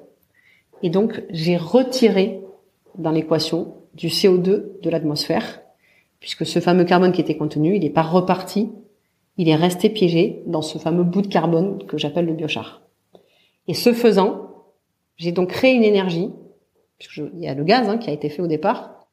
Et 0.82 0.90
donc, 0.90 1.22
j'ai 1.30 1.56
retiré 1.56 2.40
dans 2.96 3.12
l'équation 3.12 3.76
du 3.94 4.08
CO2 4.08 4.80
de 4.82 4.90
l'atmosphère, 4.90 5.60
puisque 6.18 6.44
ce 6.44 6.58
fameux 6.58 6.84
carbone 6.84 7.12
qui 7.12 7.20
était 7.20 7.36
contenu, 7.36 7.76
il 7.76 7.82
n'est 7.82 7.90
pas 7.90 8.02
reparti, 8.02 8.72
il 9.36 9.48
est 9.48 9.54
resté 9.54 9.90
piégé 9.90 10.42
dans 10.46 10.62
ce 10.62 10.76
fameux 10.78 11.04
bout 11.04 11.22
de 11.22 11.28
carbone 11.28 11.84
que 11.86 11.98
j'appelle 11.98 12.26
le 12.26 12.34
biochar. 12.34 12.82
Et 13.68 13.74
ce 13.74 13.92
faisant, 13.92 14.64
j'ai 15.16 15.30
donc 15.30 15.50
créé 15.50 15.74
une 15.74 15.84
énergie 15.84 16.32
il 17.16 17.40
y 17.40 17.48
a 17.48 17.54
le 17.54 17.64
gaz 17.64 17.88
hein, 17.88 17.98
qui 17.98 18.10
a 18.10 18.12
été 18.12 18.28
fait 18.28 18.42
au 18.42 18.46
départ, 18.46 19.06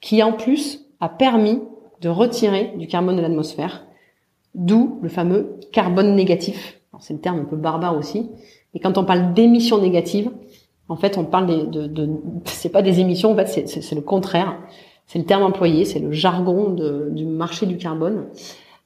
qui 0.00 0.22
en 0.22 0.32
plus 0.32 0.86
a 1.00 1.08
permis 1.08 1.60
de 2.00 2.08
retirer 2.08 2.72
du 2.76 2.86
carbone 2.86 3.16
de 3.16 3.22
l'atmosphère, 3.22 3.86
d'où 4.54 4.98
le 5.02 5.08
fameux 5.08 5.58
carbone 5.72 6.14
négatif. 6.14 6.80
C'est 6.98 7.14
le 7.14 7.20
terme 7.20 7.40
un 7.40 7.44
peu 7.44 7.56
barbare 7.56 7.96
aussi. 7.96 8.30
Et 8.74 8.80
quand 8.80 8.98
on 8.98 9.04
parle 9.04 9.32
d'émissions 9.32 9.78
négatives, 9.78 10.30
en 10.88 10.96
fait, 10.96 11.16
on 11.18 11.24
parle 11.24 11.70
de, 11.70 11.86
de, 11.86 12.10
c'est 12.44 12.68
pas 12.68 12.82
des 12.82 13.00
émissions, 13.00 13.32
en 13.32 13.36
fait, 13.36 13.68
c'est 13.68 13.94
le 13.94 14.00
contraire. 14.00 14.58
C'est 15.06 15.18
le 15.18 15.24
terme 15.24 15.42
employé, 15.42 15.84
c'est 15.84 15.98
le 15.98 16.12
jargon 16.12 16.70
du 17.10 17.24
marché 17.24 17.66
du 17.66 17.78
carbone. 17.78 18.26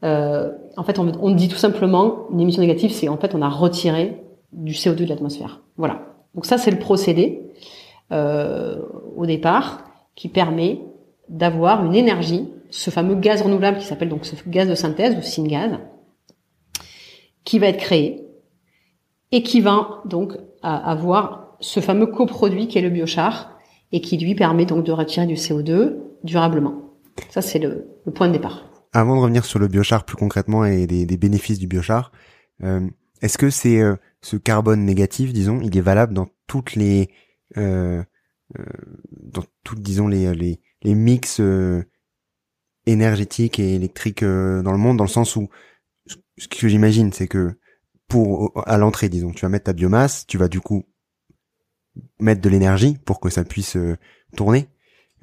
Euh, 0.04 0.52
en 0.76 0.84
fait, 0.84 0.98
on, 0.98 1.12
on 1.20 1.30
dit 1.30 1.48
tout 1.48 1.56
simplement 1.56 2.28
une 2.30 2.40
émission 2.40 2.60
négative, 2.60 2.92
c'est 2.92 3.08
en 3.08 3.16
fait 3.16 3.34
on 3.34 3.42
a 3.42 3.48
retiré 3.48 4.22
du 4.52 4.72
CO2 4.72 5.04
de 5.04 5.06
l'atmosphère. 5.06 5.62
Voilà. 5.76 6.02
Donc 6.34 6.46
ça, 6.46 6.58
c'est 6.58 6.70
le 6.70 6.78
procédé 6.78 7.42
euh, 8.12 8.78
au 9.16 9.26
départ, 9.26 9.84
qui 10.14 10.28
permet 10.28 10.80
d'avoir 11.28 11.84
une 11.84 11.94
énergie, 11.94 12.48
ce 12.70 12.90
fameux 12.90 13.14
gaz 13.14 13.42
renouvelable 13.42 13.78
qui 13.78 13.86
s'appelle 13.86 14.08
donc 14.08 14.24
ce 14.24 14.36
gaz 14.46 14.68
de 14.68 14.74
synthèse 14.74 15.16
ou 15.16 15.22
syngas, 15.22 15.80
qui 17.44 17.58
va 17.58 17.68
être 17.68 17.78
créé 17.78 18.26
et 19.32 19.42
qui 19.42 19.60
va 19.60 20.02
donc 20.04 20.36
avoir 20.62 21.56
ce 21.60 21.80
fameux 21.80 22.06
coproduit 22.06 22.68
qui 22.68 22.78
est 22.78 22.82
le 22.82 22.90
biochar 22.90 23.58
et 23.92 24.00
qui 24.00 24.16
lui 24.16 24.34
permet 24.34 24.66
donc 24.66 24.84
de 24.84 24.92
retirer 24.92 25.26
du 25.26 25.34
CO2 25.34 25.96
durablement. 26.24 26.74
Ça, 27.30 27.42
c'est 27.42 27.58
le, 27.58 27.86
point 28.14 28.28
de 28.28 28.32
départ. 28.32 28.64
Avant 28.92 29.16
de 29.16 29.20
revenir 29.20 29.44
sur 29.44 29.58
le 29.58 29.68
biochar 29.68 30.04
plus 30.04 30.16
concrètement 30.16 30.64
et 30.64 30.86
des, 30.86 31.16
bénéfices 31.16 31.58
du 31.58 31.66
biochar, 31.66 32.12
euh, 32.62 32.80
est-ce 33.22 33.38
que 33.38 33.50
c'est 33.50 33.80
euh, 33.80 33.96
ce 34.20 34.36
carbone 34.36 34.84
négatif, 34.84 35.32
disons, 35.32 35.60
il 35.62 35.76
est 35.76 35.80
valable 35.80 36.14
dans 36.14 36.26
toutes 36.46 36.74
les 36.76 37.08
dans 37.56 39.44
tout, 39.62 39.74
disons 39.76 40.08
les 40.08 40.34
les, 40.34 40.60
les 40.82 40.94
mix 40.94 41.40
euh, 41.40 41.82
énergétiques 42.86 43.58
et 43.58 43.74
électriques 43.74 44.22
dans 44.22 44.72
le 44.72 44.78
monde, 44.78 44.96
dans 44.96 45.04
le 45.04 45.10
sens 45.10 45.36
où 45.36 45.48
ce 46.36 46.48
que 46.48 46.68
j'imagine, 46.68 47.12
c'est 47.12 47.28
que 47.28 47.58
pour 48.08 48.52
à 48.68 48.76
l'entrée, 48.76 49.08
disons, 49.08 49.32
tu 49.32 49.42
vas 49.42 49.48
mettre 49.48 49.64
ta 49.64 49.72
biomasse, 49.72 50.26
tu 50.26 50.36
vas 50.36 50.48
du 50.48 50.60
coup 50.60 50.84
mettre 52.18 52.40
de 52.40 52.48
l'énergie 52.48 52.98
pour 53.04 53.20
que 53.20 53.30
ça 53.30 53.44
puisse 53.44 53.76
tourner 54.36 54.68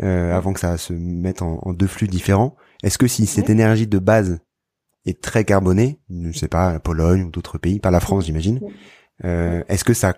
euh, 0.02 0.36
avant 0.36 0.54
que 0.54 0.60
ça 0.60 0.78
se 0.78 0.94
mette 0.94 1.42
en, 1.42 1.60
en 1.62 1.74
deux 1.74 1.88
flux 1.88 2.08
différents. 2.08 2.56
Est-ce 2.82 2.98
que 2.98 3.08
si 3.08 3.28
cette 3.28 3.50
énergie 3.50 3.88
de 3.88 4.00
base 4.00 4.40
est 5.06 5.22
très 5.22 5.46
carbonée, 5.46 6.00
je 6.10 6.38
sais 6.38 6.48
pas, 6.48 6.74
la 6.74 6.80
Pologne 6.80 7.24
ou 7.24 7.30
d'autres 7.30 7.58
pays, 7.58 7.80
pas 7.80 7.92
la 7.92 8.00
France, 8.00 8.26
j'imagine, 8.26 8.62
euh, 9.26 9.64
est-ce 9.68 9.84
que 9.84 9.94
ça 9.94 10.16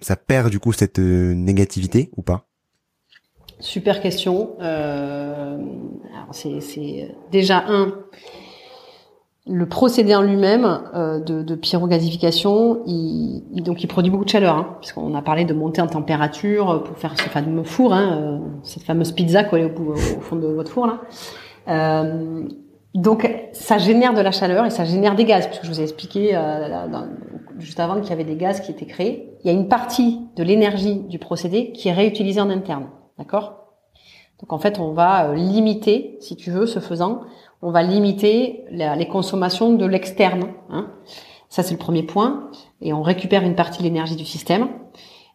ça 0.00 0.16
perd 0.16 0.50
du 0.50 0.58
coup 0.60 0.72
cette 0.72 0.98
négativité 0.98 2.10
ou 2.16 2.22
pas? 2.22 2.46
Super 3.58 4.00
question. 4.00 4.56
Euh, 4.60 5.58
c'est 6.32 7.14
déjà 7.30 7.64
un 7.68 7.92
le 9.46 9.66
procédé 9.66 10.14
en 10.14 10.22
lui-même 10.22 10.82
euh, 10.94 11.18
de, 11.18 11.42
de 11.42 11.54
pyrogasification, 11.54 12.82
il, 12.86 13.42
donc 13.64 13.82
il 13.82 13.88
produit 13.88 14.10
beaucoup 14.10 14.24
de 14.24 14.30
chaleur, 14.30 14.56
hein, 14.56 14.76
puisqu'on 14.80 15.14
a 15.14 15.22
parlé 15.22 15.44
de 15.44 15.54
monter 15.54 15.80
en 15.80 15.86
température 15.86 16.84
pour 16.84 16.96
faire 16.98 17.18
ce 17.18 17.24
fameux 17.24 17.64
four, 17.64 17.92
hein, 17.92 18.18
euh, 18.20 18.38
cette 18.62 18.84
fameuse 18.84 19.12
pizza 19.12 19.42
collée 19.42 19.64
au, 19.64 19.92
au, 19.92 20.20
fond 20.20 20.36
de 20.36 20.46
votre 20.46 20.70
four 20.70 20.86
là. 20.86 21.00
Euh, 21.68 22.42
donc 22.94 23.28
ça 23.52 23.78
génère 23.78 24.14
de 24.14 24.20
la 24.20 24.32
chaleur 24.32 24.66
et 24.66 24.70
ça 24.70 24.84
génère 24.84 25.14
des 25.14 25.24
gaz, 25.24 25.46
puisque 25.46 25.64
je 25.64 25.70
vous 25.70 25.80
ai 25.80 25.84
expliqué 25.84 26.30
euh, 26.34 26.86
juste 27.58 27.80
avant 27.80 28.00
qu'il 28.00 28.10
y 28.10 28.12
avait 28.12 28.24
des 28.24 28.36
gaz 28.36 28.60
qui 28.60 28.70
étaient 28.70 28.86
créés. 28.86 29.29
Il 29.42 29.46
y 29.46 29.50
a 29.50 29.58
une 29.58 29.68
partie 29.68 30.20
de 30.36 30.42
l'énergie 30.42 30.96
du 30.96 31.18
procédé 31.18 31.72
qui 31.72 31.88
est 31.88 31.92
réutilisée 31.92 32.40
en 32.40 32.50
interne, 32.50 32.88
d'accord? 33.18 33.60
Donc 34.40 34.52
en 34.52 34.58
fait, 34.58 34.78
on 34.78 34.92
va 34.92 35.30
euh, 35.30 35.34
limiter, 35.34 36.16
si 36.20 36.36
tu 36.36 36.50
veux, 36.50 36.66
ce 36.66 36.78
faisant, 36.78 37.20
on 37.62 37.70
va 37.70 37.82
limiter 37.82 38.64
les 38.70 39.08
consommations 39.08 39.74
de 39.74 39.84
l'externe. 39.84 40.48
Hein. 40.70 40.90
Ça, 41.50 41.62
c'est 41.62 41.72
le 41.72 41.78
premier 41.78 42.02
point. 42.02 42.50
Et 42.80 42.92
on 42.94 43.02
récupère 43.02 43.42
une 43.42 43.54
partie 43.54 43.80
de 43.80 43.84
l'énergie 43.84 44.16
du 44.16 44.24
système. 44.24 44.68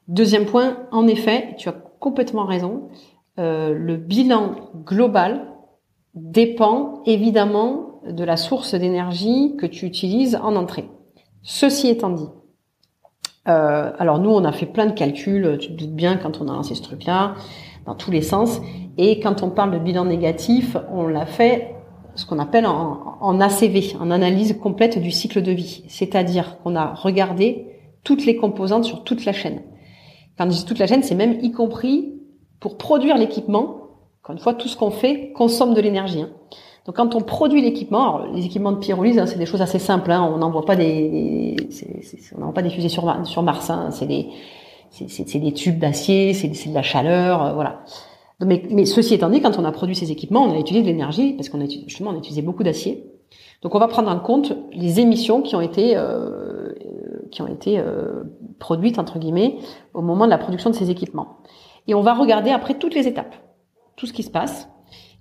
Deuxième 0.07 0.45
point, 0.45 0.77
en 0.91 1.07
effet, 1.07 1.55
tu 1.57 1.69
as 1.69 1.73
complètement 1.73 2.45
raison. 2.45 2.89
Euh, 3.37 3.73
le 3.73 3.97
bilan 3.97 4.55
global 4.85 5.51
dépend 6.15 7.03
évidemment 7.05 8.01
de 8.07 8.23
la 8.23 8.37
source 8.37 8.73
d'énergie 8.73 9.55
que 9.57 9.65
tu 9.65 9.85
utilises 9.85 10.35
en 10.35 10.55
entrée. 10.55 10.89
Ceci 11.43 11.89
étant 11.89 12.09
dit, 12.09 12.29
euh, 13.47 13.91
alors 13.97 14.19
nous, 14.19 14.29
on 14.29 14.43
a 14.43 14.51
fait 14.51 14.65
plein 14.65 14.85
de 14.85 14.93
calculs, 14.93 15.57
tu 15.59 15.69
te 15.69 15.73
doutes 15.73 15.95
bien 15.95 16.17
quand 16.17 16.41
on 16.41 16.47
a 16.47 16.53
lancé 16.53 16.75
ce 16.75 16.81
truc-là, 16.81 17.35
dans 17.85 17.95
tous 17.95 18.11
les 18.11 18.21
sens. 18.21 18.61
Et 18.97 19.19
quand 19.19 19.43
on 19.43 19.49
parle 19.49 19.71
de 19.71 19.79
bilan 19.79 20.05
négatif, 20.05 20.77
on 20.91 21.07
l'a 21.07 21.25
fait 21.25 21.75
ce 22.15 22.25
qu'on 22.25 22.39
appelle 22.39 22.65
en, 22.65 23.39
ACV, 23.41 23.97
en 23.99 24.09
analyse 24.09 24.57
complète 24.61 24.99
du 25.01 25.11
cycle 25.11 25.41
de 25.41 25.51
vie. 25.51 25.83
C'est-à-dire 25.89 26.57
qu'on 26.59 26.75
a 26.75 26.93
regardé 26.93 27.67
toutes 28.03 28.25
les 28.25 28.37
composantes 28.37 28.85
sur 28.85 29.03
toute 29.03 29.25
la 29.25 29.33
chaîne. 29.33 29.61
Quand 30.37 30.45
je 30.45 30.57
dis 30.57 30.65
toute 30.65 30.79
la 30.79 30.87
chaîne, 30.87 31.03
c'est 31.03 31.15
même 31.15 31.37
y 31.41 31.51
compris 31.51 32.13
pour 32.59 32.77
produire 32.77 33.17
l'équipement. 33.17 33.89
Encore 34.23 34.33
une 34.33 34.39
fois, 34.39 34.53
tout 34.53 34.67
ce 34.67 34.77
qu'on 34.77 34.91
fait 34.91 35.33
consomme 35.33 35.73
de 35.73 35.81
l'énergie. 35.81 36.21
Hein. 36.21 36.29
Donc 36.85 36.97
quand 36.97 37.15
on 37.15 37.21
produit 37.21 37.61
l'équipement, 37.61 38.25
les 38.33 38.45
équipements 38.45 38.71
de 38.71 38.77
pyrolyse, 38.77 39.17
hein, 39.17 39.25
c'est 39.25 39.39
des 39.39 39.47
choses 39.47 39.61
assez 39.61 39.79
simples. 39.79 40.11
Hein. 40.11 40.29
on 40.31 40.37
n'envoie 40.37 40.65
pas 40.65 40.75
des, 40.75 41.55
on 42.35 42.39
n'envoie 42.39 42.53
pas 42.53 42.61
des 42.61 42.69
fusées 42.69 42.89
sur, 42.89 43.11
sur 43.25 43.41
Mars. 43.41 43.69
Hein. 43.71 43.89
c'est 43.91 44.05
des, 44.05 44.27
c'est 44.91 45.39
des 45.39 45.51
tubes 45.51 45.79
d'acier, 45.79 46.33
c'est 46.33 46.47
de 46.47 46.73
la 46.73 46.83
chaleur, 46.83 47.43
euh, 47.43 47.53
voilà. 47.53 47.81
Mais, 48.41 48.63
mais, 48.69 48.85
ceci 48.85 49.13
étant 49.13 49.29
dit, 49.29 49.41
quand 49.41 49.57
on 49.57 49.63
a 49.63 49.71
produit 49.71 49.95
ces 49.95 50.11
équipements, 50.11 50.43
on 50.43 50.53
a 50.53 50.59
utilisé 50.59 50.83
de 50.83 50.89
l'énergie 50.89 51.33
parce 51.33 51.47
qu'on 51.47 51.61
a 51.61 51.65
justement 51.67 52.11
on 52.11 52.15
a 52.15 52.17
utilisé 52.17 52.41
beaucoup 52.41 52.63
d'acier. 52.63 53.09
Donc 53.61 53.73
on 53.73 53.79
va 53.79 53.87
prendre 53.87 54.11
en 54.11 54.19
compte 54.19 54.53
les 54.73 54.99
émissions 54.99 55.41
qui 55.41 55.55
ont 55.55 55.61
été 55.61 55.95
euh, 55.95 56.73
qui 57.31 57.41
ont 57.41 57.47
été 57.47 57.79
euh, 57.79 58.23
produites 58.59 58.99
entre 58.99 59.19
guillemets 59.19 59.57
au 59.93 60.01
moment 60.01 60.25
de 60.25 60.29
la 60.29 60.37
production 60.37 60.69
de 60.69 60.75
ces 60.75 60.91
équipements. 60.91 61.37
Et 61.87 61.95
on 61.95 62.01
va 62.01 62.13
regarder 62.13 62.51
après 62.51 62.73
toutes 62.73 62.93
les 62.93 63.07
étapes, 63.07 63.35
tout 63.95 64.05
ce 64.05 64.13
qui 64.13 64.23
se 64.23 64.29
passe, 64.29 64.67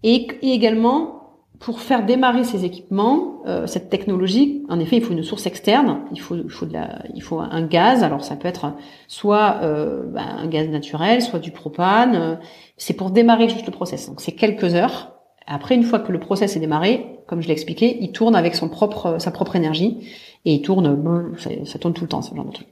et, 0.02 0.26
et 0.42 0.50
également 0.52 1.23
pour 1.60 1.80
faire 1.80 2.04
démarrer 2.04 2.44
ces 2.44 2.64
équipements, 2.64 3.42
euh, 3.46 3.66
cette 3.66 3.88
technologie, 3.88 4.64
en 4.68 4.80
effet, 4.80 4.96
il 4.96 5.02
faut 5.02 5.12
une 5.12 5.22
source 5.22 5.46
externe. 5.46 6.00
Il 6.12 6.20
faut, 6.20 6.36
il 6.36 6.50
faut, 6.50 6.66
de 6.66 6.72
la, 6.72 7.02
il 7.14 7.22
faut 7.22 7.38
un 7.38 7.62
gaz. 7.62 8.02
Alors 8.02 8.24
ça 8.24 8.36
peut 8.36 8.48
être 8.48 8.72
soit 9.06 9.60
euh, 9.62 10.02
bah, 10.06 10.22
un 10.24 10.46
gaz 10.46 10.68
naturel, 10.68 11.22
soit 11.22 11.38
du 11.38 11.52
propane. 11.52 12.38
C'est 12.76 12.94
pour 12.94 13.10
démarrer 13.10 13.48
juste 13.48 13.66
le 13.66 13.72
process. 13.72 14.08
Donc 14.08 14.20
c'est 14.20 14.32
quelques 14.32 14.74
heures. 14.74 15.12
Après, 15.46 15.74
une 15.74 15.84
fois 15.84 16.00
que 16.00 16.10
le 16.10 16.18
process 16.18 16.56
est 16.56 16.60
démarré, 16.60 17.20
comme 17.26 17.40
je 17.40 17.46
l'ai 17.46 17.52
expliqué, 17.52 17.98
il 18.00 18.12
tourne 18.12 18.34
avec 18.34 18.54
son 18.54 18.68
propre, 18.68 19.16
sa 19.18 19.30
propre 19.30 19.56
énergie 19.56 19.98
et 20.44 20.54
il 20.54 20.62
tourne. 20.62 21.34
Ça, 21.38 21.50
ça 21.64 21.78
tourne 21.78 21.94
tout 21.94 22.02
le 22.02 22.08
temps, 22.08 22.22
ce 22.22 22.34
genre 22.34 22.46
de 22.46 22.52
truc. 22.52 22.68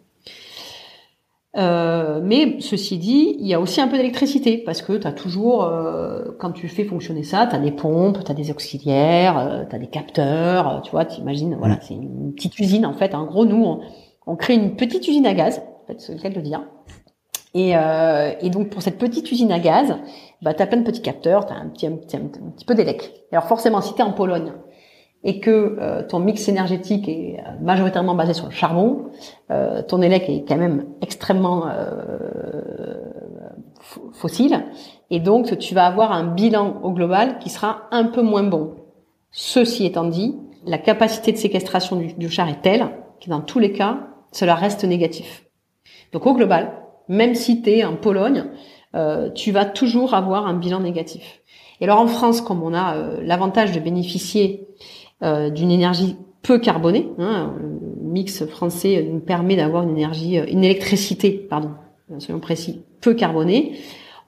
Euh, 1.58 2.20
mais 2.22 2.56
ceci 2.60 2.96
dit, 2.96 3.36
il 3.38 3.46
y 3.46 3.52
a 3.52 3.60
aussi 3.60 3.80
un 3.80 3.88
peu 3.88 3.98
d'électricité 3.98 4.56
parce 4.56 4.80
que 4.80 4.94
tu 4.94 5.06
as 5.06 5.12
toujours, 5.12 5.64
euh, 5.64 6.34
quand 6.38 6.52
tu 6.52 6.66
fais 6.68 6.84
fonctionner 6.84 7.24
ça, 7.24 7.46
tu 7.46 7.54
as 7.54 7.58
des 7.58 7.72
pompes, 7.72 8.24
tu 8.24 8.30
as 8.30 8.34
des 8.34 8.50
auxiliaires, 8.50 9.38
euh, 9.38 9.64
tu 9.68 9.76
as 9.76 9.78
des 9.78 9.88
capteurs, 9.88 10.80
tu 10.82 10.90
vois, 10.92 11.04
tu 11.04 11.20
imagines, 11.20 11.54
voilà, 11.56 11.78
c'est 11.82 11.94
une 11.94 12.32
petite 12.34 12.58
usine 12.58 12.86
en 12.86 12.94
fait. 12.94 13.14
En 13.14 13.26
gros, 13.26 13.44
nous, 13.44 13.80
on, 14.26 14.36
crée 14.36 14.54
une 14.54 14.76
petite 14.76 15.06
usine 15.06 15.26
à 15.26 15.34
gaz, 15.34 15.60
en 15.84 15.86
fait, 15.86 16.00
c'est 16.00 16.14
le 16.14 16.20
cas 16.20 16.30
de 16.30 16.36
le 16.36 16.42
dire. 16.42 16.62
Et, 17.54 17.74
et, 18.40 18.48
donc 18.48 18.70
pour 18.70 18.80
cette 18.80 18.96
petite 18.96 19.30
usine 19.30 19.52
à 19.52 19.58
gaz, 19.58 19.94
bah, 20.40 20.54
tu 20.54 20.62
as 20.62 20.66
plein 20.66 20.78
de 20.78 20.84
petits 20.84 21.02
capteurs, 21.02 21.44
tu 21.44 21.52
as 21.52 21.56
un 21.56 21.68
petit, 21.68 21.86
un 21.86 21.96
petit, 21.96 22.16
un 22.16 22.20
petit 22.50 22.64
peu 22.64 22.74
d'élec. 22.74 23.12
Alors 23.30 23.44
forcément, 23.44 23.82
si 23.82 23.92
tu 23.92 24.00
es 24.00 24.02
en 24.02 24.12
Pologne, 24.12 24.52
et 25.24 25.40
que 25.40 25.76
euh, 25.78 26.02
ton 26.02 26.18
mix 26.18 26.48
énergétique 26.48 27.08
est 27.08 27.38
euh, 27.38 27.50
majoritairement 27.60 28.14
basé 28.14 28.34
sur 28.34 28.46
le 28.46 28.52
charbon, 28.52 29.04
euh, 29.50 29.82
ton 29.82 30.02
élec 30.02 30.28
est 30.28 30.44
quand 30.46 30.56
même 30.56 30.86
extrêmement 31.00 31.66
fossile, 34.12 34.64
et 35.10 35.20
donc 35.20 35.58
tu 35.58 35.74
vas 35.74 35.86
avoir 35.86 36.12
un 36.12 36.24
bilan 36.24 36.80
au 36.82 36.90
global 36.92 37.38
qui 37.38 37.50
sera 37.50 37.82
un 37.90 38.04
peu 38.04 38.22
moins 38.22 38.42
bon. 38.42 38.74
Ceci 39.30 39.86
étant 39.86 40.04
dit, 40.04 40.36
la 40.64 40.78
capacité 40.78 41.32
de 41.32 41.36
séquestration 41.36 41.96
du, 41.96 42.30
char 42.30 42.48
est 42.48 42.62
telle 42.62 42.86
que 43.20 43.30
dans 43.30 43.40
tous 43.40 43.58
les 43.58 43.72
cas, 43.72 44.08
cela 44.30 44.54
reste 44.54 44.84
négatif. 44.84 45.44
Donc 46.12 46.26
au 46.26 46.34
global, 46.34 46.72
même 47.08 47.34
si 47.34 47.62
tu 47.62 47.70
es 47.70 47.84
en 47.84 47.96
Pologne, 47.96 48.44
tu 49.34 49.52
vas 49.52 49.64
toujours 49.64 50.14
avoir 50.14 50.46
un 50.46 50.54
bilan 50.54 50.80
négatif. 50.80 51.42
Et 51.80 51.84
alors 51.84 51.98
en 51.98 52.06
France, 52.06 52.40
comme 52.40 52.62
on 52.62 52.74
a 52.74 52.94
l'avantage 53.22 53.72
de 53.72 53.80
bénéficier 53.80 54.68
d'une 55.22 55.70
énergie 55.70 56.16
peu 56.42 56.58
carbonée. 56.58 57.08
Hein, 57.18 57.54
le 57.60 58.08
mix 58.08 58.44
français 58.46 59.08
nous 59.10 59.20
permet 59.20 59.56
d'avoir 59.56 59.84
une 59.84 59.90
énergie, 59.90 60.38
euh, 60.38 60.44
une 60.48 60.64
électricité, 60.64 61.30
pardon, 61.30 61.70
soyons 62.18 62.40
précis, 62.40 62.82
peu 63.00 63.14
carbonée. 63.14 63.78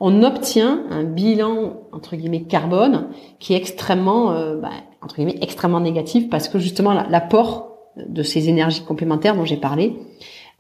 On 0.00 0.22
obtient 0.22 0.84
un 0.90 1.04
bilan 1.04 1.82
entre 1.92 2.16
guillemets 2.16 2.42
carbone 2.42 3.08
qui 3.38 3.54
est 3.54 3.56
extrêmement, 3.56 4.32
euh, 4.32 4.56
bah, 4.56 4.70
entre 5.02 5.16
guillemets, 5.16 5.38
extrêmement 5.40 5.80
négatif 5.80 6.28
parce 6.30 6.48
que 6.48 6.58
justement 6.58 6.92
l'apport 6.92 7.76
de 7.96 8.22
ces 8.22 8.48
énergies 8.48 8.82
complémentaires 8.82 9.36
dont 9.36 9.44
j'ai 9.44 9.56
parlé 9.56 9.96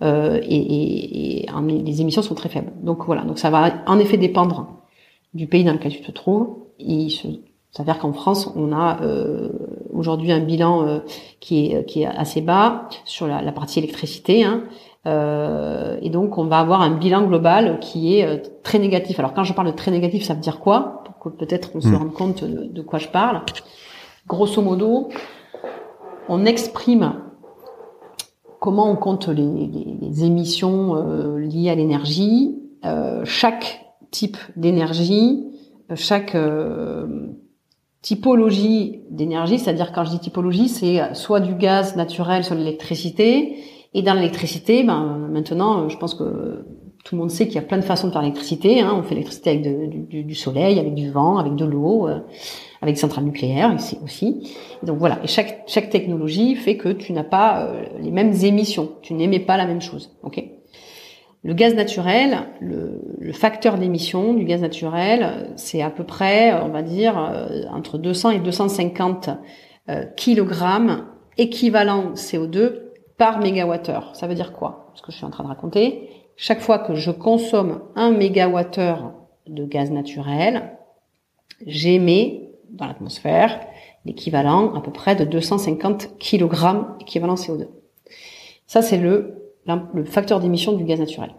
euh, 0.02 0.40
et, 0.42 1.46
les 1.66 2.00
émissions 2.00 2.22
sont 2.22 2.34
très 2.34 2.48
faibles. 2.48 2.72
Donc 2.82 3.04
voilà, 3.06 3.22
donc 3.22 3.38
ça 3.38 3.50
va 3.50 3.82
en 3.86 3.98
effet 3.98 4.16
dépendre 4.16 4.82
du 5.34 5.46
pays 5.46 5.64
dans 5.64 5.72
lequel 5.72 5.92
tu 5.92 6.02
te 6.02 6.12
trouves. 6.12 6.56
S'avère 7.76 7.98
qu'en 7.98 8.12
France, 8.12 8.52
on 8.56 8.72
a 8.72 9.02
euh, 9.02 9.48
aujourd'hui 9.92 10.32
un 10.32 10.40
bilan 10.40 10.86
euh, 10.86 10.98
qui, 11.40 11.66
est, 11.66 11.84
qui 11.86 12.02
est 12.02 12.06
assez 12.06 12.40
bas 12.40 12.88
sur 13.04 13.26
la, 13.26 13.42
la 13.42 13.52
partie 13.52 13.78
électricité. 13.78 14.44
Hein. 14.44 14.64
Euh, 15.06 15.98
et 16.00 16.10
donc, 16.10 16.38
on 16.38 16.44
va 16.44 16.60
avoir 16.60 16.80
un 16.80 16.90
bilan 16.90 17.26
global 17.26 17.78
qui 17.80 18.16
est 18.16 18.26
euh, 18.26 18.38
très 18.62 18.78
négatif. 18.78 19.18
Alors, 19.18 19.34
quand 19.34 19.44
je 19.44 19.52
parle 19.52 19.68
de 19.68 19.76
très 19.76 19.90
négatif, 19.90 20.24
ça 20.24 20.34
veut 20.34 20.40
dire 20.40 20.60
quoi? 20.60 21.02
Pour 21.04 21.18
que 21.18 21.36
peut-être 21.36 21.70
on 21.74 21.80
se 21.80 21.88
hmm. 21.88 21.96
rende 21.96 22.12
compte 22.12 22.44
de, 22.44 22.64
de, 22.64 22.82
quoi 22.82 22.98
je 22.98 23.08
parle. 23.08 23.42
Grosso 24.26 24.62
modo, 24.62 25.10
on 26.28 26.44
exprime 26.46 27.14
comment 28.60 28.90
on 28.90 28.96
compte 28.96 29.28
les, 29.28 29.42
les, 29.42 29.98
les 30.00 30.24
émissions 30.24 30.96
euh, 30.96 31.38
liées 31.38 31.70
à 31.70 31.74
l'énergie. 31.74 32.58
chaque 33.24 33.80
type 34.10 34.36
d'énergie, 34.56 35.44
chaque 35.94 36.36
typologie 38.04 39.00
d'énergie, 39.10 39.58
c'est-à-dire 39.58 39.90
quand 39.90 40.04
je 40.04 40.10
dis 40.10 40.18
typologie, 40.18 40.68
c'est 40.68 41.14
soit 41.14 41.40
du 41.40 41.54
gaz 41.54 41.96
naturel, 41.96 42.44
soit 42.44 42.54
de 42.54 42.60
l'électricité. 42.60 43.56
Et 43.94 44.02
dans 44.02 44.12
l'électricité, 44.12 44.84
ben, 44.84 45.26
maintenant, 45.32 45.88
je 45.88 45.96
pense 45.96 46.14
que 46.14 46.66
tout 47.02 47.14
le 47.14 47.20
monde 47.22 47.30
sait 47.30 47.46
qu'il 47.46 47.54
y 47.54 47.58
a 47.58 47.62
plein 47.62 47.78
de 47.78 47.84
façons 47.84 48.08
de 48.08 48.12
faire 48.12 48.20
l'électricité. 48.20 48.80
Hein. 48.82 48.94
On 48.94 49.02
fait 49.02 49.14
l'électricité 49.14 49.50
avec 49.50 50.08
du, 50.08 50.34
soleil, 50.34 50.78
avec 50.78 50.94
du 50.94 51.10
vent, 51.10 51.38
avec 51.38 51.54
de 51.54 51.64
l'eau, 51.64 52.06
euh, 52.06 52.18
avec 52.82 52.96
des 52.96 53.00
centrales 53.00 53.24
nucléaires 53.24 53.74
ici 53.74 53.96
aussi. 54.04 54.52
donc 54.82 54.98
voilà, 54.98 55.18
et 55.24 55.26
chaque, 55.26 55.64
chaque 55.66 55.88
technologie 55.88 56.56
fait 56.56 56.76
que 56.76 56.90
tu 56.90 57.14
n'as 57.14 57.24
pas 57.24 57.62
euh, 57.62 57.84
les 58.02 58.10
mêmes 58.10 58.34
émissions, 58.42 58.90
tu 59.00 59.14
n'émets 59.14 59.40
pas 59.40 59.56
la 59.56 59.66
même 59.66 59.80
chose. 59.80 60.10
ok? 60.22 60.44
Le 61.44 61.52
gaz 61.52 61.74
naturel, 61.74 62.38
le, 62.60 63.32
facteur 63.32 63.78
d'émission 63.78 64.32
du 64.32 64.44
gaz 64.44 64.62
naturel, 64.62 65.52
c'est 65.56 65.82
à 65.82 65.90
peu 65.90 66.04
près, 66.04 66.54
on 66.54 66.68
va 66.68 66.82
dire, 66.82 67.18
euh, 67.18 67.62
entre 67.70 67.98
200 67.98 68.30
et 68.30 68.38
250 68.38 69.30
euh, 69.90 70.04
kilogrammes 70.16 71.06
équivalent 71.36 72.12
CO2 72.14 72.80
par 73.18 73.40
mégawattheure. 73.40 74.16
Ça 74.16 74.26
veut 74.26 74.34
dire 74.34 74.52
quoi 74.52 74.92
Ce 74.94 75.02
que 75.02 75.12
je 75.12 75.16
suis 75.16 75.26
en 75.26 75.30
train 75.30 75.44
de 75.44 75.48
raconter? 75.48 76.08
Chaque 76.36 76.60
fois 76.60 76.78
que 76.78 76.94
je 76.94 77.10
consomme 77.10 77.82
un 77.94 78.10
mégawattheure 78.10 79.12
de 79.46 79.66
gaz 79.66 79.90
naturel, 79.90 80.78
j'émets 81.66 82.52
dans 82.70 82.86
l'atmosphère 82.86 83.60
l'équivalent 84.06 84.74
à 84.74 84.80
peu 84.80 84.92
près 84.92 85.14
de 85.14 85.24
250 85.24 86.16
kilogrammes 86.18 86.96
équivalent 87.00 87.34
CO2. 87.34 87.66
Ça, 88.66 88.80
c'est 88.80 88.98
le 88.98 89.43
le 89.66 90.04
facteur 90.04 90.40
d'émission 90.40 90.72
du 90.72 90.84
gaz 90.84 91.00
naturel. 91.00 91.34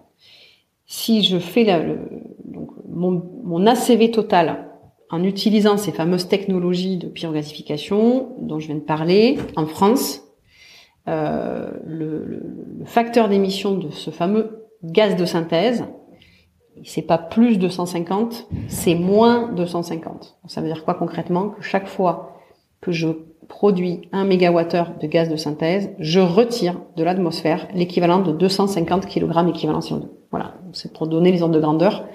si 0.86 1.24
je 1.24 1.38
fais 1.38 1.64
le, 1.64 2.00
donc 2.46 2.70
mon, 2.88 3.24
mon 3.44 3.66
ACV 3.66 4.12
total 4.12 4.70
en 5.10 5.24
utilisant 5.24 5.78
ces 5.78 5.92
fameuses 5.92 6.28
technologies 6.28 6.98
de 6.98 7.08
pyrogasification 7.08 8.36
dont 8.40 8.60
je 8.60 8.68
viens 8.68 8.76
de 8.76 8.82
parler 8.82 9.38
en 9.56 9.66
France, 9.66 10.24
euh, 11.08 11.72
le, 11.86 12.26
le, 12.26 12.42
le, 12.80 12.86
facteur 12.86 13.30
d'émission 13.30 13.78
de 13.78 13.92
ce 13.92 14.10
fameux 14.10 14.66
gaz 14.84 15.16
de 15.16 15.26
synthèse, 15.26 15.86
c'est 16.84 17.04
pas 17.04 17.20
plus 17.20 17.58
de 17.58 17.70
150, 17.70 18.48
c'est 18.68 18.96
moins 18.96 19.52
de 19.52 19.66
150. 19.66 20.38
Ça 20.48 20.62
veut 20.62 20.68
dire 20.68 20.84
quoi 20.84 20.96
concrètement? 20.96 21.50
Que 21.50 21.62
chaque 21.62 21.88
fois 21.88 22.38
que 22.82 22.92
je 22.92 23.08
produis 23.48 24.02
un 24.12 24.26
mégawattheure 24.26 24.92
de 25.02 25.08
gaz 25.08 25.30
de 25.30 25.36
synthèse, 25.36 25.90
je 26.00 26.20
retire 26.20 26.80
de 26.98 27.04
l'atmosphère 27.04 27.68
l'équivalent 27.74 28.20
de 28.20 28.32
250 28.32 29.08
kg 29.08 29.50
équivalent 29.50 29.80
CO2. 29.80 30.08
Voilà, 30.32 30.56
c'est 30.74 30.94
pour 30.94 31.08
donner 31.08 31.32
les 31.32 31.42
ordres 31.42 31.56
de 31.56 31.60
grandeur. 31.62 32.06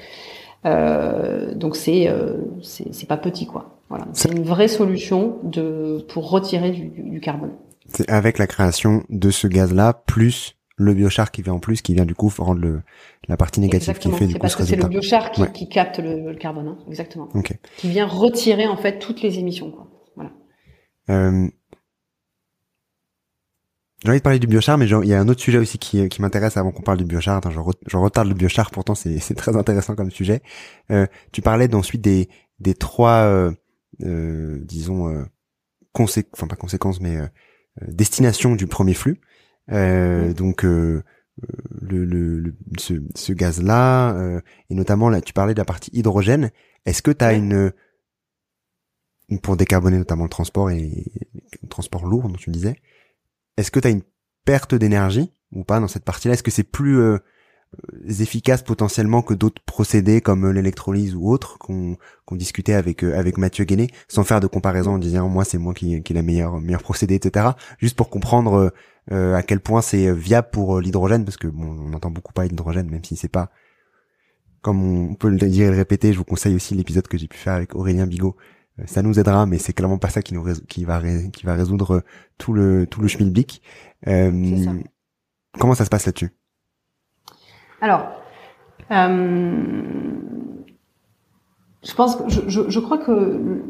Euh, 0.67 1.55
donc 1.55 1.75
c'est 1.75 2.09
euh, 2.09 2.37
c'est 2.63 3.09
pas 3.09 3.17
petit 3.17 3.47
quoi. 3.47 3.81
Voilà, 3.89 4.07
c'est 4.13 4.31
une 4.31 4.43
vraie 4.43 4.69
solution 4.69 5.39
de 5.43 6.05
pour 6.09 6.31
retirer 6.31 6.71
du, 6.71 6.89
du, 6.89 7.21
carbone. 7.21 7.53
C'est 7.89 8.09
avec 8.11 8.39
la 8.39 8.47
création 8.47 9.03
de 9.09 9.31
ce 9.31 9.47
gaz-là 9.47 9.95
plus 10.07 10.57
le 10.77 10.95
biochar 10.95 11.31
qui 11.31 11.43
vient 11.43 11.55
en 11.55 11.59
plus, 11.59 11.83
qui 11.83 11.95
vient 11.95 12.05
du 12.05 12.15
coup 12.15 12.31
rendre 12.39 12.61
le, 12.61 12.83
la 13.29 13.37
partie 13.37 13.61
négative 13.61 13.91
Exactement. 13.91 14.15
qui 14.15 14.19
fait 14.21 14.27
du 14.27 14.35
coup 14.35 14.41
parce 14.41 14.53
ce 14.53 14.59
que 14.59 14.65
c'est 14.65 14.77
le 14.77 14.87
biochar 14.89 15.31
qui, 15.31 15.43
Ouais. 15.43 15.53
qui 15.53 15.69
capte 15.69 15.99
le, 15.99 16.31
le 16.31 16.37
carbone, 16.37 16.69
hein. 16.69 16.79
exactement. 16.89 17.29
Ok. 17.35 17.53
Qui 17.79 17.89
vient 17.89 18.07
retirer 18.07 18.67
en 18.67 18.77
fait 18.77 18.99
toutes 18.99 19.23
les 19.23 19.39
émissions. 19.39 19.71
Quoi. 19.71 19.87
Euh, 21.11 21.49
J'ai 24.03 24.09
envie 24.09 24.19
de 24.19 24.23
parler 24.23 24.39
du 24.39 24.47
biochar, 24.47 24.79
mais 24.79 24.87
il 24.89 25.09
y 25.09 25.13
a 25.15 25.21
un 25.21 25.29
autre 25.29 25.43
sujet 25.43 25.59
aussi 25.59 25.77
qui, 25.79 26.09
qui 26.09 26.23
m'intéresse 26.23 26.57
avant 26.57 26.71
qu'on 26.73 26.81
parle 26.83 26.97
du 26.99 27.05
biochar. 27.05 27.37
Attends, 27.37 27.51
je, 27.51 27.59
re- 27.61 27.75
je 27.87 27.97
retarde 27.99 28.29
le 28.29 28.35
biochar, 28.35 28.71
pourtant 28.71 28.95
c'est 28.95 29.19
très 29.37 29.57
intéressant 29.57 29.95
comme 29.95 30.11
sujet. 30.11 30.43
Euh, 30.91 31.07
tu 31.33 31.43
parlais 31.43 31.73
ensuite 31.75 32.01
des, 32.01 32.31
des 32.61 32.75
trois, 32.75 33.25
euh, 33.25 33.53
euh, 34.03 34.59
disons, 34.65 35.09
euh, 35.11 35.25
consé- 35.95 36.27
enfin 36.33 36.47
pas 36.47 36.57
conséquences, 36.57 37.01
mais 37.01 37.17
euh, 37.17 37.27
euh, 37.83 37.87
destinations 37.89 38.55
du 38.57 38.67
premier 38.67 38.95
flux. 38.95 39.21
Euh. 39.71 40.33
Donc 40.33 40.65
euh, 40.65 41.03
euh, 41.43 41.47
le, 41.83 42.05
le, 42.07 42.41
le- 42.41 42.55
ce, 42.79 42.95
ce 43.15 43.35
gaz-là, 43.35 44.15
euh, 44.15 44.41
et 44.71 44.75
notamment 44.75 45.11
là, 45.11 45.21
tu 45.21 45.35
parlais 45.35 45.53
de 45.53 45.59
la 45.61 45.67
partie 45.67 45.91
hydrogène. 45.93 46.51
Est-ce 46.87 47.03
que 47.03 47.11
tu 47.11 47.23
as 47.23 47.35
une 47.35 47.71
pour 49.39 49.57
décarboner 49.57 49.99
notamment 49.99 50.25
le 50.25 50.31
transport 50.31 50.71
et 50.71 51.05
le 51.63 51.69
transport 51.69 52.07
lourd 52.07 52.29
dont 52.29 52.37
tu 52.37 52.51
disais, 52.51 52.77
est-ce 53.57 53.71
que 53.71 53.81
tu 53.81 53.89
as 53.89 53.91
une 53.91 54.03
perte 54.45 54.75
d'énergie 54.75 55.33
ou 55.53 55.65
pas 55.65 55.81
dans 55.81 55.89
cette 55.89 56.05
partie-là? 56.05 56.35
Est-ce 56.35 56.43
que 56.43 56.51
c'est 56.51 56.65
plus 56.65 56.99
euh, 56.99 57.19
euh, 57.77 58.09
efficace 58.21 58.63
potentiellement 58.63 59.23
que 59.23 59.35
d'autres 59.35 59.63
procédés 59.65 60.21
comme 60.21 60.47
euh, 60.47 60.53
l'électrolyse 60.53 61.15
ou 61.15 61.29
autres 61.31 61.59
qu'on 61.59 61.97
discutait 62.33 62.75
avec 62.75 63.05
euh, 63.05 63.17
avec 63.17 63.39
Mathieu 63.39 63.65
Guéné, 63.65 63.91
sans 64.09 64.25
faire 64.25 64.41
de 64.41 64.49
comparaison 64.49 64.95
en 64.95 64.99
disant 64.99 65.29
moi 65.29 65.45
c'est 65.45 65.59
moi 65.59 65.75
qui 65.75 66.03
qui 66.03 66.13
est 66.13 66.17
la 66.17 66.23
meilleure 66.23 66.61
meilleur 66.61 66.83
procédé 66.83 67.15
etc. 67.15 67.51
Juste 67.79 67.97
pour 67.97 68.11
comprendre 68.11 68.55
euh, 68.55 68.71
euh, 69.13 69.35
à 69.35 69.43
quel 69.43 69.61
point 69.61 69.83
c'est 69.83 70.13
viable 70.13 70.49
pour 70.51 70.81
l'hydrogène 70.81 71.25
parce 71.25 71.37
que 71.37 71.47
bon 71.47 71.91
on 71.91 71.93
entend 71.93 72.11
beaucoup 72.11 72.33
parler 72.33 72.49
d'hydrogène 72.49 72.91
même 72.91 73.05
si 73.05 73.17
c'est 73.17 73.29
pas 73.29 73.51
comme 74.63 75.11
on 75.11 75.15
peut 75.15 75.29
le 75.29 75.39
dire 75.39 75.69
et 75.69 75.71
le 75.71 75.77
répéter, 75.77 76.13
je 76.13 76.19
vous 76.19 76.25
conseille 76.25 76.55
aussi 76.55 76.75
l'épisode 76.75 77.09
que 77.09 77.17
j'ai 77.17 77.29
pu 77.29 77.39
faire 77.39 77.55
avec 77.55 77.75
Aurélien 77.75 78.07
Bigot. 78.07 78.37
Euh, 78.79 78.83
Ça 78.87 79.03
nous 79.03 79.19
aidera, 79.19 79.47
mais 79.47 79.59
c'est 79.59 79.73
clairement 79.73 79.99
pas 79.99 80.09
ça 80.11 80.23
qui 80.23 80.35
nous 80.35 80.43
rés- 80.43 80.61
qui 80.69 80.85
va 80.85 81.01
qui 81.33 81.45
va 81.47 81.55
résoudre 81.55 81.97
euh, 81.97 82.01
tout 82.39 82.53
le 82.53 82.87
tout 82.87 83.01
le 83.01 83.09
schmilblick. 83.09 83.63
Euh, 84.07 84.65
ça. 84.65 84.73
comment 85.59 85.75
ça 85.75 85.85
se 85.85 85.91
passe 85.91 86.07
là-dessus? 86.07 86.31
Alors, 87.81 88.07
euh, 88.91 89.63
je 91.83 91.95
pense 91.95 92.17
que 92.17 92.29
je, 92.29 92.41
je, 92.49 92.69
je 92.69 92.81
crois 92.81 92.99
que 92.99 93.63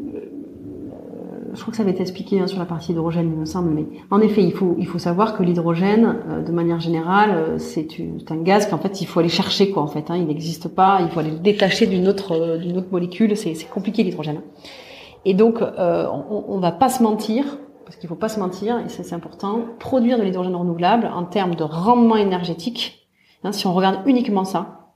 je 1.53 1.59
crois 1.59 1.71
que 1.71 1.75
ça 1.77 1.83
avait 1.83 1.91
été 1.91 2.01
expliqué 2.01 2.39
hein, 2.39 2.47
sur 2.47 2.59
la 2.59 2.65
partie 2.65 2.93
hydrogène, 2.93 3.29
il 3.29 3.37
me 3.37 3.43
semble, 3.45 3.71
mais 3.71 3.85
en 4.09 4.21
effet, 4.21 4.41
il 4.41 4.53
faut 4.53 4.75
il 4.79 4.87
faut 4.87 4.99
savoir 4.99 5.37
que 5.37 5.43
l'hydrogène, 5.43 6.17
euh, 6.29 6.41
de 6.41 6.51
manière 6.51 6.79
générale, 6.79 7.59
c'est 7.59 7.87
un 8.29 8.41
gaz 8.41 8.67
qu'en 8.69 8.77
fait 8.77 9.01
il 9.01 9.07
faut 9.07 9.19
aller 9.19 9.29
chercher 9.29 9.71
quoi. 9.71 9.81
En 9.83 9.87
fait, 9.87 10.09
hein, 10.11 10.15
il 10.17 10.27
n'existe 10.27 10.67
pas, 10.69 10.99
il 11.01 11.09
faut 11.09 11.19
aller 11.19 11.31
le 11.31 11.39
détacher 11.39 11.87
d'une 11.87 12.07
autre 12.07 12.57
d'une 12.57 12.77
autre 12.77 12.91
molécule. 12.91 13.35
C'est 13.35 13.53
c'est 13.55 13.69
compliqué 13.69 14.03
l'hydrogène. 14.03 14.41
Et 15.25 15.33
donc, 15.33 15.61
euh, 15.61 16.07
on, 16.09 16.45
on 16.47 16.59
va 16.59 16.71
pas 16.71 16.89
se 16.89 17.03
mentir, 17.03 17.45
parce 17.85 17.95
qu'il 17.97 18.09
faut 18.09 18.15
pas 18.15 18.29
se 18.29 18.39
mentir, 18.39 18.79
et 18.79 18.89
c'est 18.89 19.13
important, 19.13 19.59
produire 19.79 20.17
de 20.17 20.23
l'hydrogène 20.23 20.55
renouvelable 20.55 21.09
en 21.13 21.25
termes 21.25 21.55
de 21.55 21.63
rendement 21.63 22.15
énergétique. 22.15 23.07
hein, 23.43 23.51
si 23.51 23.67
on 23.67 23.73
regarde 23.73 23.99
uniquement 24.05 24.45
ça, 24.45 24.93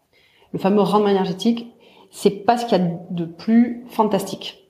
le 0.53 0.59
fameux 0.59 0.81
rendement 0.81 1.09
énergétique, 1.09 1.73
c'est 2.11 2.31
pas 2.31 2.57
ce 2.57 2.65
qu'il 2.65 2.77
y 2.77 2.81
a 2.81 2.87
de 3.09 3.25
plus 3.25 3.85
fantastique. 3.89 4.69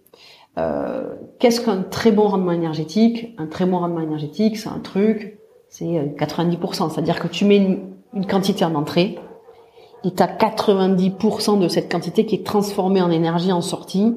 Euh, 0.58 1.14
Qu'est-ce 1.40 1.62
qu'un 1.62 1.84
très 1.84 2.12
bon 2.12 2.28
rendement 2.28 2.54
énergétique? 2.54 3.36
Un 3.38 3.46
très 3.46 3.66
bon 3.66 3.80
rendement 3.80 4.00
énergétique, 4.00 4.58
c'est 4.58 4.70
un 4.70 4.80
truc, 4.80 5.38
c'est 5.70 5.98
euh, 6.00 6.06
90%. 6.18 6.90
C'est-à-dire 6.90 7.20
que 7.20 7.28
tu 7.28 7.46
mets 7.46 7.58
une, 7.58 7.94
une 8.14 8.26
quantité 8.26 8.66
en 8.66 8.74
entrée 8.76 9.20
et 10.04 10.12
tu 10.14 10.24
as 10.24 10.28
90% 10.28 11.60
de 11.60 11.68
cette 11.68 11.92
quantité 11.92 12.26
qui 12.26 12.36
est 12.36 12.46
transformée 12.46 13.02
en 13.02 13.12
énergie 13.12 13.52
en 13.52 13.62
sortie. 13.62 14.16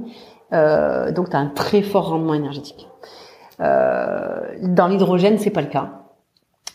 Euh, 0.52 1.12
donc 1.12 1.30
tu 1.30 1.36
as 1.36 1.40
un 1.40 1.48
très 1.48 1.82
fort 1.82 2.08
rendement 2.08 2.34
énergétique. 2.34 2.88
Euh, 3.60 4.40
dans 4.62 4.86
l'hydrogène, 4.88 5.38
c'est 5.38 5.50
pas 5.50 5.62
le 5.62 5.68
cas. 5.68 5.90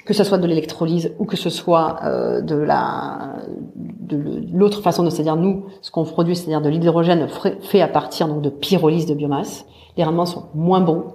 Que 0.06 0.14
ce 0.14 0.24
soit 0.26 0.38
de 0.38 0.46
l'électrolyse 0.48 1.14
ou 1.18 1.26
que 1.26 1.38
ce 1.38 1.50
soit 1.50 2.00
euh, 2.04 2.42
de 2.42 2.56
la 2.56 3.36
de 3.78 4.44
l'autre 4.54 4.82
façon 4.82 5.04
de 5.04 5.10
c'est-à-dire 5.10 5.38
nous 5.38 5.66
ce 5.82 5.92
qu'on 5.92 6.04
produit 6.04 6.36
c'est-à-dire 6.36 6.62
de 6.62 6.70
l'hydrogène 6.70 7.28
fait 7.62 7.82
à 7.82 7.88
partir 7.88 8.28
donc 8.28 8.42
de 8.42 8.50
pyrolyse 8.50 9.06
de 9.06 9.14
biomasse 9.14 9.66
les 9.96 10.04
rendements 10.04 10.26
sont 10.26 10.50
moins 10.54 10.82
bons 10.82 11.06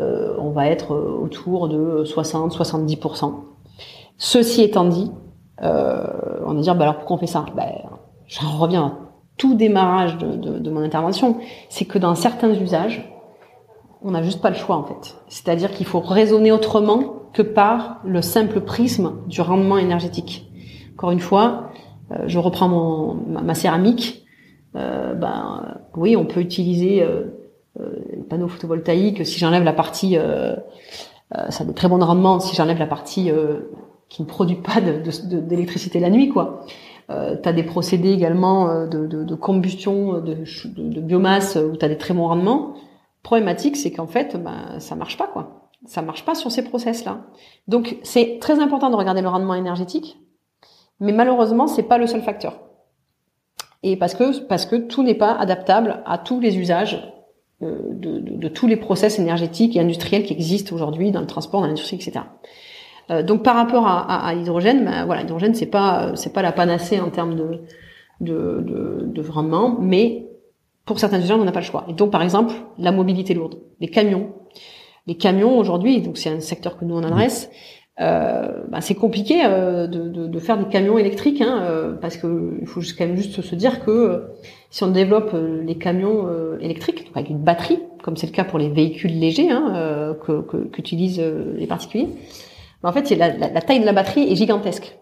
Euh, 0.00 0.36
on 0.38 0.50
va 0.50 0.68
être 0.68 0.94
euh, 0.94 1.24
autour 1.24 1.68
de 1.68 2.04
60 2.04 2.56
70% 2.56 3.34
ceci 4.16 4.62
étant 4.62 4.84
dit 4.84 5.10
euh, 5.62 6.06
on 6.46 6.54
va 6.54 6.60
dire 6.60 6.76
bah 6.76 6.84
alors 6.84 6.96
pourquoi 6.98 7.16
on 7.16 7.18
fait 7.18 7.26
ça? 7.26 7.44
Ben, 7.56 7.72
j'en 8.28 8.56
reviens 8.58 8.96
tout 9.38 9.54
démarrage 9.54 10.18
de, 10.18 10.36
de, 10.36 10.58
de 10.58 10.70
mon 10.70 10.80
intervention 10.82 11.38
c'est 11.70 11.86
que 11.86 11.98
dans 11.98 12.14
certains 12.14 12.52
usages 12.52 13.10
on 14.02 14.10
n'a 14.10 14.22
juste 14.22 14.40
pas 14.42 14.50
le 14.50 14.56
choix 14.56 14.76
en 14.76 14.84
fait 14.84 15.16
c'est-à-dire 15.28 15.70
qu'il 15.72 15.86
faut 15.86 16.00
raisonner 16.00 16.52
autrement 16.52 17.00
que 17.32 17.42
par 17.42 18.00
le 18.04 18.20
simple 18.20 18.60
prisme 18.60 19.12
du 19.26 19.40
rendement 19.40 19.78
énergétique 19.78 20.50
encore 20.94 21.12
une 21.12 21.20
fois 21.20 21.70
euh, 22.12 22.24
je 22.26 22.38
reprends 22.38 22.68
mon, 22.68 23.14
ma, 23.14 23.54
céramique, 23.54 24.24
euh, 24.76 25.12
ben 25.14 25.76
oui, 25.94 26.16
on 26.16 26.24
peut 26.24 26.40
utiliser 26.40 27.02
euh, 27.02 27.24
euh, 27.78 27.90
les 28.16 28.22
panneaux 28.22 28.48
photovoltaïques 28.48 29.26
si 29.26 29.38
j'enlève 29.38 29.62
la 29.62 29.74
partie, 29.74 30.16
euh, 30.16 30.56
euh, 31.36 31.50
ça 31.50 31.64
a 31.64 31.66
de 31.66 31.72
très 31.72 31.86
bons 31.86 31.98
rendements 32.02 32.40
si 32.40 32.56
j'enlève 32.56 32.78
la 32.78 32.86
partie 32.86 33.30
qui 34.08 34.22
ne 34.22 34.26
produit 34.26 34.56
pas 34.56 34.80
de- 34.80 35.02
de- 35.28 35.40
d'électricité 35.40 36.00
la 36.00 36.08
nuit, 36.08 36.30
quoi. 36.30 36.64
Euh, 37.10 37.36
tu 37.42 37.48
as 37.48 37.52
des 37.52 37.62
procédés 37.62 38.12
également 38.12 38.68
euh, 38.68 38.86
de, 38.86 39.06
de, 39.06 39.24
de 39.24 39.34
combustion 39.34 40.16
euh, 40.16 40.20
de, 40.20 40.36
de, 40.66 41.00
biomasse 41.00 41.56
où 41.56 41.76
tu 41.76 41.84
as 41.84 41.88
des 41.88 41.96
très 41.96 42.12
bons 42.12 42.28
rendements. 42.28 42.74
Problématique, 43.22 43.76
c'est 43.76 43.90
qu'en 43.90 44.06
fait, 44.06 44.36
ben, 44.36 44.78
ça 44.78 44.94
marche 44.94 45.16
pas, 45.16 45.26
quoi. 45.26 45.70
Ça 45.86 46.02
marche 46.02 46.24
pas 46.24 46.34
sur 46.34 46.50
ces 46.50 46.64
process-là. 46.64 47.20
Donc, 47.66 47.96
c'est 48.02 48.38
très 48.40 48.60
important 48.60 48.90
de 48.90 48.96
regarder 48.96 49.22
le 49.22 49.28
rendement 49.28 49.54
énergétique, 49.54 50.18
mais 51.00 51.12
malheureusement, 51.12 51.66
c'est 51.66 51.84
pas 51.84 51.98
le 51.98 52.06
seul 52.06 52.20
facteur. 52.20 52.60
Et 53.82 53.96
parce 53.96 54.14
que 54.14 54.40
parce 54.40 54.66
que 54.66 54.76
tout 54.76 55.02
n'est 55.04 55.14
pas 55.14 55.32
adaptable 55.32 56.02
à 56.04 56.18
tous 56.18 56.40
les 56.40 56.58
usages 56.58 57.12
euh, 57.62 57.78
de, 57.92 58.18
de, 58.18 58.36
de 58.36 58.48
tous 58.48 58.66
les 58.66 58.76
process 58.76 59.18
énergétiques 59.18 59.76
et 59.76 59.80
industriels 59.80 60.24
qui 60.24 60.32
existent 60.32 60.74
aujourd'hui 60.74 61.10
dans 61.12 61.20
le 61.20 61.26
transport, 61.26 61.60
dans 61.60 61.68
l'industrie, 61.68 61.96
etc. 61.96 62.20
Euh, 63.10 63.22
donc 63.22 63.42
par 63.42 63.56
rapport 63.56 63.86
à, 63.86 64.00
à, 64.00 64.28
à 64.28 64.34
l'hydrogène, 64.34 64.84
ben, 64.84 65.04
voilà, 65.06 65.22
l'hydrogène 65.22 65.54
c'est 65.54 65.66
pas 65.66 66.12
c'est 66.14 66.32
pas 66.32 66.42
la 66.42 66.52
panacée 66.52 67.00
en 67.00 67.10
termes 67.10 67.36
de 67.36 67.60
de, 68.20 68.60
de, 68.60 69.06
de 69.06 69.30
rendement, 69.30 69.76
mais 69.80 70.26
pour 70.84 70.98
certains 70.98 71.20
usages 71.20 71.38
on 71.38 71.44
n'a 71.44 71.52
pas 71.52 71.60
le 71.60 71.64
choix. 71.64 71.84
Et 71.88 71.94
donc 71.94 72.10
par 72.10 72.22
exemple 72.22 72.52
la 72.78 72.92
mobilité 72.92 73.34
lourde, 73.34 73.56
les 73.80 73.88
camions, 73.88 74.32
les 75.06 75.16
camions 75.16 75.56
aujourd'hui, 75.58 76.00
donc 76.02 76.18
c'est 76.18 76.30
un 76.30 76.40
secteur 76.40 76.76
que 76.76 76.84
nous 76.84 76.96
on 76.96 77.02
adresse. 77.02 77.50
Euh, 78.00 78.62
ben, 78.68 78.80
c'est 78.80 78.94
compliqué 78.94 79.42
euh, 79.44 79.88
de, 79.88 80.08
de, 80.08 80.28
de 80.28 80.38
faire 80.38 80.56
des 80.56 80.66
camions 80.66 80.98
électriques 80.98 81.40
hein, 81.40 81.62
euh, 81.64 81.94
parce 81.94 82.16
que 82.16 82.56
il 82.60 82.66
faut 82.68 82.80
quand 82.96 83.06
même 83.06 83.16
juste 83.16 83.40
se 83.42 83.54
dire 83.56 83.84
que 83.84 83.90
euh, 83.90 84.18
si 84.70 84.84
on 84.84 84.88
développe 84.92 85.32
euh, 85.34 85.64
les 85.64 85.76
camions 85.78 86.28
électriques 86.60 87.06
donc 87.06 87.16
avec 87.16 87.28
une 87.30 87.42
batterie, 87.42 87.80
comme 88.04 88.16
c'est 88.16 88.28
le 88.28 88.32
cas 88.32 88.44
pour 88.44 88.60
les 88.60 88.68
véhicules 88.68 89.18
légers 89.18 89.50
hein, 89.50 90.14
que, 90.24 90.42
qu'utilisent 90.66 91.20
les 91.56 91.66
particuliers, 91.66 92.08
en 92.82 92.92
fait 92.92 93.10
la, 93.10 93.60
taille 93.60 93.80
de 93.80 93.84
la 93.86 93.92
batterie 93.92 94.30
est 94.30 94.36
gigantesque. 94.36 94.98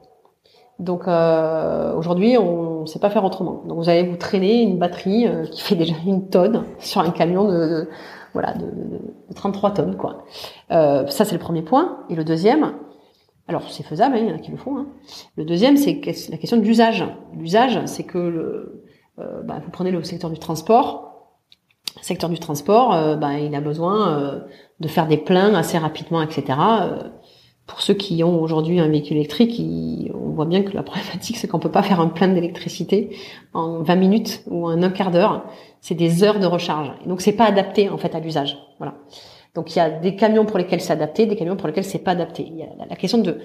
Donc 0.79 1.09
euh, 1.09 1.95
aujourd'hui, 1.95 2.37
on 2.37 2.83
ne 2.83 2.87
sait 2.87 2.99
pas 2.99 3.11
faire 3.11 3.25
autrement. 3.25 3.63
Donc 3.67 3.79
vous 3.79 3.89
allez 3.89 4.03
vous 4.03 4.17
traîner 4.17 4.63
une 4.63 4.79
batterie 4.79 5.27
euh, 5.27 5.47
qui 5.47 5.63
fait 5.63 5.75
déjà 5.75 5.95
une 6.07 6.29
tonne 6.29 6.65
sur 6.79 7.01
un 7.01 7.11
camion 7.11 7.49
de, 7.49 7.89
voilà 8.35 8.53
de, 8.53 8.67
de, 8.67 8.99
de 9.29 9.35
33 9.35 9.73
tonnes 9.73 9.97
quoi. 9.97 10.25
Euh, 10.71 11.07
ça 11.07 11.25
c'est 11.25 11.35
le 11.35 11.41
premier 11.41 11.63
point. 11.63 12.05
Et 12.11 12.15
le 12.15 12.25
deuxième, 12.25 12.75
Alors 13.49 13.63
c'est 13.71 13.85
faisable, 13.85 14.17
hein, 14.17 14.21
il 14.23 14.29
y 14.29 14.33
en 14.33 14.37
a 14.37 14.39
qui 14.39 14.51
le 14.51 14.59
font. 14.59 14.77
Hein. 14.77 14.87
Le 15.37 15.45
deuxième, 15.45 15.79
c'est 15.79 16.01
la 16.31 16.37
question 16.37 16.59
de 16.59 16.63
l'usage. 16.63 17.05
L'usage, 17.35 17.81
c'est 17.87 18.05
que 18.05 18.19
le, 18.19 18.85
bah, 19.17 19.61
vous 19.65 19.71
prenez 19.71 19.91
le 19.91 20.03
secteur 20.05 20.29
du 20.29 20.39
transport. 20.39 21.05
Le 21.97 22.03
secteur 22.03 22.29
du 22.29 22.39
transport, 22.39 23.17
bah, 23.17 23.39
il 23.39 23.55
a 23.55 23.63
besoin 23.63 24.43
de 24.81 24.89
faire 24.89 25.07
des 25.07 25.17
pleins 25.17 25.55
assez 25.55 25.79
rapidement, 25.79 26.21
etc. 26.21 26.59
pour 27.67 27.83
ceux 27.83 27.95
qui 27.95 28.23
ont 28.23 28.41
aujourd'hui 28.41 28.79
un 28.79 28.89
véhicule 28.89 29.17
électrique, 29.17 29.61
on 30.15 30.31
voit 30.31 30.45
bien 30.45 30.63
que 30.63 30.73
la 30.73 30.85
problématique, 30.85 31.37
c'est 31.37 31.49
qu'on 31.49 31.59
peut 31.59 31.71
pas 31.71 31.83
faire 31.83 32.01
un 32.01 32.09
plein 32.09 32.29
d'électricité 32.29 33.17
en 33.55 33.83
20 33.83 33.97
minutes 33.97 34.43
ou 34.47 34.67
en 34.67 34.83
un 34.83 34.91
quart 34.91 35.11
d'heure. 35.11 35.45
C'est 35.81 35.97
des 35.97 36.23
heures 36.23 36.39
de 36.39 36.47
recharge. 36.47 36.93
Donc 37.07 37.21
c'est 37.21 37.33
pas 37.33 37.47
adapté 37.47 37.89
en 37.89 37.99
fait 37.99 38.15
à 38.15 38.21
l'usage. 38.21 38.57
Voilà. 38.79 38.95
Donc 39.55 39.75
il 39.75 39.79
y 39.79 39.83
a 39.83 39.91
des 39.91 40.15
camions 40.15 40.45
pour 40.45 40.59
lesquels 40.59 40.81
c'est 40.81 40.93
adapté, 40.93 41.27
des 41.27 41.35
camions 41.35 41.57
pour 41.57 41.67
lesquels 41.67 41.85
c'est 41.85 41.99
pas 41.99 42.13
adapté. 42.13 42.53
La 42.89 42.95
question 42.95 43.19
de, 43.19 43.41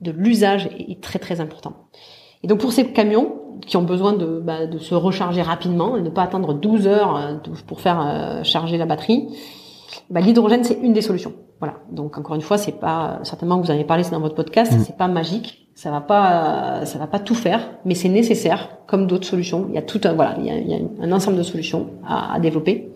l'usage 0.00 0.70
est 0.78 1.02
très 1.02 1.18
très 1.18 1.40
important. 1.40 1.74
Et 2.42 2.46
donc 2.46 2.60
pour 2.60 2.72
ces 2.72 2.92
camions 2.92 3.34
qui 3.66 3.76
ont 3.76 3.82
besoin 3.82 4.12
de, 4.12 4.40
bah, 4.40 4.60
se 4.78 4.94
recharger 4.94 5.42
rapidement 5.42 5.96
et 5.96 6.00
ne 6.00 6.10
pas 6.10 6.22
attendre 6.22 6.54
12 6.54 6.86
heures 6.86 7.16
euh, 7.16 7.34
pour 7.66 7.80
faire 7.80 8.00
euh, 8.00 8.42
charger 8.44 8.78
la 8.78 8.86
batterie, 8.86 9.28
bah, 10.10 10.20
l'hydrogène 10.20 10.64
c'est 10.64 10.78
une 10.82 10.92
des 10.92 11.02
solutions. 11.02 11.32
Voilà. 11.60 11.76
Donc 11.90 12.18
encore 12.18 12.36
une 12.36 12.42
fois, 12.42 12.56
c'est 12.56 12.78
pas 12.78 13.18
certainement 13.24 13.58
que 13.58 13.66
vous 13.66 13.70
en 13.70 13.74
avez 13.74 13.84
parlé, 13.84 14.04
c'est 14.04 14.12
dans 14.12 14.20
votre 14.20 14.36
podcast, 14.36 14.72
mmh. 14.72 14.84
c'est 14.86 14.96
pas 14.96 15.08
magique, 15.08 15.68
ça 15.74 15.90
va 15.90 16.00
pas, 16.00 16.84
ça 16.84 16.98
va 16.98 17.06
pas 17.06 17.18
tout 17.18 17.34
faire, 17.34 17.68
mais 17.84 17.94
c'est 17.94 18.08
nécessaire 18.08 18.78
comme 18.86 19.06
d'autres 19.06 19.26
solutions. 19.26 19.66
Il 19.68 19.74
y 19.74 19.78
a 19.78 19.82
tout 19.82 20.00
un 20.04 20.12
voilà, 20.12 20.36
il 20.38 20.46
y 20.46 20.50
a, 20.50 20.56
il 20.56 20.68
y 20.68 20.74
a 20.74 20.78
un 21.00 21.12
ensemble 21.12 21.36
de 21.36 21.42
solutions 21.42 21.90
à, 22.06 22.34
à 22.34 22.40
développer. 22.40 22.92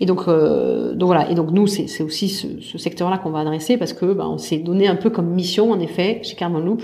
Et 0.00 0.06
donc, 0.06 0.22
euh, 0.26 0.94
donc 0.94 1.08
voilà. 1.08 1.30
Et 1.30 1.34
donc 1.34 1.50
nous, 1.50 1.66
c'est 1.66 2.02
aussi 2.02 2.28
ce, 2.28 2.60
ce 2.60 2.78
secteur-là 2.78 3.18
qu'on 3.18 3.30
va 3.30 3.40
adresser 3.40 3.76
parce 3.76 3.92
que 3.92 4.06
bah, 4.12 4.26
on 4.26 4.38
s'est 4.38 4.58
donné 4.58 4.88
un 4.88 4.96
peu 4.96 5.10
comme 5.10 5.28
mission, 5.28 5.70
en 5.70 5.78
effet, 5.78 6.20
chez 6.22 6.36
Carbon 6.36 6.58
Loop, 6.60 6.82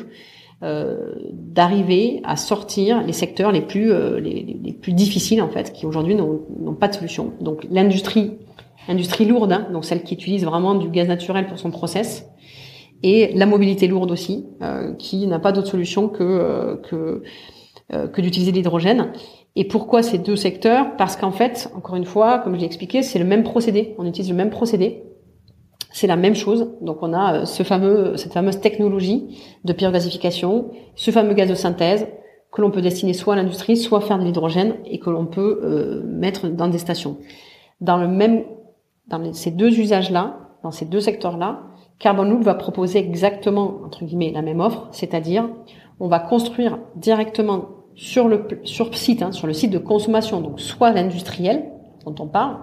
euh, 0.62 1.14
d'arriver 1.32 2.20
à 2.24 2.36
sortir 2.36 3.02
les 3.02 3.12
secteurs 3.12 3.52
les 3.52 3.62
plus 3.62 3.90
euh, 3.90 4.20
les, 4.20 4.59
les, 4.62 4.72
plus 4.72 4.92
difficiles 4.92 5.42
en 5.42 5.48
fait, 5.48 5.72
qui 5.72 5.86
aujourd'hui 5.86 6.14
n'ont 6.14 6.74
pas 6.78 6.88
de 6.88 6.94
solution. 6.94 7.32
Donc 7.40 7.66
l'industrie, 7.70 8.32
industrie 8.89 9.24
lourde, 9.24 9.53
hein, 9.53 9.66
donc 9.72 9.84
celle 9.84 10.03
qui 10.03 10.14
utilise 10.14 10.45
vraiment 10.45 10.74
du 10.74 10.89
gaz 10.89 11.09
naturel 11.09 11.47
pour 11.47 11.59
son 11.59 11.70
process, 11.70 12.28
et 13.03 13.32
la 13.34 13.47
mobilité 13.47 13.87
lourde 13.89 14.11
aussi, 14.11 14.47
euh, 14.62 14.95
qui 14.95 15.26
n'a 15.26 15.39
pas 15.39 15.53
d'autre 15.53 15.68
solution 15.68 16.09
que 16.09 16.22
euh, 16.22 16.76
que 16.76 17.22
que 18.12 18.20
d'utiliser 18.20 18.51
l'hydrogène. 18.51 19.12
Et 19.55 19.64
pourquoi 19.64 20.03
ces 20.03 20.18
deux 20.18 20.34
secteurs? 20.34 20.97
Parce 20.97 21.16
qu'en 21.16 21.30
fait, 21.30 21.70
encore 21.76 21.95
une 21.95 22.05
fois, 22.05 22.41
comme 22.41 22.55
je 22.57 22.61
l'ai 22.61 22.66
expliqué, 22.66 23.03
c'est 23.03 23.20
le 23.20 23.24
même 23.24 23.45
procédé. 23.45 23.95
On 23.97 24.05
utilise 24.05 24.28
le 24.28 24.37
même 24.37 24.51
procédé. 24.51 25.05
C'est 25.93 26.07
la 26.07 26.16
même 26.16 26.34
chose. 26.34 26.72
Donc 26.82 26.99
on 27.03 27.14
a 27.14 27.34
euh, 27.34 27.45
ce 27.47 27.62
fameux, 27.62 28.16
cette 28.16 28.34
fameuse 28.34 28.61
technologie 28.61 29.39
de 29.64 29.72
pyrogasification, 29.72 30.70
ce 30.95 31.11
fameux 31.11 31.32
gaz 31.32 31.49
de 31.49 31.55
synthèse 31.55 32.07
que 32.53 32.61
l'on 32.61 32.70
peut 32.70 32.82
destiner 32.82 33.14
soit 33.14 33.32
à 33.32 33.37
l'industrie, 33.37 33.76
soit 33.76 34.03
faire 34.03 34.18
de 34.18 34.24
l'hydrogène 34.24 34.74
et 34.84 34.99
que 34.99 35.09
l'on 35.09 35.24
peut 35.24 35.61
euh, 35.62 36.03
mettre 36.05 36.49
dans 36.49 36.68
des 36.68 36.78
stations. 36.78 37.16
Dans 37.80 37.97
le 37.97 38.09
même, 38.09 38.45
dans 39.09 39.32
ces 39.32 39.50
deux 39.50 39.78
usages-là, 39.78 40.38
dans 40.62 40.70
ces 40.70 40.84
deux 40.84 41.00
secteurs-là, 41.00 41.62
Carbon 41.98 42.24
Loop 42.24 42.42
va 42.42 42.54
proposer 42.54 42.98
exactement 42.98 43.80
entre 43.84 44.04
guillemets 44.04 44.32
la 44.32 44.42
même 44.42 44.61
offre, 44.61 44.88
c'est-à-dire 44.90 45.48
on 46.00 46.09
va 46.09 46.18
construire 46.18 46.78
directement 46.96 47.66
sur 47.94 48.28
le 48.28 48.46
sur 48.64 48.94
site, 48.94 49.22
hein, 49.22 49.32
sur 49.32 49.46
le 49.46 49.54
site 49.54 49.70
de 49.70 49.78
consommation, 49.78 50.40
donc 50.40 50.61
soit 50.61 50.90
l'industriel 50.90 51.70
dont 52.04 52.14
on 52.20 52.26
parle, 52.26 52.59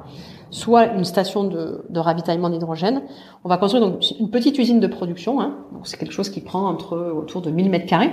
soit 0.52 0.94
une 0.94 1.04
station 1.04 1.44
de, 1.44 1.84
ravitaillement 1.96 2.50
d'hydrogène. 2.50 3.02
On 3.44 3.50
va 3.50 3.58
construire 3.58 3.84
donc 3.84 4.04
une 4.20 4.30
petite 4.30 4.58
usine 4.58 4.80
de 4.80 4.88
production. 4.88 5.42
Hein, 5.42 5.58
donc 5.74 5.88
c'est 5.88 5.98
quelque 5.98 6.14
chose 6.14 6.30
qui 6.30 6.42
prend 6.42 6.68
entre 6.68 6.98
autour 6.98 7.42
de 7.42 7.50
1000 7.50 7.70
mètres 7.70 7.88
carrés. 7.88 8.12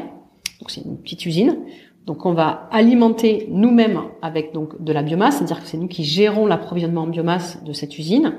Donc 0.60 0.70
c'est 0.70 0.80
une 0.80 0.98
petite 0.98 1.24
usine. 1.26 1.58
Donc 2.06 2.26
on 2.26 2.32
va 2.32 2.68
alimenter 2.70 3.46
nous-mêmes 3.50 4.00
avec 4.22 4.52
donc 4.52 4.82
de 4.82 4.92
la 4.92 5.02
biomasse, 5.02 5.36
c'est-à-dire 5.36 5.60
que 5.60 5.66
c'est 5.66 5.76
nous 5.76 5.88
qui 5.88 6.04
gérons 6.04 6.46
l'approvisionnement 6.46 7.02
en 7.02 7.06
biomasse 7.06 7.62
de 7.62 7.72
cette 7.72 7.98
usine. 7.98 8.36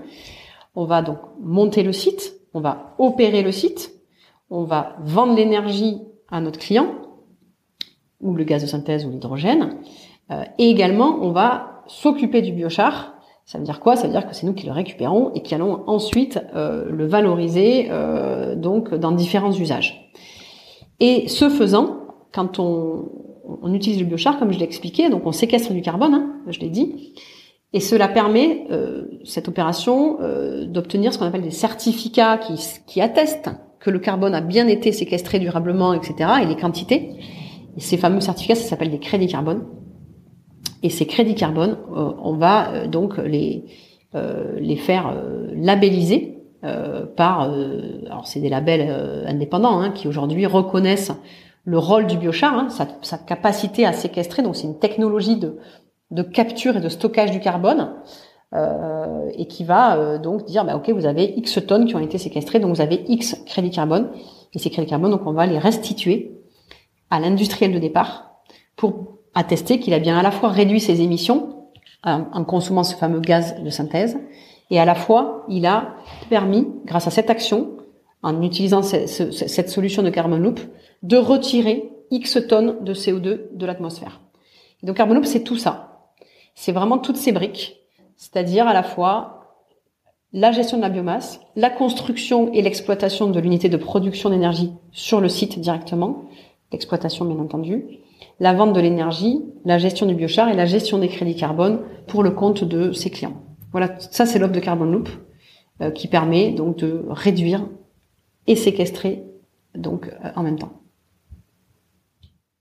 On 0.75 0.85
va 0.85 1.01
donc 1.01 1.19
monter 1.39 1.83
le 1.83 1.93
site, 1.93 2.33
on 2.53 2.59
va 2.59 2.95
opérer 2.97 3.43
le 3.43 3.51
site, 3.51 3.93
on 4.49 4.63
va 4.63 4.95
vendre 5.03 5.35
l'énergie 5.35 6.01
à 6.29 6.41
notre 6.41 6.59
client 6.59 6.87
ou 8.19 8.33
le 8.35 8.43
gaz 8.43 8.61
de 8.61 8.67
synthèse 8.67 9.05
ou 9.05 9.09
l'hydrogène. 9.09 9.77
Euh, 10.31 10.43
et 10.57 10.69
également, 10.69 11.19
on 11.21 11.31
va 11.31 11.83
s'occuper 11.87 12.41
du 12.41 12.51
biochar. 12.51 13.15
Ça 13.45 13.57
veut 13.57 13.63
dire 13.63 13.79
quoi? 13.79 13.95
Ça 13.95 14.07
veut 14.07 14.13
dire 14.13 14.27
que 14.27 14.35
c'est 14.35 14.45
nous 14.45 14.53
qui 14.53 14.65
le 14.65 14.71
récupérons 14.71 15.31
et 15.33 15.41
qui 15.41 15.53
allons 15.55 15.83
ensuite 15.87 16.39
euh, 16.55 16.85
le 16.89 17.05
valoriser 17.05 17.87
euh, 17.89 18.55
donc 18.55 18.93
dans 18.93 19.11
différents 19.11 19.51
usages. 19.51 20.11
Et 20.99 21.27
ce 21.27 21.49
faisant, 21.49 21.97
quand 22.31 22.59
on, 22.59 23.09
on 23.43 23.73
utilise 23.73 23.99
le 23.99 24.05
biochar, 24.05 24.39
comme 24.39 24.51
je 24.51 24.59
l'ai 24.59 24.65
expliqué, 24.65 25.09
donc 25.09 25.25
on 25.25 25.31
séquestre 25.31 25.73
du 25.73 25.81
carbone, 25.81 26.13
hein, 26.13 26.35
je 26.47 26.59
l'ai 26.59 26.69
dit, 26.69 27.13
et 27.73 27.79
cela 27.79 28.07
permet, 28.07 28.65
euh, 28.71 29.05
cette 29.23 29.47
opération, 29.47 30.17
euh, 30.21 30.65
d'obtenir 30.65 31.13
ce 31.13 31.19
qu'on 31.19 31.25
appelle 31.25 31.41
des 31.41 31.51
certificats 31.51 32.37
qui, 32.85 33.01
attestent 33.01 33.49
que 33.79 33.89
le 33.89 33.99
carbone 33.99 34.35
a 34.35 34.41
bien 34.41 34.67
été 34.67 34.91
séquestré 34.91 35.39
durablement, 35.39 35.93
etc., 35.93 36.29
et 36.43 36.45
les 36.45 36.55
quantités. 36.55 37.13
Et 37.77 37.79
ces 37.79 37.97
fameux 37.97 38.19
certificats, 38.19 38.55
ça 38.55 38.67
s'appelle 38.67 38.91
des 38.91 38.99
crédits 38.99 39.27
carbone. 39.27 39.65
Et 40.83 40.89
ces 40.89 41.05
crédits 41.05 41.35
carbone, 41.35 41.77
euh, 41.95 42.11
on 42.21 42.33
va 42.33 42.87
donc 42.87 43.17
les 43.17 43.65
les 44.13 44.75
faire 44.75 45.15
labelliser 45.55 46.39
par, 47.15 47.43
alors 47.43 48.27
c'est 48.27 48.41
des 48.41 48.49
labels 48.49 49.25
indépendants 49.25 49.79
hein, 49.79 49.91
qui 49.91 50.09
aujourd'hui 50.09 50.45
reconnaissent 50.45 51.13
le 51.63 51.77
rôle 51.77 52.07
du 52.07 52.17
biochar, 52.17 52.53
hein, 52.53 52.67
sa, 53.01 53.17
capacité 53.17 53.85
à 53.85 53.93
séquestrer. 53.93 54.41
Donc 54.41 54.55
c'est 54.55 54.67
une 54.67 54.79
technologie 54.79 55.37
de 55.37 55.57
de 56.09 56.23
capture 56.23 56.75
et 56.75 56.81
de 56.81 56.89
stockage 56.89 57.31
du 57.31 57.39
carbone. 57.39 57.95
Euh, 58.53 59.29
et 59.37 59.47
qui 59.47 59.63
va 59.63 59.95
euh, 59.95 60.17
donc 60.17 60.43
dire 60.43 60.65
bah, 60.65 60.75
ok 60.75 60.89
vous 60.89 61.05
avez 61.05 61.33
X 61.37 61.65
tonnes 61.65 61.85
qui 61.85 61.95
ont 61.95 62.01
été 62.01 62.17
séquestrées 62.17 62.59
donc 62.59 62.75
vous 62.75 62.81
avez 62.81 63.05
X 63.07 63.41
crédits 63.45 63.69
carbone 63.69 64.09
et 64.53 64.59
ces 64.59 64.69
crédits 64.69 64.89
carbone 64.89 65.09
donc 65.09 65.25
on 65.25 65.31
va 65.31 65.45
les 65.45 65.57
restituer 65.57 66.37
à 67.09 67.21
l'industriel 67.21 67.71
de 67.71 67.79
départ 67.79 68.41
pour 68.75 69.19
attester 69.35 69.79
qu'il 69.79 69.93
a 69.93 69.99
bien 69.99 70.17
à 70.17 70.21
la 70.21 70.31
fois 70.31 70.49
réduit 70.49 70.81
ses 70.81 70.99
émissions 70.99 71.69
en, 72.03 72.43
consommant 72.43 72.83
ce 72.83 72.95
fameux 72.95 73.21
gaz 73.21 73.55
de 73.63 73.69
synthèse 73.69 74.19
et 74.69 74.81
à 74.81 74.85
la 74.85 74.95
fois 74.95 75.45
il 75.47 75.65
a 75.65 75.95
permis, 76.29 76.67
grâce 76.85 77.07
à 77.07 77.11
cette 77.11 77.29
action, 77.29 77.77
en 78.23 78.41
utilisant 78.41 78.81
cette 78.83 79.69
solution 79.69 80.03
de 80.03 80.09
carbon 80.09 80.37
loop, 80.37 80.59
de 81.03 81.17
retirer 81.17 81.91
X 82.11 82.39
tonnes 82.47 82.83
de 82.83 82.93
CO2 82.93 83.55
de 83.55 83.65
l'atmosphère. 83.65 84.21
Donc 84.83 84.97
carbon 84.97 85.13
loop, 85.13 85.25
c'est 85.25 85.43
tout 85.43 85.57
ça. 85.57 86.09
C'est 86.55 86.71
vraiment 86.71 86.97
toutes 86.97 87.17
ces 87.17 87.31
briques, 87.31 87.77
c'est-à-dire 88.15 88.67
à 88.67 88.73
la 88.73 88.83
fois 88.83 89.41
la 90.33 90.51
gestion 90.51 90.77
de 90.77 90.81
la 90.81 90.89
biomasse, 90.89 91.41
la 91.55 91.69
construction 91.69 92.51
et 92.53 92.61
l'exploitation 92.61 93.29
de 93.29 93.39
l'unité 93.39 93.69
de 93.69 93.77
production 93.77 94.29
d'énergie 94.29 94.71
sur 94.91 95.19
le 95.19 95.27
site 95.27 95.59
directement, 95.59 96.23
l'exploitation 96.71 97.25
bien 97.25 97.39
entendu, 97.39 97.85
la 98.39 98.53
vente 98.53 98.73
de 98.73 98.79
l'énergie, 98.79 99.41
la 99.65 99.77
gestion 99.77 100.05
du 100.05 100.15
biochar 100.15 100.49
et 100.49 100.55
la 100.55 100.65
gestion 100.65 100.99
des 100.99 101.09
crédits 101.09 101.35
carbone 101.35 101.81
pour 102.07 102.23
le 102.23 102.31
compte 102.31 102.63
de 102.63 102.91
ses 102.93 103.09
clients. 103.09 103.41
Voilà, 103.71 103.99
ça 103.99 104.25
c'est 104.25 104.39
l'offre 104.39 104.53
de 104.53 104.59
Carbon 104.59 104.85
Loop 104.85 105.09
euh, 105.81 105.91
qui 105.91 106.07
permet 106.07 106.51
donc 106.51 106.77
de 106.77 107.05
réduire 107.09 107.65
et 108.47 108.55
séquestrer 108.55 109.23
donc 109.75 110.07
euh, 110.07 110.31
en 110.35 110.43
même 110.43 110.59
temps. 110.59 110.81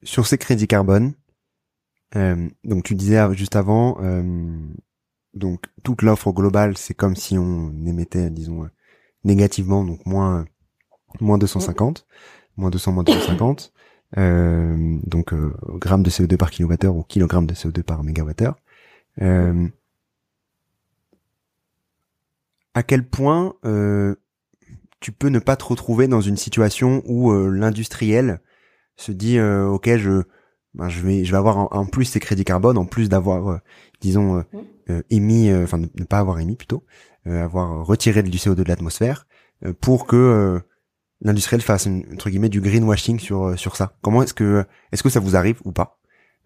Sur 0.03 0.27
ces 0.27 0.39
crédits 0.39 0.67
carbone, 0.67 1.13
euh, 2.17 2.49
donc 2.65 2.85
tu 2.85 2.95
disais 2.95 3.23
juste 3.35 3.55
avant, 3.57 3.99
donc 5.35 5.67
toute 5.83 6.03
l'offre 6.03 6.33
globale, 6.33 6.77
c'est 6.79 6.95
comme 6.95 7.17
si 7.17 7.37
on 7.37 7.75
émettait, 7.85 8.31
disons, 8.31 8.69
négativement, 9.25 9.85
donc 9.85 10.07
moins 10.07 10.47
moins 11.21 11.39
250, 11.39 12.07
moins 12.57 12.71
200, 12.71 12.93
moins 12.93 13.05
250 13.05 13.73
euh, 14.19 14.99
donc 15.05 15.33
euh, 15.33 15.55
grammes 15.75 16.03
de 16.03 16.11
CO2 16.11 16.37
par 16.37 16.51
kilowattheure 16.51 16.97
ou 16.97 17.03
kilogrammes 17.05 17.47
de 17.47 17.55
CO2 17.55 17.83
par 17.83 18.03
mégawattheure. 18.03 18.57
Euh, 19.23 19.69
à 22.75 22.83
quel 22.83 23.07
point 23.07 23.55
euh, 23.65 24.17
tu 25.01 25.13
peux 25.13 25.29
ne 25.29 25.39
pas 25.39 25.57
te 25.57 25.65
retrouver 25.65 26.09
dans 26.09 26.21
une 26.21 26.37
situation 26.37 27.03
où 27.07 27.31
euh, 27.33 27.49
l'industriel 27.49 28.41
se 28.97 29.13
dit 29.13 29.41
ok 29.41 29.97
je 29.97 30.23
ben, 30.75 30.89
je 30.89 31.01
vais 31.01 31.25
je 31.25 31.31
vais 31.31 31.39
avoir 31.39 31.75
en, 31.75 31.87
plus 31.87 32.05
ces 32.05 32.21
crédits 32.21 32.45
carbone 32.45 32.77
en 32.77 32.85
plus 32.85 33.09
d'avoir 33.09 33.61
disons 34.03 34.45
mmh. 34.89 35.01
émis 35.09 35.55
enfin 35.55 35.79
ne, 35.79 36.05
pas 36.05 36.19
avoir 36.19 36.39
émis 36.39 36.55
plutôt 36.55 36.85
avoir 37.25 37.87
retiré 37.87 38.23
du 38.23 38.37
CO2 38.37 38.57
de 38.57 38.65
l'atmosphère 38.65 39.27
pour 39.81 40.07
que 40.07 40.61
l'industriel 41.23 41.61
fasse 41.61 41.87
entre 41.87 42.31
guillemets 42.31 42.49
du 42.49 42.61
greenwashing 42.61 43.19
sur 43.19 43.45
euh, 43.45 43.57
sur 43.57 43.77
ça 43.77 43.97
Comment 44.03 44.23
est-ce 44.23 44.35
que 44.35 44.65
est-ce 44.93 45.03
que 45.03 45.09
ça 45.09 45.21
vous 45.21 45.37
arrive 45.37 45.61
ou 45.65 45.73
pas 45.73 45.99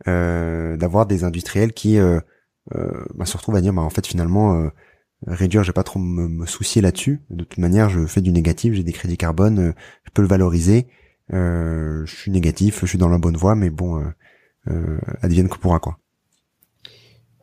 euh, 0.09 0.77
d'avoir 0.77 1.07
des 1.07 1.25
industriels 1.25 1.73
qui 1.73 1.99
euh, 1.99 2.21
euh, 2.75 3.05
bah, 3.15 3.27
se 3.27 3.37
retrouvent 3.37 3.57
à 3.57 3.61
dire 3.61 3.73
bah 3.73 3.83
en 3.83 3.91
fait 3.91 4.07
finalement 4.07 4.69
réduire, 5.27 5.63
je 5.63 5.69
vais 5.69 5.75
pas 5.75 5.83
trop 5.83 5.99
me, 5.99 6.47
soucier 6.47 6.83
là-dessus. 6.83 7.23
De 7.31 7.45
toute 7.45 7.59
manière, 7.59 7.89
je 7.89 8.07
fais 8.07 8.21
du 8.21 8.33
négatif, 8.33 8.75
j'ai 8.75 8.83
des 8.83 8.93
crédits 8.93 9.17
carbone, 9.17 9.75
je 10.05 10.11
peux 10.13 10.23
le 10.23 10.29
valoriser. 10.29 10.87
je 11.31 12.05
suis 12.07 12.31
négatif, 12.31 12.81
je 12.83 12.87
suis 12.87 12.99
dans 12.99 13.09
la 13.09 13.19
bonne 13.19 13.37
voie, 13.37 13.55
mais 13.55 13.71
bon, 13.71 14.05
advienne 15.23 15.49
que 15.49 15.59
pourra 15.59 15.79
quoi. 15.79 15.99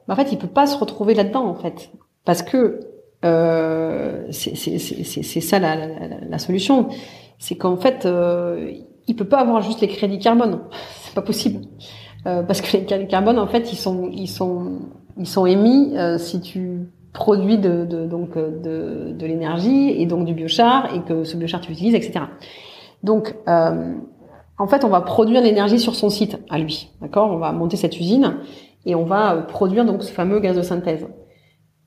En 0.07 0.15
fait, 0.15 0.32
il 0.32 0.38
peut 0.38 0.47
pas 0.47 0.67
se 0.67 0.77
retrouver 0.77 1.13
là-dedans 1.13 1.45
en 1.45 1.55
fait, 1.55 1.91
parce 2.25 2.41
que 2.41 2.79
euh, 3.23 4.27
c'est 4.32 5.41
ça 5.41 5.59
la, 5.59 5.75
la, 5.75 6.19
la 6.19 6.39
solution. 6.39 6.89
C'est 7.41 7.55
qu'en 7.55 7.77
fait, 7.77 8.05
euh, 8.05 8.71
il 9.07 9.15
peut 9.15 9.27
pas 9.27 9.39
avoir 9.39 9.61
juste 9.61 9.82
les 9.82 9.88
crédits 9.88 10.19
carbone. 10.19 10.61
C'est 11.03 11.15
pas 11.15 11.21
possible. 11.21 11.65
Euh, 12.27 12.43
parce 12.43 12.61
que 12.61 12.77
les 12.77 12.86
crédits 12.86 13.07
carbone, 13.07 13.39
en 13.39 13.47
fait, 13.47 13.73
ils 13.73 13.77
sont, 13.77 14.09
ils 14.11 14.27
sont, 14.27 14.79
ils 15.17 15.27
sont 15.27 15.45
émis 15.45 15.97
euh, 15.97 16.17
si 16.17 16.39
tu 16.39 16.88
produis 17.14 17.57
de, 17.57 17.86
donc 18.05 18.38
de, 18.38 19.12
de 19.12 19.26
l'énergie 19.26 19.89
et 19.89 20.05
donc 20.05 20.26
du 20.26 20.34
biochar 20.34 20.93
et 20.95 21.01
que 21.01 21.24
ce 21.24 21.36
biochar 21.38 21.62
tu 21.62 21.72
utilises, 21.72 21.95
etc. 21.95 22.26
Donc, 23.03 23.36
euh, 23.47 23.95
en 24.57 24.68
fait, 24.68 24.86
on 24.86 24.89
va 24.89 25.01
produire 25.01 25.41
l'énergie 25.41 25.80
sur 25.80 25.95
son 25.95 26.09
site 26.09 26.38
à 26.49 26.59
lui, 26.59 26.89
d'accord? 27.01 27.32
On 27.32 27.38
va 27.38 27.51
monter 27.51 27.78
cette 27.78 27.99
usine 27.99 28.38
et 28.86 28.95
on 28.95 29.05
va 29.05 29.36
produire 29.38 29.86
donc 29.86 30.03
ce 30.03 30.12
fameux 30.12 30.39
gaz 30.39 30.55
de 30.55 30.62
synthèse. 30.62 31.07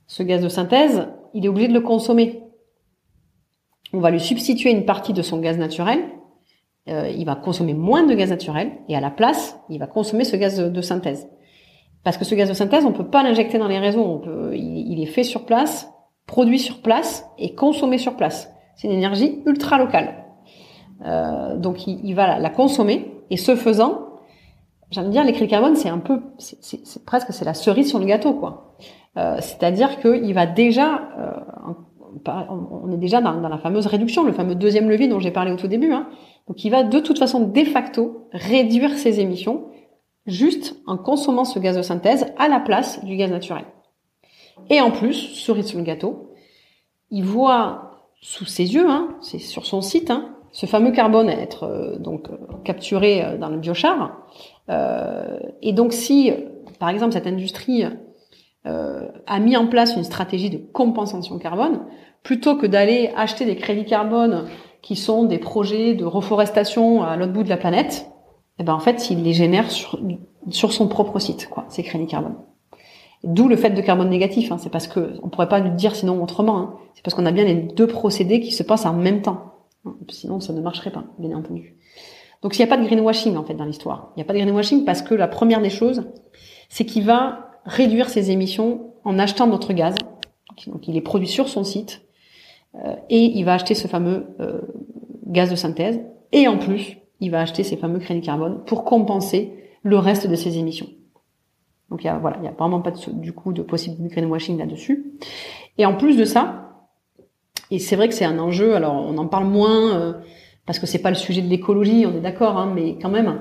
Ce 0.07 0.23
gaz 0.23 0.43
de 0.43 0.49
synthèse, 0.49 1.07
il 1.35 1.45
est 1.45 1.49
obligé 1.49 1.69
de 1.69 1.73
le 1.73 1.81
consommer. 1.81 2.43
On 3.93 4.01
va 4.01 4.11
lui 4.11 4.21
substituer 4.21 4.71
une 4.71 4.85
partie 4.85 5.13
de 5.13 5.23
son 5.23 5.39
gaz 5.39 5.57
naturel. 5.57 6.01
Euh, 6.89 7.09
il 7.09 7.25
va 7.25 7.37
consommer 7.37 7.75
moins 7.75 8.05
de 8.05 8.15
gaz 8.15 8.31
naturel 8.31 8.73
et 8.89 8.97
à 8.97 9.01
la 9.01 9.11
place, 9.11 9.59
il 9.71 9.79
va 9.79 9.87
consommer 9.87 10.25
ce 10.25 10.37
gaz 10.37 10.59
de, 10.59 10.81
synthèse. 10.83 11.29
Parce 12.05 12.19
que 12.19 12.25
ce 12.25 12.35
gaz 12.35 12.51
de 12.51 12.55
synthèse, 12.55 12.85
on 12.85 12.93
peut 12.93 13.07
pas 13.07 13.23
l'injecter 13.23 13.59
dans 13.59 13.67
les 13.67 13.79
réseaux. 13.79 14.23
Il, 14.53 15.03
est 15.03 15.07
fait 15.07 15.23
sur 15.23 15.47
place, 15.47 15.91
produit 16.27 16.59
sur 16.59 16.83
place 16.83 17.27
et 17.39 17.55
consommé 17.55 17.97
sur 17.97 18.15
place. 18.15 18.53
C'est 18.77 18.89
une 18.89 18.95
énergie 18.95 19.43
ultra 19.47 19.79
locale. 19.79 20.27
Euh, 21.07 21.57
donc 21.57 21.87
il, 21.87 22.15
va 22.15 22.39
la, 22.39 22.51
consommer 22.51 23.11
et 23.31 23.39
ce 23.39 23.57
faisant, 23.57 24.19
j'aime 24.91 25.11
dire, 25.11 25.25
l'écrit 25.25 25.49
carbone, 25.49 25.77
c'est 25.77 25.89
un 25.89 25.99
peu, 25.99 26.21
c'est 26.39 27.05
presque 27.05 27.33
c'est 27.33 27.45
la 27.45 27.55
cerise 27.55 27.89
sur 27.89 27.99
le 27.99 28.05
gâteau, 28.05 28.35
quoi. 28.35 28.77
Euh, 29.17 29.37
c'est-à-dire 29.41 29.99
qu'il 30.01 30.35
va 30.35 30.47
déjà, 30.47 31.09
euh, 31.19 31.31
on 32.27 32.93
est 32.93 32.99
déjà 32.99 33.23
dans, 33.23 33.33
la 33.33 33.59
fameuse 33.59 33.87
réduction, 33.87 34.25
le 34.25 34.33
fameux 34.33 34.55
deuxième 34.55 34.91
levier 34.91 35.09
dont 35.09 35.21
j'ai 35.21 35.31
parlé 35.31 35.53
au 35.53 35.57
tout 35.57 35.69
début. 35.69 35.93
Hein. 35.93 36.09
Donc 36.49 36.65
il 36.65 36.71
va 36.71 36.83
de 36.83 37.01
toute 37.01 37.19
façon 37.19 37.41
de 37.41 37.65
facto 37.65 38.29
réduire 38.33 38.91
ses 38.99 39.21
émissions 39.21 39.65
juste 40.27 40.77
en 40.87 40.97
consommant 40.97 41.45
ce 41.45 41.59
gaz 41.59 41.77
de 41.77 41.83
synthèse 41.83 42.27
à 42.39 42.49
la 42.49 42.61
place 42.61 43.05
du 43.05 43.17
gaz 43.17 43.31
naturel. 43.31 43.65
Et 44.71 44.81
en 44.81 44.91
plus, 44.91 45.15
cerise 45.15 45.67
sur 45.67 45.79
le 45.79 45.85
gâteau, 45.85 46.31
il 47.11 47.25
voit 47.25 48.11
sous 48.21 48.47
ses 48.47 48.75
yeux, 48.75 48.89
hein, 48.89 49.17
c'est 49.21 49.39
sur 49.39 49.67
son 49.67 49.83
site, 49.83 50.11
hein, 50.11 50.37
ce 50.53 50.67
fameux 50.67 50.93
carbone 50.93 51.29
être 51.29 51.65
euh, 51.65 51.99
donc 51.99 52.29
capturé 52.65 53.37
dans 53.39 53.49
le 53.49 53.59
biochar. 53.59 54.27
et 55.63 55.73
donc 55.73 55.93
si, 55.93 56.33
par 56.79 56.89
exemple, 56.89 57.13
cette 57.13 57.27
industrie 57.27 57.85
euh, 58.67 59.09
a 59.27 59.41
mis 59.41 59.59
en 59.59 59.67
place 59.67 59.95
une 59.95 60.05
stratégie 60.05 60.49
de 60.49 60.57
compensation 60.57 61.39
carbone, 61.39 61.81
plutôt 62.23 62.57
que 62.57 62.67
d'aller 62.67 63.13
acheter 63.15 63.45
des 63.45 63.57
crédits 63.57 63.85
carbone 63.85 64.47
qui 64.81 64.97
sont 64.97 65.25
des 65.25 65.37
projets 65.37 65.95
de 65.95 66.07
reforestation 66.07 67.03
à 67.03 67.17
l'autre 67.17 67.33
bout 67.33 67.43
de 67.43 67.51
la 67.51 67.59
planète, 67.59 68.07
eh 68.59 68.63
ben 68.63 68.75
en 68.75 68.81
fait, 68.81 69.11
il 69.11 69.23
les 69.23 69.33
génère 69.33 69.71
sur, 69.71 69.99
sur 70.51 70.73
son 70.73 70.89
propre 70.89 71.19
site, 71.19 71.49
quoi, 71.49 71.65
ces 71.69 71.83
crédits 71.83 72.07
carbone. 72.07 72.37
D'où 73.25 73.49
le 73.49 73.57
fait 73.57 73.71
de 73.71 73.81
carbone 73.81 74.11
négatif. 74.11 74.53
Hein, 74.53 74.59
c'est 74.59 74.71
parce 74.71 74.87
que 74.87 75.15
on 75.23 75.29
pourrait 75.29 75.49
pas 75.49 75.59
le 75.59 75.71
dire 75.71 75.97
sinon 75.97 76.23
autrement. 76.23 76.59
Hein, 76.59 76.75
c'est 76.95 77.03
parce 77.03 77.15
qu'on 77.15 77.27
a 77.27 77.33
bien 77.33 77.45
les 77.45 77.55
deux 77.55 77.87
procédés 77.87 78.41
qui 78.41 78.53
se 78.53 78.63
passent 78.63 78.85
en 78.85 78.93
même 78.93 79.23
temps. 79.23 79.55
Sinon, 80.11 80.41
ça 80.41 80.53
ne 80.53 80.61
marcherait 80.61 80.91
pas, 80.91 81.05
bien 81.19 81.37
entendu. 81.37 81.77
Donc, 82.43 82.57
il 82.57 82.61
n'y 82.61 82.65
a 82.65 82.67
pas 82.67 82.77
de 82.77 82.87
greenwashing 82.87 83.37
en 83.37 83.45
fait 83.45 83.55
dans 83.55 83.65
l'histoire. 83.65 84.13
Il 84.15 84.19
n'y 84.19 84.23
a 84.23 84.27
pas 84.27 84.35
de 84.35 84.39
greenwashing 84.39 84.85
parce 84.85 85.03
que 85.03 85.15
la 85.15 85.29
première 85.29 85.63
des 85.63 85.71
choses, 85.71 86.05
c'est 86.69 86.85
qu'il 86.85 87.05
va 87.05 87.51
réduire 87.65 88.11
ses 88.11 88.31
émissions 88.31 88.93
en 89.05 89.19
achetant 89.19 89.47
notre 89.47 89.73
gaz. 89.73 89.95
Donc 90.67 90.87
il 90.87 90.97
est 90.97 91.03
produit 91.03 91.27
sur 91.27 91.49
son 91.49 91.65
site 91.65 92.03
euh, 92.77 92.95
et 93.09 93.39
il 93.39 93.45
va 93.45 93.55
acheter 93.55 93.75
ce 93.75 93.89
fameux 93.89 94.37
euh, 94.41 94.61
gaz 95.27 95.51
de 95.51 95.57
synthèse 95.57 96.01
et 96.33 96.47
en 96.47 96.59
plus 96.59 96.99
il 97.21 97.31
va 97.31 97.41
acheter 97.41 97.63
ces 97.65 97.77
fameux 97.77 97.99
crédits 97.99 98.21
carbone 98.21 98.63
pour 98.67 98.85
compenser 98.85 99.53
le 99.83 99.99
reste 99.99 100.27
de 100.27 100.35
ses 100.35 100.59
émissions. 100.59 100.89
Donc 101.91 102.03
il 102.03 102.07
y 102.07 102.11
a 102.11 102.19
voilà, 102.19 102.39
il 102.41 102.45
y 102.45 102.49
a 102.49 102.53
vraiment 102.53 102.81
pas 102.81 102.91
de, 102.91 103.13
du 103.13 103.33
coup 103.33 103.53
de 103.53 103.63
possible 103.63 104.09
greenwashing 104.09 104.59
là-dessus. 104.59 105.13
Et 105.79 105.87
en 105.87 105.95
plus 105.95 106.17
de 106.17 106.25
ça, 106.25 106.65
et 107.71 107.79
c'est 107.79 107.97
vrai 107.97 108.09
que 108.09 108.15
c'est 108.15 108.25
un 108.25 108.39
enjeu. 108.39 108.75
Alors 108.75 108.95
on 108.95 109.17
en 109.19 109.27
parle 109.27 109.47
moins. 109.47 109.95
Euh, 109.95 110.13
parce 110.67 110.79
que 110.79 110.87
c'est 110.87 111.03
pas 111.03 111.11
le 111.11 111.17
sujet 111.17 111.43
de 111.43 111.49
l'écologie, 111.49 112.07
on 112.07 112.17
est 112.17 112.23
d'accord, 112.23 112.57
hein, 112.57 112.73
mais 112.75 112.97
quand 112.97 113.11
même, 113.11 113.41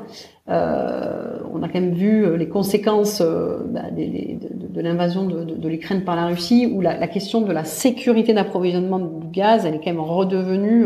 euh, 0.50 1.40
on 1.54 1.64
a 1.64 1.70
quand 1.70 1.80
même 1.80 1.94
vu 1.94 2.26
euh, 2.26 2.36
les 2.36 2.50
conséquences 2.50 3.22
bah, 3.22 3.84
de, 3.92 4.82
l'invasion 4.82 5.26
de, 5.26 5.68
l'Ukraine 5.70 6.04
par 6.04 6.18
la 6.18 6.26
Russie, 6.26 6.70
où 6.70 6.82
la, 6.82 7.08
question 7.08 7.40
de 7.40 7.54
la 7.54 7.64
sécurité 7.64 8.34
d'approvisionnement 8.34 9.00
du 9.00 9.28
gaz, 9.28 9.66
elle 9.66 9.76
est 9.76 9.78
quand 9.78 9.92
même 9.92 10.02
redevenue 10.02 10.86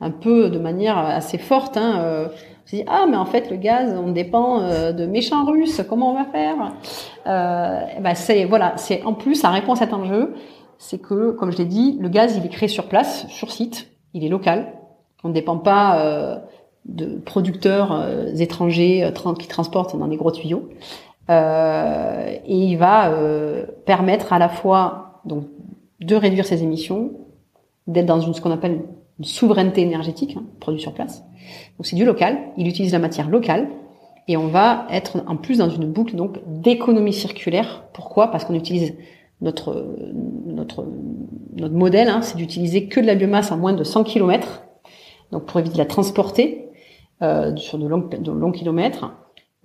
un 0.00 0.10
peu 0.10 0.50
de 0.50 0.58
manière 0.58 0.98
assez 0.98 1.38
forte. 1.38 1.76
Hein, 1.76 2.00
euh, 2.00 2.28
ah 2.88 3.06
mais 3.08 3.16
en 3.16 3.26
fait 3.26 3.50
le 3.50 3.56
gaz 3.56 3.96
on 3.96 4.10
dépend 4.10 4.60
de 4.92 5.06
méchants 5.06 5.44
Russes, 5.44 5.82
comment 5.88 6.10
on 6.10 6.14
va 6.14 6.24
faire? 6.24 6.72
Euh, 7.26 7.80
bah, 8.00 8.14
c'est 8.14 8.44
voilà, 8.44 8.74
c'est 8.76 9.02
en 9.04 9.14
plus 9.14 9.36
ça 9.36 9.50
répond 9.50 9.72
à 9.72 9.76
cet 9.76 9.92
enjeu, 9.92 10.34
c'est 10.78 10.98
que 10.98 11.30
comme 11.30 11.52
je 11.52 11.58
l'ai 11.58 11.64
dit, 11.64 11.96
le 12.00 12.08
gaz 12.08 12.36
il 12.36 12.44
est 12.44 12.48
créé 12.48 12.68
sur 12.68 12.86
place, 12.88 13.26
sur 13.28 13.52
site, 13.52 13.88
il 14.14 14.24
est 14.24 14.28
local, 14.28 14.72
on 15.26 15.30
ne 15.30 15.34
dépend 15.34 15.58
pas 15.58 15.98
euh, 15.98 16.38
de 16.84 17.18
producteurs 17.18 17.90
euh, 17.92 18.26
étrangers 18.36 19.02
euh, 19.02 19.34
qui 19.34 19.48
transportent 19.48 19.98
dans 19.98 20.06
des 20.06 20.16
gros 20.16 20.30
tuyaux. 20.30 20.68
et 21.28 22.40
il 22.46 22.76
va 22.76 23.12
permettre 23.84 24.32
à 24.32 24.38
la 24.38 24.48
fois 24.48 25.20
donc 25.24 25.46
de 26.00 26.14
réduire 26.14 26.44
ses 26.44 26.62
émissions, 26.62 27.10
d'être 27.88 28.06
dans 28.06 28.20
une, 28.20 28.34
ce 28.34 28.40
qu'on 28.40 28.52
appelle 28.52 28.82
une 29.18 29.24
souveraineté 29.24 29.82
énergétique, 29.82 30.36
hein, 30.38 30.44
produit 30.60 30.80
sur 30.80 30.92
place. 30.92 31.24
Donc 31.78 31.86
c'est 31.86 31.96
du 31.96 32.04
local. 32.04 32.38
Il 32.56 32.68
utilise 32.68 32.92
la 32.92 32.98
matière 32.98 33.28
locale 33.28 33.68
et 34.28 34.36
on 34.36 34.48
va 34.48 34.86
être 34.90 35.22
en 35.26 35.36
plus 35.36 35.58
dans 35.58 35.70
une 35.70 35.90
boucle 35.90 36.16
donc 36.16 36.38
d'économie 36.46 37.12
circulaire. 37.12 37.84
Pourquoi? 37.92 38.30
Parce 38.30 38.44
qu'on 38.44 38.54
utilise 38.54 38.94
notre 39.40 39.96
notre 40.46 40.86
notre 41.54 41.74
modèle, 41.74 42.08
hein, 42.08 42.22
c'est 42.22 42.36
d'utiliser 42.36 42.88
que 42.88 43.00
de 43.00 43.06
la 43.06 43.14
biomasse 43.14 43.52
à 43.52 43.56
moins 43.56 43.72
de 43.72 43.84
100 43.84 44.04
km 44.04 44.62
donc 45.32 45.46
pour 45.46 45.58
éviter 45.60 45.74
de 45.74 45.78
la 45.78 45.86
transporter 45.86 46.68
euh, 47.22 47.54
sur 47.56 47.78
de 47.78 47.86
longs, 47.86 48.08
de 48.08 48.32
longs 48.32 48.52
kilomètres. 48.52 49.10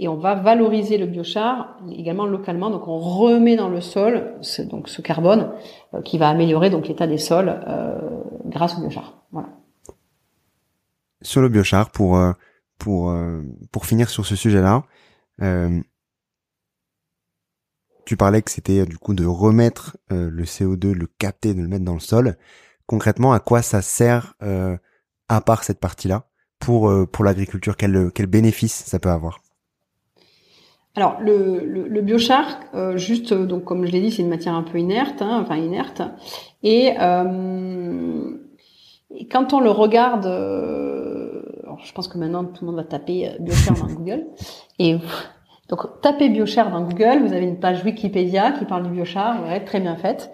Et 0.02 0.08
on 0.08 0.18
va 0.18 0.34
valoriser 0.34 0.98
le 0.98 1.06
biochar 1.06 1.78
également 1.92 2.26
localement. 2.26 2.72
Donc 2.72 2.88
on 2.88 2.98
remet 2.98 3.56
dans 3.56 3.70
le 3.70 3.82
sol 3.82 4.34
ce, 4.42 4.64
donc 4.64 4.90
ce 4.90 5.00
carbone 5.00 5.54
euh, 5.94 6.02
qui 6.02 6.18
va 6.18 6.28
améliorer 6.28 6.72
donc 6.72 6.88
l'état 6.88 7.06
des 7.06 7.20
sols 7.20 7.50
euh, 7.68 8.00
grâce 8.46 8.76
au 8.76 8.82
biochar. 8.82 9.24
Voilà. 9.32 9.50
Sur 11.22 11.42
le 11.44 11.50
biochar, 11.50 11.92
pour 11.92 12.18
euh, 12.18 12.32
pour 12.80 13.16
pour 13.72 13.86
finir 13.86 14.10
sur 14.10 14.26
ce 14.26 14.36
sujet-là, 14.36 14.82
tu 18.06 18.18
parlais 18.18 18.42
que 18.42 18.50
c'était 18.50 18.88
du 18.88 18.98
coup 18.98 19.14
de 19.14 19.24
remettre 19.24 19.98
le 20.10 20.44
CO2, 20.46 20.94
le 20.94 21.06
capter, 21.06 21.54
de 21.54 21.62
le 21.62 21.68
mettre 21.68 21.86
dans 21.86 21.94
le 21.94 22.00
sol. 22.00 22.38
Concrètement, 22.88 23.34
à 23.34 23.40
quoi 23.40 23.62
ça 23.62 23.84
sert 23.84 24.34
à 25.30 25.42
part 25.42 25.64
cette 25.64 25.80
partie-là 25.80 26.26
pour 26.58 26.92
pour 27.12 27.24
l'agriculture? 27.24 27.78
Quel 27.78 28.12
quel 28.16 28.26
bénéfice 28.26 28.74
ça 28.74 28.98
peut 28.98 29.12
avoir? 29.12 29.42
Alors 30.96 31.18
le, 31.22 31.66
le, 31.66 32.02
biochar, 32.02 32.60
euh, 32.74 32.98
juste 32.98 33.34
donc 33.34 33.64
comme 33.64 33.86
je 33.86 33.92
l'ai 33.92 34.02
dit, 34.02 34.12
c'est 34.12 34.22
une 34.22 34.30
matière 34.30 34.56
un 34.56 34.64
peu 34.64 34.78
inerte, 34.78 35.22
hein, 35.22 35.40
enfin 35.42 35.56
inerte, 35.56 36.02
et, 36.64 36.94
euh, 37.00 38.38
quand 39.32 39.54
on 39.54 39.60
le 39.60 39.70
regarde, 39.70 40.26
je 40.26 41.92
pense 41.94 42.08
que 42.08 42.18
maintenant 42.18 42.46
tout 42.46 42.66
le 42.66 42.68
monde 42.68 42.76
va 42.76 42.84
taper 42.84 43.32
biochar 43.40 43.78
dans 43.78 43.94
Google, 43.94 44.26
et 44.80 44.98
donc 45.70 46.02
tapez 46.02 46.30
biochar 46.30 46.72
dans 46.72 46.82
Google, 46.82 47.26
vous 47.26 47.34
avez 47.34 47.46
une 47.46 47.60
page 47.60 47.84
Wikipédia 47.84 48.52
qui 48.52 48.66
parle 48.66 48.84
du 48.84 48.90
biochar, 48.90 49.44
ouais, 49.44 49.64
très 49.64 49.80
bien 49.80 49.96
faite, 49.96 50.32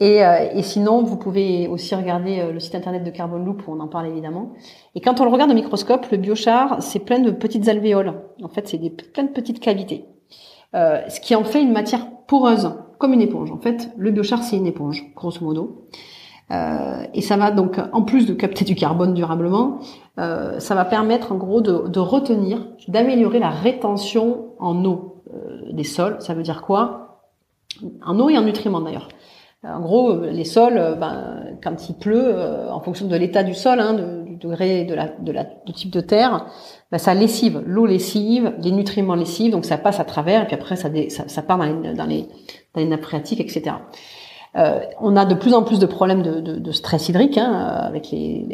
et, 0.00 0.24
euh, 0.24 0.48
et, 0.54 0.62
sinon, 0.62 1.02
vous 1.02 1.16
pouvez 1.16 1.66
aussi 1.66 1.94
regarder 1.94 2.38
euh, 2.38 2.52
le 2.52 2.60
site 2.60 2.74
internet 2.76 3.02
de 3.02 3.10
Carbon 3.10 3.38
Loop 3.38 3.66
où 3.66 3.72
on 3.72 3.80
en 3.80 3.88
parle 3.88 4.06
évidemment. 4.06 4.52
Et 4.94 5.00
quand 5.00 5.20
on 5.20 5.24
le 5.24 5.30
regarde 5.30 5.50
au 5.50 5.54
microscope, 5.54 6.06
le 6.12 6.18
biochar, 6.18 6.80
c'est 6.80 7.00
plein 7.00 7.18
de 7.18 7.30
petites 7.30 7.68
alvéoles. 7.68 8.14
En 8.42 8.48
fait, 8.48 8.68
c'est 8.68 8.78
des, 8.78 8.90
plein 8.90 9.24
de 9.24 9.30
petites 9.30 9.58
cavités. 9.58 10.04
Euh, 10.74 11.00
ce 11.08 11.18
qui 11.20 11.34
en 11.34 11.44
fait 11.44 11.62
une 11.62 11.72
matière 11.72 12.06
poreuse, 12.26 12.70
comme 12.98 13.12
une 13.12 13.22
éponge. 13.22 13.50
En 13.50 13.58
fait, 13.58 13.90
le 13.96 14.10
biochar, 14.10 14.42
c'est 14.42 14.56
une 14.56 14.66
éponge, 14.66 15.04
grosso 15.16 15.44
modo. 15.44 15.86
Euh, 16.50 17.04
et 17.14 17.20
ça 17.20 17.36
va 17.36 17.50
donc, 17.50 17.80
en 17.92 18.02
plus 18.02 18.26
de 18.26 18.34
capter 18.34 18.64
du 18.64 18.74
carbone 18.74 19.14
durablement, 19.14 19.78
euh, 20.18 20.60
ça 20.60 20.74
va 20.74 20.84
permettre 20.84 21.32
en 21.32 21.36
gros 21.36 21.60
de, 21.60 21.88
de 21.88 22.00
retenir, 22.00 22.66
d'améliorer 22.86 23.38
la 23.38 23.50
rétention 23.50 24.50
en 24.58 24.84
eau 24.84 25.16
des 25.70 25.84
sols. 25.84 26.16
Ça 26.20 26.34
veut 26.34 26.42
dire 26.42 26.62
quoi? 26.62 27.22
En 28.04 28.18
eau 28.18 28.28
et 28.30 28.38
en 28.38 28.42
nutriments 28.42 28.80
d'ailleurs. 28.80 29.08
En 29.64 29.80
gros, 29.80 30.20
les 30.20 30.44
sols, 30.44 30.96
ben, 31.00 31.56
quand 31.62 31.88
il 31.88 31.96
pleut, 31.96 32.34
en 32.70 32.80
fonction 32.80 33.08
de 33.08 33.16
l'état 33.16 33.42
du 33.42 33.54
sol, 33.54 33.80
hein, 33.80 33.94
du 33.94 34.36
degré 34.36 34.84
de 34.84 34.94
la, 34.94 35.08
de 35.08 35.32
la, 35.32 35.44
du 35.66 35.72
type 35.72 35.90
de 35.90 36.00
terre, 36.00 36.46
ben, 36.92 36.98
ça 36.98 37.12
lessive. 37.12 37.62
L'eau 37.66 37.86
lessive, 37.86 38.54
les 38.60 38.70
nutriments 38.70 39.16
lessivent, 39.16 39.52
donc 39.52 39.64
ça 39.64 39.76
passe 39.76 39.98
à 39.98 40.04
travers, 40.04 40.44
et 40.44 40.46
puis 40.46 40.54
après 40.54 40.76
ça, 40.76 40.88
ça, 41.08 41.42
part 41.42 41.58
dans 41.58 41.64
les, 41.64 41.94
dans 41.94 42.06
les, 42.06 42.22
dans 42.74 42.80
les 42.80 42.86
nappes 42.86 43.02
phréatiques, 43.02 43.40
etc. 43.40 43.76
Euh, 44.56 44.80
on 45.00 45.16
a 45.16 45.24
de 45.24 45.34
plus 45.34 45.54
en 45.54 45.62
plus 45.62 45.78
de 45.78 45.86
problèmes 45.86 46.22
de, 46.22 46.40
de, 46.40 46.72
stress 46.72 47.08
hydrique 47.08 47.36
hein, 47.36 47.52
avec 47.52 48.10
les, 48.10 48.46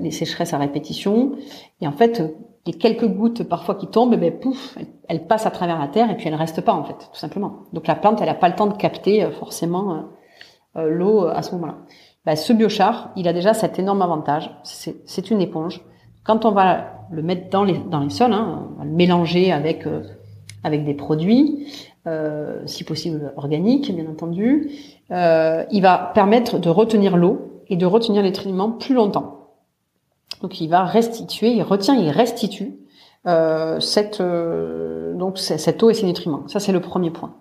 les, 0.00 0.10
sécheresses 0.10 0.52
à 0.52 0.58
répétition. 0.58 1.32
Et 1.80 1.88
en 1.88 1.92
fait, 1.92 2.22
les 2.66 2.74
quelques 2.74 3.06
gouttes 3.06 3.44
parfois 3.44 3.74
qui 3.74 3.86
tombent, 3.86 4.12
eh 4.14 4.18
ben, 4.18 4.38
pouf, 4.38 4.76
elles, 5.08 5.26
passent 5.26 5.46
à 5.46 5.50
travers 5.50 5.78
la 5.78 5.88
terre 5.88 6.10
et 6.10 6.16
puis 6.16 6.28
elles 6.28 6.34
restent 6.34 6.60
pas 6.60 6.74
en 6.74 6.84
fait, 6.84 6.94
tout 6.94 7.18
simplement. 7.18 7.60
Donc 7.72 7.86
la 7.86 7.94
plante, 7.94 8.20
elle 8.20 8.26
n'a 8.26 8.34
pas 8.34 8.48
le 8.48 8.56
temps 8.56 8.66
de 8.66 8.76
capter 8.76 9.24
euh, 9.24 9.30
forcément 9.30 9.94
euh, 9.94 9.96
euh, 9.96 10.04
l'eau 10.86 11.26
à 11.26 11.42
ce 11.42 11.52
moment-là. 11.52 11.76
Ben, 12.24 12.36
ce 12.36 12.52
biochar, 12.52 13.10
il 13.16 13.28
a 13.28 13.32
déjà 13.32 13.54
cet 13.54 13.78
énorme 13.78 14.02
avantage. 14.02 14.50
C'est 14.62 15.30
une 15.30 15.40
éponge. 15.40 15.82
Quand 16.24 16.44
on 16.44 16.52
va 16.52 17.06
le 17.10 17.22
mettre 17.22 17.48
dans 17.48 17.64
les 17.64 17.78
dans 17.78 18.00
les 18.00 18.10
sols, 18.10 18.32
hein, 18.32 18.68
on 18.74 18.78
va 18.78 18.84
le 18.84 18.90
mélanger 18.90 19.50
avec 19.50 19.86
avec 20.64 20.84
des 20.84 20.94
produits, 20.94 21.66
euh, 22.06 22.62
si 22.66 22.84
possible 22.84 23.32
organiques, 23.36 23.94
bien 23.94 24.08
entendu. 24.10 24.70
Euh, 25.10 25.64
il 25.70 25.82
va 25.82 26.10
permettre 26.14 26.58
de 26.58 26.68
retenir 26.68 27.16
l'eau 27.16 27.62
et 27.68 27.76
de 27.76 27.86
retenir 27.86 28.22
les 28.22 28.28
nutriments 28.28 28.70
plus 28.70 28.94
longtemps. 28.94 29.48
Donc 30.42 30.60
il 30.60 30.68
va 30.68 30.84
restituer, 30.84 31.52
il 31.52 31.62
retient, 31.62 31.94
il 31.94 32.10
restitue 32.10 32.78
euh, 33.26 33.80
cette 33.80 34.22
donc 34.22 35.38
cette 35.38 35.82
eau 35.82 35.90
et 35.90 35.94
ces 35.94 36.06
nutriments. 36.06 36.46
Ça 36.48 36.60
c'est 36.60 36.72
le 36.72 36.80
premier 36.80 37.10
point. 37.10 37.34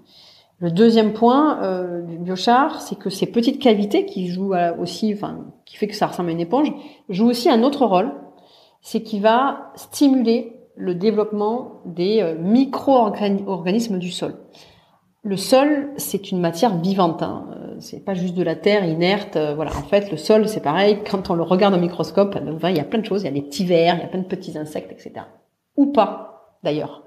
Le 0.59 0.71
deuxième 0.71 1.13
point 1.13 2.01
du 2.07 2.17
biochar, 2.17 2.81
c'est 2.81 2.97
que 2.97 3.11
ces 3.11 3.27
petites 3.27 3.61
cavités 3.61 4.05
qui 4.05 4.27
jouent 4.29 4.55
aussi, 4.79 5.13
enfin, 5.13 5.45
qui 5.65 5.77
fait 5.77 5.87
que 5.87 5.95
ça 5.95 6.07
ressemble 6.07 6.29
à 6.29 6.31
une 6.31 6.39
éponge, 6.39 6.71
jouent 7.09 7.29
aussi 7.29 7.47
un 7.47 7.61
autre 7.61 7.85
rôle, 7.85 8.11
c'est 8.81 9.03
qu'il 9.03 9.21
va 9.21 9.71
stimuler 9.75 10.57
le 10.77 10.95
développement 10.95 11.81
des 11.85 12.21
euh, 12.21 12.35
micro-organismes 12.39 13.97
du 13.97 14.11
sol. 14.11 14.35
Le 15.23 15.35
sol, 15.35 15.89
c'est 15.97 16.31
une 16.31 16.39
matière 16.39 16.77
vivante. 16.77 17.21
Hein. 17.23 17.47
Euh, 17.51 17.75
c'est 17.79 18.05
pas 18.05 18.13
juste 18.13 18.35
de 18.35 18.43
la 18.43 18.55
terre 18.55 18.85
inerte. 18.85 19.35
Euh, 19.35 19.55
voilà. 19.55 19.71
En 19.71 19.81
fait, 19.81 20.09
le 20.11 20.17
sol, 20.17 20.47
c'est 20.47 20.61
pareil. 20.61 20.99
Quand 21.09 21.29
on 21.29 21.33
le 21.33 21.43
regarde 21.43 21.73
au 21.73 21.79
microscope, 21.79 22.37
il 22.63 22.77
y 22.77 22.79
a 22.79 22.83
plein 22.83 22.99
de 22.99 23.05
choses. 23.05 23.23
Il 23.23 23.25
y 23.25 23.29
a 23.29 23.31
des 23.31 23.41
petits 23.41 23.65
vers, 23.65 23.95
il 23.95 24.01
y 24.01 24.03
a 24.03 24.07
plein 24.07 24.21
de 24.21 24.25
petits 24.25 24.57
insectes, 24.57 24.91
etc. 24.91 25.25
Ou 25.75 25.87
pas, 25.87 26.55
d'ailleurs. 26.63 27.03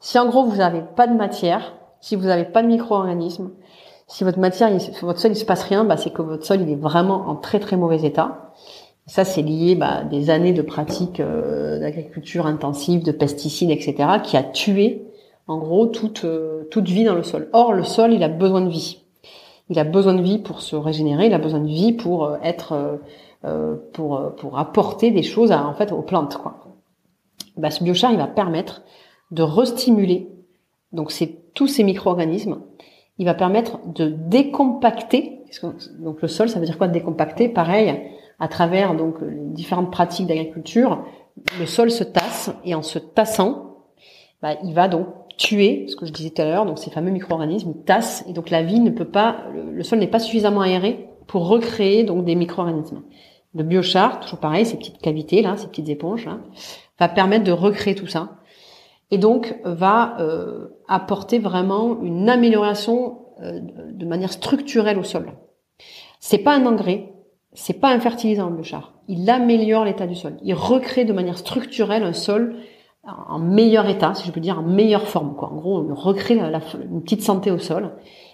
Si 0.00 0.18
en 0.18 0.26
gros 0.26 0.44
vous 0.44 0.58
n'avez 0.58 0.82
pas 0.94 1.06
de 1.06 1.14
matière, 1.14 1.74
si 2.04 2.16
vous 2.16 2.26
n'avez 2.26 2.44
pas 2.44 2.62
de 2.62 2.68
micro-organismes, 2.68 3.50
si 4.08 4.24
votre 4.24 4.38
matière, 4.38 4.70
votre 5.00 5.18
sol, 5.18 5.30
il 5.30 5.36
se 5.36 5.46
passe 5.46 5.62
rien, 5.62 5.84
bah, 5.84 5.96
c'est 5.96 6.10
que 6.10 6.20
votre 6.20 6.44
sol, 6.44 6.60
il 6.60 6.68
est 6.68 6.76
vraiment 6.76 7.28
en 7.28 7.34
très 7.34 7.60
très 7.60 7.78
mauvais 7.78 8.02
état. 8.02 8.52
Ça, 9.06 9.24
c'est 9.24 9.40
lié 9.40 9.74
bah, 9.74 10.04
des 10.04 10.28
années 10.28 10.52
de 10.52 10.60
pratique 10.60 11.18
euh, 11.18 11.80
d'agriculture 11.80 12.44
intensive, 12.44 13.04
de 13.04 13.10
pesticides, 13.10 13.70
etc., 13.70 13.94
qui 14.22 14.36
a 14.36 14.42
tué, 14.42 15.06
en 15.46 15.56
gros, 15.56 15.86
toute, 15.86 16.26
euh, 16.26 16.64
toute 16.70 16.88
vie 16.90 17.04
dans 17.04 17.14
le 17.14 17.22
sol. 17.22 17.48
Or, 17.54 17.72
le 17.72 17.84
sol, 17.84 18.12
il 18.12 18.22
a 18.22 18.28
besoin 18.28 18.60
de 18.60 18.68
vie. 18.68 19.02
Il 19.70 19.78
a 19.78 19.84
besoin 19.84 20.12
de 20.12 20.20
vie 20.20 20.36
pour 20.36 20.60
se 20.60 20.76
régénérer, 20.76 21.24
il 21.24 21.32
a 21.32 21.38
besoin 21.38 21.60
de 21.60 21.68
vie 21.68 21.94
pour 21.94 22.26
euh, 22.26 22.36
être, 22.42 23.00
pour, 23.94 24.20
pour 24.36 24.58
apporter 24.58 25.10
des 25.10 25.22
choses 25.22 25.52
à, 25.52 25.66
en 25.66 25.72
fait, 25.72 25.90
aux 25.90 26.02
plantes. 26.02 26.36
Quoi. 26.36 26.58
Bah, 27.56 27.70
ce 27.70 27.82
biochar, 27.82 28.12
il 28.12 28.18
va 28.18 28.26
permettre 28.26 28.82
de 29.30 29.42
restimuler 29.42 30.33
donc 30.94 31.12
c'est 31.12 31.52
tous 31.54 31.66
ces 31.66 31.84
micro-organismes. 31.84 32.60
Il 33.18 33.26
va 33.26 33.34
permettre 33.34 33.78
de 33.86 34.08
décompacter. 34.08 35.40
Donc 35.98 36.22
le 36.22 36.28
sol, 36.28 36.48
ça 36.48 36.58
veut 36.58 36.66
dire 36.66 36.78
quoi? 36.78 36.88
Décompacter 36.88 37.48
Pareil, 37.48 37.94
à 38.40 38.48
travers 38.48 38.94
donc 38.94 39.16
différentes 39.22 39.92
pratiques 39.92 40.26
d'agriculture, 40.26 41.04
le 41.58 41.66
sol 41.66 41.90
se 41.90 42.04
tasse 42.04 42.50
et 42.64 42.74
en 42.74 42.82
se 42.82 42.98
tassant, 42.98 43.78
bah, 44.42 44.54
il 44.64 44.74
va 44.74 44.88
donc 44.88 45.06
tuer, 45.36 45.86
ce 45.88 45.96
que 45.96 46.06
je 46.06 46.12
disais 46.12 46.30
tout 46.30 46.42
à 46.42 46.44
l'heure, 46.44 46.66
donc 46.66 46.78
ces 46.78 46.90
fameux 46.90 47.10
micro-organismes 47.10 47.74
tassent 47.84 48.24
et 48.28 48.32
donc 48.32 48.50
la 48.50 48.62
vie 48.62 48.80
ne 48.80 48.90
peut 48.90 49.04
pas, 49.04 49.44
le, 49.52 49.82
sol 49.82 49.98
n'est 49.98 50.06
pas 50.06 50.20
suffisamment 50.20 50.60
aéré 50.60 51.08
pour 51.26 51.48
recréer 51.48 52.04
donc 52.04 52.24
des 52.24 52.34
micro-organismes. 52.34 53.02
Le 53.54 53.62
biochar, 53.62 54.20
toujours 54.20 54.38
pareil, 54.38 54.66
ces 54.66 54.76
petites 54.76 54.98
cavités 54.98 55.42
là, 55.42 55.56
ces 55.56 55.66
petites 55.68 55.88
éponges 55.88 56.28
va 56.98 57.08
permettre 57.08 57.44
de 57.44 57.52
recréer 57.52 57.94
tout 57.94 58.06
ça 58.06 58.36
et 59.10 59.18
donc 59.18 59.56
va 59.64 60.16
euh, 60.20 60.68
apporter 60.88 61.38
vraiment 61.38 62.00
une 62.02 62.28
amélioration 62.28 63.18
euh, 63.42 63.60
de 63.92 64.06
manière 64.06 64.32
structurelle 64.32 64.98
au 64.98 65.02
sol. 65.02 65.32
C'est 66.20 66.38
pas 66.38 66.54
un 66.54 66.66
engrais, 66.66 67.12
c'est 67.52 67.80
pas 67.80 67.90
un 67.90 68.00
fertilisant 68.00 68.48
le 68.48 68.56
biochar. 68.56 68.94
Il 69.08 69.28
améliore 69.28 69.84
l'état 69.84 70.06
du 70.06 70.14
sol. 70.14 70.36
Il 70.42 70.54
recrée 70.54 71.04
de 71.04 71.12
manière 71.12 71.38
structurelle 71.38 72.02
un 72.02 72.12
sol 72.12 72.56
en 73.06 73.38
meilleur 73.38 73.86
état, 73.86 74.14
si 74.14 74.26
je 74.26 74.32
peux 74.32 74.40
dire, 74.40 74.58
en 74.58 74.62
meilleure 74.62 75.06
forme. 75.06 75.36
En 75.38 75.54
gros, 75.54 75.78
on 75.78 75.94
recrée 75.94 76.38
une 76.38 77.02
petite 77.02 77.22
santé 77.22 77.50
au 77.50 77.58
sol 77.58 77.90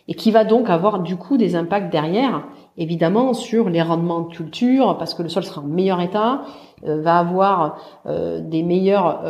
et 0.06 0.14
qui 0.14 0.30
va 0.30 0.44
donc 0.44 0.70
avoir 0.70 1.00
du 1.00 1.16
coup 1.16 1.36
des 1.36 1.56
impacts 1.56 1.90
derrière, 1.90 2.46
évidemment, 2.76 3.34
sur 3.34 3.68
les 3.68 3.82
rendements 3.82 4.20
de 4.20 4.32
culture, 4.32 4.96
parce 4.98 5.14
que 5.14 5.22
le 5.22 5.28
sol 5.28 5.44
sera 5.44 5.60
en 5.60 5.66
meilleur 5.66 6.00
état, 6.00 6.42
euh, 6.86 7.02
va 7.02 7.18
avoir 7.18 7.78
des 8.06 8.62
meilleurs, 8.62 9.22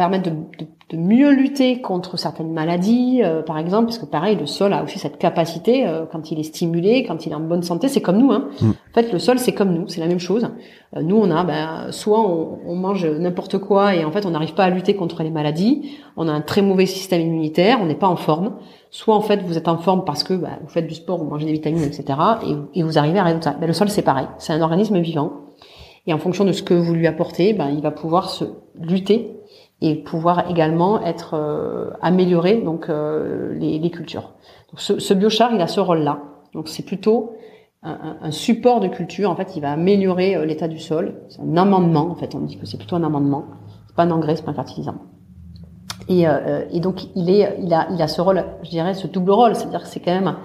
permettre 0.00 0.30
de, 0.30 0.36
de, 0.58 0.66
de 0.92 0.96
mieux 0.96 1.30
lutter 1.30 1.82
contre 1.82 2.16
certaines 2.16 2.54
maladies, 2.54 3.20
euh, 3.22 3.42
par 3.42 3.58
exemple, 3.58 3.84
parce 3.84 3.98
que 3.98 4.06
pareil, 4.06 4.34
le 4.34 4.46
sol 4.46 4.72
a 4.72 4.82
aussi 4.82 4.98
cette 4.98 5.18
capacité, 5.18 5.86
euh, 5.86 6.06
quand 6.10 6.30
il 6.30 6.40
est 6.40 6.44
stimulé, 6.44 7.04
quand 7.04 7.26
il 7.26 7.32
est 7.32 7.34
en 7.34 7.40
bonne 7.40 7.62
santé, 7.62 7.88
c'est 7.88 8.00
comme 8.00 8.16
nous. 8.16 8.32
Hein. 8.32 8.48
Mm. 8.62 8.70
En 8.70 8.94
fait, 8.94 9.12
le 9.12 9.18
sol, 9.18 9.38
c'est 9.38 9.52
comme 9.52 9.74
nous, 9.74 9.88
c'est 9.88 10.00
la 10.00 10.06
même 10.06 10.18
chose. 10.18 10.48
Euh, 10.96 11.02
nous, 11.02 11.16
on 11.16 11.30
a, 11.30 11.44
ben, 11.44 11.92
soit 11.92 12.18
on, 12.18 12.60
on 12.66 12.76
mange 12.76 13.04
n'importe 13.04 13.58
quoi 13.58 13.94
et 13.94 14.06
en 14.06 14.10
fait, 14.10 14.24
on 14.24 14.30
n'arrive 14.30 14.54
pas 14.54 14.64
à 14.64 14.70
lutter 14.70 14.96
contre 14.96 15.22
les 15.22 15.28
maladies. 15.28 15.98
On 16.16 16.28
a 16.28 16.32
un 16.32 16.40
très 16.40 16.62
mauvais 16.62 16.86
système 16.86 17.20
immunitaire, 17.20 17.78
on 17.82 17.84
n'est 17.84 17.94
pas 17.94 18.08
en 18.08 18.16
forme. 18.16 18.54
Soit 18.90 19.14
en 19.14 19.20
fait, 19.20 19.42
vous 19.42 19.58
êtes 19.58 19.68
en 19.68 19.76
forme 19.76 20.06
parce 20.06 20.24
que 20.24 20.32
ben, 20.32 20.60
vous 20.62 20.68
faites 20.70 20.86
du 20.86 20.94
sport, 20.94 21.18
vous 21.18 21.28
mangez 21.28 21.44
des 21.44 21.52
vitamines, 21.52 21.84
etc. 21.84 22.04
Et, 22.74 22.80
et 22.80 22.82
vous 22.84 22.96
arrivez 22.96 23.18
à 23.18 23.34
de 23.34 23.44
ça. 23.44 23.54
Ben, 23.60 23.66
le 23.66 23.74
sol, 23.74 23.90
c'est 23.90 24.00
pareil, 24.00 24.28
c'est 24.38 24.54
un 24.54 24.62
organisme 24.62 24.98
vivant. 24.98 25.32
Et 26.06 26.14
en 26.14 26.18
fonction 26.18 26.46
de 26.46 26.52
ce 26.52 26.62
que 26.62 26.72
vous 26.72 26.94
lui 26.94 27.06
apportez, 27.06 27.52
ben, 27.52 27.68
il 27.68 27.82
va 27.82 27.90
pouvoir 27.90 28.30
se 28.30 28.44
lutter 28.80 29.36
et 29.80 29.96
pouvoir 29.96 30.50
également 30.50 31.02
être 31.02 31.34
euh, 31.34 31.90
amélioré 32.02 32.60
donc 32.60 32.88
euh, 32.88 33.54
les, 33.54 33.78
les, 33.78 33.90
cultures. 33.90 34.32
Donc 34.70 34.80
ce, 34.80 34.98
ce, 34.98 35.14
biochar, 35.14 35.52
il 35.54 35.60
a 35.60 35.66
ce 35.66 35.80
rôle-là. 35.80 36.20
Donc 36.52 36.68
c'est 36.68 36.84
plutôt 36.84 37.32
un, 37.82 38.16
un, 38.22 38.30
support 38.30 38.80
de 38.80 38.88
culture. 38.88 39.30
En 39.30 39.36
fait, 39.36 39.56
il 39.56 39.60
va 39.60 39.72
améliorer 39.72 40.36
euh, 40.36 40.44
l'état 40.44 40.68
du 40.68 40.78
sol. 40.78 41.22
C'est 41.28 41.40
un 41.40 41.56
amendement. 41.56 42.10
En 42.10 42.14
fait, 42.14 42.34
on 42.34 42.40
dit 42.40 42.58
que 42.58 42.66
c'est 42.66 42.76
plutôt 42.76 42.96
un 42.96 43.04
amendement. 43.04 43.46
C'est 43.86 43.96
pas 43.96 44.02
un 44.02 44.10
engrais, 44.10 44.36
c'est 44.36 44.44
pas 44.44 44.50
un 44.50 44.54
fertilisant. 44.54 44.96
Et, 46.08 46.28
euh, 46.28 46.64
et, 46.70 46.80
donc 46.80 47.04
il 47.14 47.30
est, 47.30 47.56
il 47.60 47.72
a, 47.72 47.88
il 47.90 48.02
a 48.02 48.08
ce 48.08 48.20
rôle, 48.20 48.44
je 48.62 48.70
dirais, 48.70 48.94
ce 48.94 49.06
double 49.06 49.30
rôle, 49.30 49.54
c'est-à-dire 49.54 49.82
que 49.82 49.88
c'est 49.88 50.00
quand 50.00 50.12
même 50.12 50.36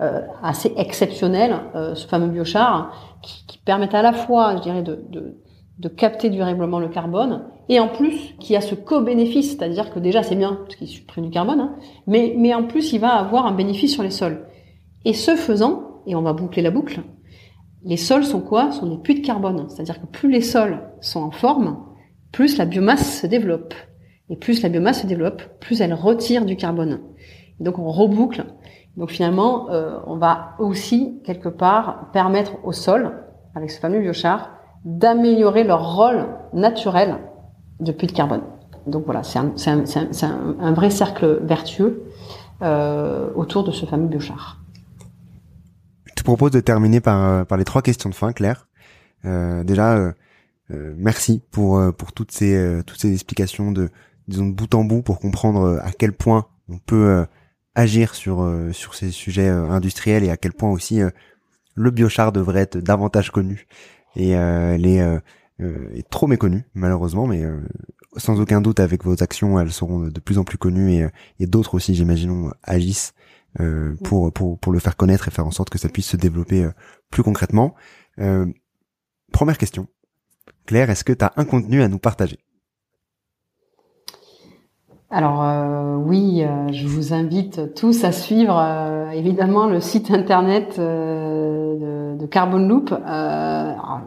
euh, 0.00 0.22
assez 0.42 0.72
exceptionnel, 0.76 1.56
ce 1.74 2.06
fameux 2.06 2.28
biochar, 2.28 2.92
qui, 3.20 3.44
qui 3.46 3.58
permet 3.58 3.92
à 3.94 4.02
la 4.02 4.12
fois, 4.12 4.56
je 4.56 4.62
dirais, 4.62 4.82
de, 4.82 5.04
de 5.08 5.36
de 5.80 5.88
capter 5.88 6.28
durablement 6.28 6.78
le 6.78 6.88
carbone, 6.88 7.44
et 7.70 7.80
en 7.80 7.88
plus 7.88 8.34
qui 8.38 8.54
a 8.54 8.60
ce 8.60 8.74
co-bénéfice, 8.74 9.56
c'est-à-dire 9.56 9.92
que 9.92 9.98
déjà 9.98 10.22
c'est 10.22 10.36
bien 10.36 10.58
parce 10.62 10.76
qu'il 10.76 10.86
supprime 10.86 11.24
du 11.24 11.30
carbone, 11.30 11.60
hein, 11.60 11.76
mais, 12.06 12.34
mais 12.36 12.52
en 12.52 12.64
plus 12.64 12.92
il 12.92 13.00
va 13.00 13.14
avoir 13.14 13.46
un 13.46 13.52
bénéfice 13.52 13.94
sur 13.94 14.02
les 14.02 14.10
sols. 14.10 14.46
Et 15.06 15.14
ce 15.14 15.36
faisant, 15.36 16.02
et 16.06 16.14
on 16.14 16.20
va 16.20 16.34
boucler 16.34 16.62
la 16.62 16.70
boucle, 16.70 17.00
les 17.82 17.96
sols 17.96 18.24
sont 18.24 18.42
quoi? 18.42 18.72
Sont 18.72 18.88
des 18.88 18.98
puits 18.98 19.20
de 19.20 19.26
carbone, 19.26 19.68
c'est-à-dire 19.68 19.98
que 20.02 20.06
plus 20.06 20.30
les 20.30 20.42
sols 20.42 20.80
sont 21.00 21.22
en 21.22 21.30
forme, 21.30 21.78
plus 22.30 22.58
la 22.58 22.66
biomasse 22.66 23.22
se 23.22 23.26
développe. 23.26 23.72
Et 24.28 24.36
plus 24.36 24.62
la 24.62 24.68
biomasse 24.68 25.00
se 25.00 25.06
développe, 25.06 25.42
plus 25.60 25.80
elle 25.80 25.94
retire 25.94 26.44
du 26.44 26.56
carbone. 26.56 27.00
Donc 27.58 27.78
on 27.78 27.90
reboucle. 27.90 28.44
Donc 28.98 29.10
finalement, 29.10 29.70
euh, 29.70 29.98
on 30.06 30.16
va 30.16 30.56
aussi 30.58 31.22
quelque 31.24 31.48
part 31.48 32.10
permettre 32.12 32.58
au 32.64 32.72
sol, 32.72 33.24
avec 33.54 33.70
ce 33.70 33.80
fameux 33.80 34.00
biochar, 34.00 34.59
d'améliorer 34.84 35.64
leur 35.64 35.94
rôle 35.94 36.26
naturel 36.52 37.18
de 37.80 37.92
puits 37.92 38.06
de 38.06 38.12
carbone. 38.12 38.42
Donc 38.86 39.04
voilà, 39.04 39.22
c'est 39.22 39.38
un, 39.38 39.52
un, 39.66 39.84
un, 40.22 40.56
un, 40.58 40.72
vrai 40.72 40.90
cercle 40.90 41.40
vertueux 41.42 42.04
euh, 42.62 43.30
autour 43.34 43.64
de 43.64 43.70
ce 43.70 43.86
fameux 43.86 44.08
biochar. 44.08 44.60
Je 46.06 46.14
te 46.14 46.22
propose 46.22 46.50
de 46.50 46.60
terminer 46.60 47.00
par, 47.00 47.24
euh, 47.24 47.44
par 47.44 47.58
les 47.58 47.64
trois 47.64 47.82
questions 47.82 48.08
de 48.08 48.14
fin, 48.14 48.32
Claire. 48.32 48.68
Euh, 49.24 49.64
déjà, 49.64 49.96
euh, 49.96 50.12
euh 50.70 50.94
merci 50.96 51.42
pour, 51.50 51.78
euh, 51.78 51.92
pour 51.92 52.12
toutes 52.12 52.32
ces, 52.32 52.80
toutes 52.86 53.00
ces 53.00 53.12
explications 53.12 53.70
de, 53.70 53.90
disons, 54.28 54.46
de 54.46 54.54
bout 54.54 54.74
en 54.74 54.84
bout 54.84 55.02
pour 55.02 55.20
comprendre 55.20 55.78
à 55.82 55.90
quel 55.92 56.12
point 56.12 56.46
on 56.68 56.78
peut 56.78 57.26
agir 57.74 58.14
sur, 58.14 58.48
sur 58.72 58.94
ces 58.94 59.10
sujets 59.10 59.48
industriels 59.48 60.24
et 60.24 60.30
à 60.30 60.36
quel 60.36 60.52
point 60.52 60.70
aussi 60.70 61.00
le 61.74 61.90
biochar 61.90 62.32
devrait 62.32 62.60
être 62.60 62.78
davantage 62.78 63.30
connu 63.30 63.66
et 64.16 64.36
euh, 64.36 64.74
elle 64.74 64.86
est, 64.86 65.00
euh, 65.00 65.18
euh, 65.60 65.90
est, 65.94 66.08
trop 66.08 66.26
méconnue 66.26 66.64
malheureusement, 66.74 67.26
mais 67.26 67.42
sans 68.16 68.40
aucun 68.40 68.60
doute 68.60 68.80
avec 68.80 69.04
vos 69.04 69.22
actions, 69.22 69.58
elles 69.60 69.72
seront 69.72 70.08
de 70.08 70.20
plus 70.20 70.38
en 70.38 70.44
plus 70.44 70.58
connues 70.58 70.92
et, 70.92 71.06
et 71.38 71.46
d'autres 71.46 71.74
aussi, 71.74 71.94
j'imagine, 71.94 72.50
agissent 72.62 73.14
pour, 74.04 74.32
pour 74.32 74.58
pour 74.58 74.72
le 74.72 74.78
faire 74.78 74.96
connaître 74.96 75.26
et 75.26 75.30
faire 75.32 75.46
en 75.46 75.50
sorte 75.50 75.70
que 75.70 75.78
ça 75.78 75.88
puisse 75.88 76.06
se 76.06 76.16
développer 76.16 76.68
plus 77.10 77.22
concrètement. 77.22 77.74
première 79.32 79.58
question, 79.58 79.88
Claire, 80.66 80.90
est-ce 80.90 81.04
que 81.04 81.12
tu 81.12 81.24
as 81.24 81.32
un 81.36 81.44
contenu 81.44 81.82
à 81.82 81.88
nous 81.88 81.98
partager? 81.98 82.38
Alors 85.12 85.42
euh, 85.42 85.96
oui, 85.96 86.44
euh, 86.44 86.70
je 86.72 86.86
vous 86.86 87.12
invite 87.12 87.74
tous 87.74 88.04
à 88.04 88.12
suivre 88.12 88.56
euh, 88.56 89.10
évidemment 89.10 89.66
le 89.66 89.80
site 89.80 90.12
internet 90.12 90.78
de, 90.78 91.99
de, 92.20 92.26
Carbon 92.26 92.58
Loop. 92.58 92.94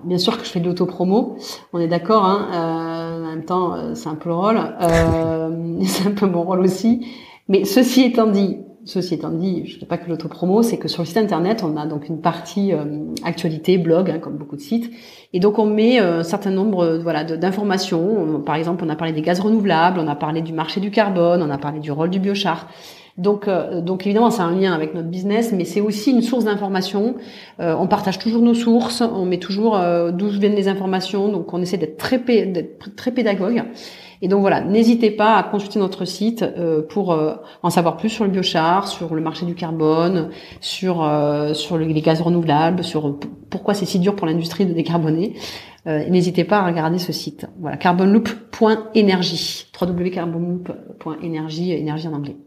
bien 0.03 0.17
sûr 0.17 0.37
que 0.37 0.45
je 0.45 0.49
fais 0.49 0.59
de 0.59 0.67
l'autopromo, 0.67 1.37
on 1.73 1.79
est 1.79 1.87
d'accord. 1.87 2.25
Hein, 2.25 3.21
en 3.23 3.29
même 3.29 3.45
temps, 3.45 3.95
c'est 3.95 4.09
un 4.09 4.15
peu 4.15 4.29
le 4.29 4.35
rôle, 4.35 4.59
c'est 5.85 6.07
un 6.07 6.11
peu 6.11 6.27
mon 6.27 6.43
rôle 6.43 6.61
aussi. 6.61 7.07
Mais 7.49 7.65
ceci 7.65 8.03
étant 8.03 8.27
dit, 8.27 8.57
Ceci 8.85 9.13
étant 9.13 9.29
dit, 9.29 9.65
je 9.65 9.75
ne 9.75 9.79
fais 9.79 9.85
pas 9.85 9.97
que 9.97 10.09
l'autopromo, 10.09 10.61
c'est 10.61 10.75
que 10.75 10.89
sur 10.89 11.03
le 11.03 11.07
site 11.07 11.15
internet, 11.15 11.63
on 11.63 11.77
a 11.77 11.85
donc 11.85 12.09
une 12.09 12.19
partie 12.19 12.73
euh, 12.73 12.83
actualité, 13.23 13.77
blog, 13.77 14.09
hein, 14.09 14.19
comme 14.19 14.35
beaucoup 14.35 14.57
de 14.57 14.61
sites, 14.61 14.91
et 15.31 15.39
donc 15.39 15.57
on 15.57 15.65
met 15.65 16.01
euh, 16.01 16.19
un 16.19 16.23
certain 16.23 16.51
nombre, 16.51 16.83
euh, 16.83 16.99
voilà, 16.99 17.23
d'informations. 17.23 18.41
Par 18.45 18.55
exemple, 18.55 18.83
on 18.85 18.89
a 18.89 18.97
parlé 18.97 19.13
des 19.13 19.21
gaz 19.21 19.39
renouvelables, 19.39 20.01
on 20.01 20.07
a 20.07 20.15
parlé 20.15 20.41
du 20.41 20.51
marché 20.51 20.81
du 20.81 20.91
carbone, 20.91 21.41
on 21.41 21.49
a 21.49 21.57
parlé 21.57 21.79
du 21.79 21.93
rôle 21.93 22.09
du 22.09 22.19
biochar. 22.19 22.67
Donc, 23.17 23.47
donc 23.83 24.07
évidemment, 24.07 24.31
c'est 24.31 24.41
un 24.41 24.55
lien 24.55 24.73
avec 24.73 24.95
notre 24.95 25.07
business, 25.07 25.53
mais 25.53 25.65
c'est 25.65 25.81
aussi 25.81 26.11
une 26.11 26.23
source 26.23 26.45
d'information. 26.45 27.15
on 27.59 27.87
partage 27.87 28.17
toujours 28.17 28.41
nos 28.41 28.55
sources, 28.55 29.01
on 29.01 29.25
met 29.25 29.37
toujours 29.37 29.79
d'où 30.11 30.29
viennent 30.29 30.55
les 30.55 30.67
informations, 30.67 31.27
donc 31.29 31.53
on 31.53 31.61
essaie 31.61 31.77
d'être 31.77 31.97
très, 31.97 32.17
pédagogue. 33.11 33.63
Et 34.23 34.29
donc 34.29 34.39
voilà, 34.39 34.61
n'hésitez 34.61 35.11
pas 35.11 35.35
à 35.35 35.43
consulter 35.43 35.79
notre 35.79 36.05
site 36.05 36.43
euh, 36.43 36.81
pour 36.81 37.11
euh, 37.11 37.35
en 37.61 37.69
savoir 37.69 37.97
plus 37.97 38.07
sur 38.07 38.23
le 38.23 38.29
biochar, 38.29 38.87
sur 38.87 39.13
le 39.13 39.21
marché 39.21 39.45
du 39.45 39.53
carbone, 39.53 40.29
sur 40.61 41.03
euh, 41.03 41.53
sur 41.53 41.77
les 41.77 42.01
gaz 42.01 42.21
renouvelables, 42.21 42.85
sur 42.85 43.19
pourquoi 43.49 43.73
c'est 43.73 43.85
si 43.85 43.99
dur 43.99 44.15
pour 44.15 44.25
l'industrie 44.25 44.65
de 44.65 44.71
décarboner. 44.71 45.33
n'hésitez 45.85 46.45
pas 46.45 46.59
à 46.59 46.65
regarder 46.65 46.99
ce 46.99 47.11
site. 47.11 47.47
Voilà, 47.59 47.75
carbonloop.energie, 47.75 49.65
www.carbonloop.energie, 49.79 51.73
énergie 51.73 52.07
en 52.07 52.13
anglais. 52.13 52.37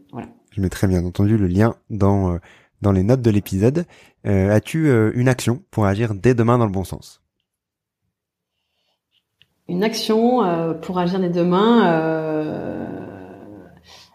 Je 0.57 0.61
mettrai 0.61 0.87
bien 0.87 1.05
entendu 1.05 1.37
le 1.37 1.47
lien 1.47 1.75
dans 1.89 2.39
dans 2.81 2.91
les 2.91 3.03
notes 3.03 3.21
de 3.21 3.31
l'épisode. 3.31 3.85
As-tu 4.25 4.91
une 5.13 5.29
action 5.29 5.63
pour 5.71 5.85
agir 5.85 6.13
dès 6.13 6.33
demain 6.33 6.57
dans 6.57 6.65
le 6.65 6.71
bon 6.71 6.83
sens? 6.83 7.21
Une 9.69 9.83
action 9.83 10.43
euh, 10.43 10.73
pour 10.73 10.97
agir 10.97 11.19
dès 11.19 11.29
demain. 11.29 11.91
Euh, 11.91 12.85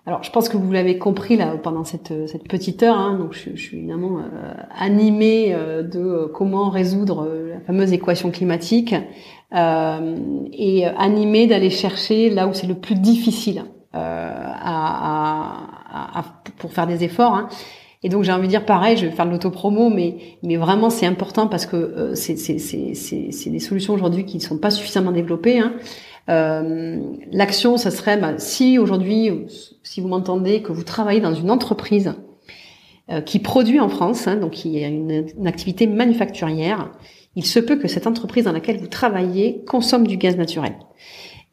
alors, 0.06 0.22
je 0.22 0.30
pense 0.30 0.48
que 0.48 0.56
vous 0.56 0.72
l'avez 0.72 0.96
compris 0.98 1.36
là 1.36 1.56
pendant 1.62 1.84
cette, 1.84 2.12
cette 2.26 2.48
petite 2.48 2.82
heure. 2.82 2.96
Hein, 2.98 3.18
donc, 3.18 3.34
je, 3.34 3.54
suis 3.54 3.76
évidemment 3.76 4.18
euh, 4.18 4.54
animée 4.74 5.54
de 5.54 6.30
comment 6.34 6.70
résoudre 6.70 7.28
la 7.50 7.60
fameuse 7.60 7.92
équation 7.92 8.30
climatique 8.30 8.94
et 9.54 10.86
animée 10.96 11.46
d'aller 11.46 11.70
chercher 11.70 12.30
là 12.30 12.48
où 12.48 12.54
c'est 12.54 12.66
le 12.66 12.74
plus 12.74 12.94
difficile 12.94 13.64
à, 13.92 15.68
à, 15.92 16.24
pour 16.58 16.72
faire 16.72 16.86
des 16.86 17.04
efforts. 17.04 17.34
Hein. 17.34 17.48
Et 18.02 18.08
donc 18.08 18.24
j'ai 18.24 18.32
envie 18.32 18.48
de 18.48 18.52
dire 18.52 18.64
pareil, 18.64 18.96
je 18.96 19.06
vais 19.06 19.12
faire 19.12 19.26
de 19.26 19.30
l'autopromo, 19.30 19.88
mais 19.88 20.16
mais 20.42 20.56
vraiment 20.56 20.90
c'est 20.90 21.06
important 21.06 21.46
parce 21.46 21.66
que 21.66 21.76
euh, 21.76 22.14
c'est 22.14 22.36
c'est 22.36 22.58
c'est 22.58 22.94
c'est 22.94 23.50
des 23.50 23.60
solutions 23.60 23.94
aujourd'hui 23.94 24.24
qui 24.24 24.38
ne 24.38 24.42
sont 24.42 24.58
pas 24.58 24.70
suffisamment 24.70 25.12
développées. 25.12 25.60
Hein. 25.60 25.74
Euh, 26.28 27.00
L'action, 27.30 27.76
ça 27.76 27.90
serait 27.90 28.16
bah, 28.16 28.34
si 28.38 28.78
aujourd'hui, 28.78 29.46
si 29.82 30.00
vous 30.00 30.08
m'entendez, 30.08 30.62
que 30.62 30.72
vous 30.72 30.84
travaillez 30.84 31.20
dans 31.20 31.34
une 31.34 31.50
entreprise 31.50 32.14
euh, 33.10 33.20
qui 33.20 33.38
produit 33.38 33.80
en 33.80 33.88
France, 33.88 34.26
hein, 34.26 34.36
donc 34.36 34.52
qui 34.52 34.82
a 34.84 34.88
une, 34.88 35.26
une 35.38 35.46
activité 35.46 35.86
manufacturière, 35.86 36.90
il 37.34 37.44
se 37.46 37.60
peut 37.60 37.76
que 37.76 37.88
cette 37.88 38.06
entreprise 38.06 38.44
dans 38.44 38.52
laquelle 38.52 38.78
vous 38.78 38.88
travaillez 38.88 39.64
consomme 39.64 40.06
du 40.06 40.16
gaz 40.16 40.36
naturel. 40.36 40.74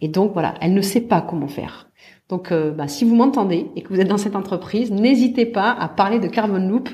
Et 0.01 0.07
donc 0.07 0.33
voilà, 0.33 0.55
elle 0.61 0.73
ne 0.73 0.81
sait 0.81 1.01
pas 1.01 1.21
comment 1.21 1.47
faire. 1.47 1.88
Donc, 2.29 2.51
euh, 2.51 2.71
bah, 2.71 2.87
si 2.87 3.05
vous 3.05 3.15
m'entendez 3.15 3.71
et 3.75 3.81
que 3.81 3.89
vous 3.89 3.99
êtes 3.99 4.07
dans 4.07 4.17
cette 4.17 4.35
entreprise, 4.35 4.91
n'hésitez 4.91 5.47
pas 5.47 5.71
à 5.71 5.87
parler 5.87 6.19
de 6.19 6.27
Carbon 6.27 6.59
Loop 6.59 6.89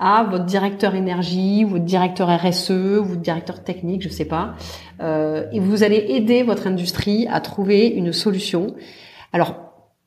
à 0.00 0.24
votre 0.24 0.46
directeur 0.46 0.94
énergie, 0.94 1.62
votre 1.62 1.84
directeur 1.84 2.28
RSE, 2.28 2.70
votre 2.70 3.20
directeur 3.20 3.62
technique, 3.62 4.02
je 4.02 4.08
sais 4.08 4.24
pas, 4.24 4.54
euh, 5.00 5.44
et 5.52 5.60
vous 5.60 5.84
allez 5.84 6.06
aider 6.08 6.42
votre 6.42 6.66
industrie 6.66 7.28
à 7.30 7.40
trouver 7.40 7.86
une 7.86 8.12
solution. 8.12 8.74
Alors, 9.32 9.54